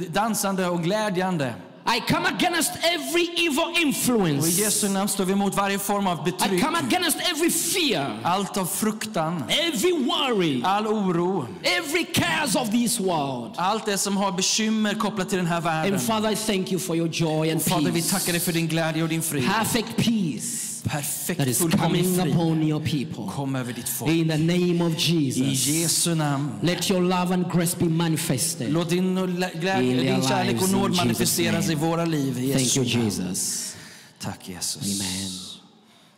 dansande 0.09 0.67
och 0.67 0.83
glädjande. 0.83 1.53
I 1.97 2.11
come 2.13 2.27
against 2.27 2.71
every 2.83 3.47
evil 3.47 3.59
Och 3.59 3.77
i 3.77 3.81
influence. 3.81 4.61
Jesu 4.61 4.89
namn 4.89 5.07
står 5.09 5.25
vi 5.25 5.33
emot 5.33 5.55
varje 5.55 5.79
form 5.79 6.07
av 6.07 6.27
I 6.27 6.31
betryck. 6.31 6.61
come 6.63 6.77
against 6.77 7.17
every 7.31 7.49
fear, 7.49 8.19
Allt 8.23 8.57
av 8.57 8.65
fruktan, 8.65 9.43
every 9.49 9.91
worry, 10.05 10.61
all 10.63 10.87
oro, 10.87 11.47
every 11.63 12.03
cares 12.13 12.55
of 12.55 12.69
this 12.71 12.99
world. 12.99 13.51
allt 13.57 13.85
det 13.85 13.97
som 13.97 14.17
har 14.17 14.31
bekymmer 14.31 14.93
kopplat 14.93 15.29
till 15.29 15.37
den 15.37 15.47
här 15.47 15.61
världen. 15.61 15.93
And 15.93 16.01
Father, 16.03 16.31
I 16.31 16.35
thank 16.35 16.71
you 16.71 16.79
for 16.79 16.95
your 16.95 17.09
joy 17.09 17.51
and 17.51 17.61
Fader, 17.61 17.91
vi 17.91 18.01
tackar 18.01 18.31
dig 18.31 18.41
för 18.41 18.51
din 18.53 18.67
glädje 18.67 19.03
och 19.03 19.09
din 19.09 19.21
frid. 19.21 19.47
Perfect 19.47 19.95
peace 19.97 20.70
Perfekt, 20.83 21.37
that 21.37 21.47
is 21.47 21.59
fullkomlig 21.59 22.03
coming 22.03 22.15
frid. 22.21 22.33
upon 22.33 22.67
your 22.67 22.79
people. 22.79 23.27
Kom 23.35 23.55
över 23.55 23.73
ditt 23.73 23.89
folk. 23.89 24.11
In 24.11 24.27
the 24.27 24.37
name 24.37 24.81
of 24.85 24.93
I 24.93 24.95
Jesus. 24.95 25.67
Jesu 25.67 26.15
namn. 26.15 26.59
Let 26.63 26.89
your 26.89 27.01
love 27.01 27.33
and 27.33 27.51
grace 27.51 27.75
be 27.75 27.85
manifested. 27.85 28.71
Låt 28.73 28.89
din, 28.89 29.15
glädje, 29.59 30.01
din 30.01 30.21
kärlek 30.21 30.61
och 30.61 30.69
nåd 30.69 30.95
manifesteras 30.95 31.69
i 31.69 31.75
våra 31.75 32.05
liv. 32.05 32.39
I 32.39 32.53
Thank 32.53 32.75
you. 32.75 33.03
Jesus. 33.03 33.75
Tack 34.19 34.49
Jesus. 34.49 35.01
Amen. 35.01 35.31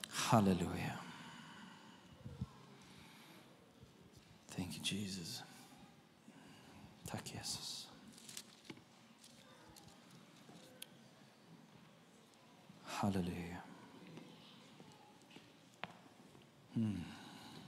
Halleluja. 0.10 0.94
Thank 4.56 4.70
you 4.78 4.84
Jesus. 4.84 5.44
Tack 7.12 7.34
Jesus. 7.36 7.88
Halleluja. 12.84 13.43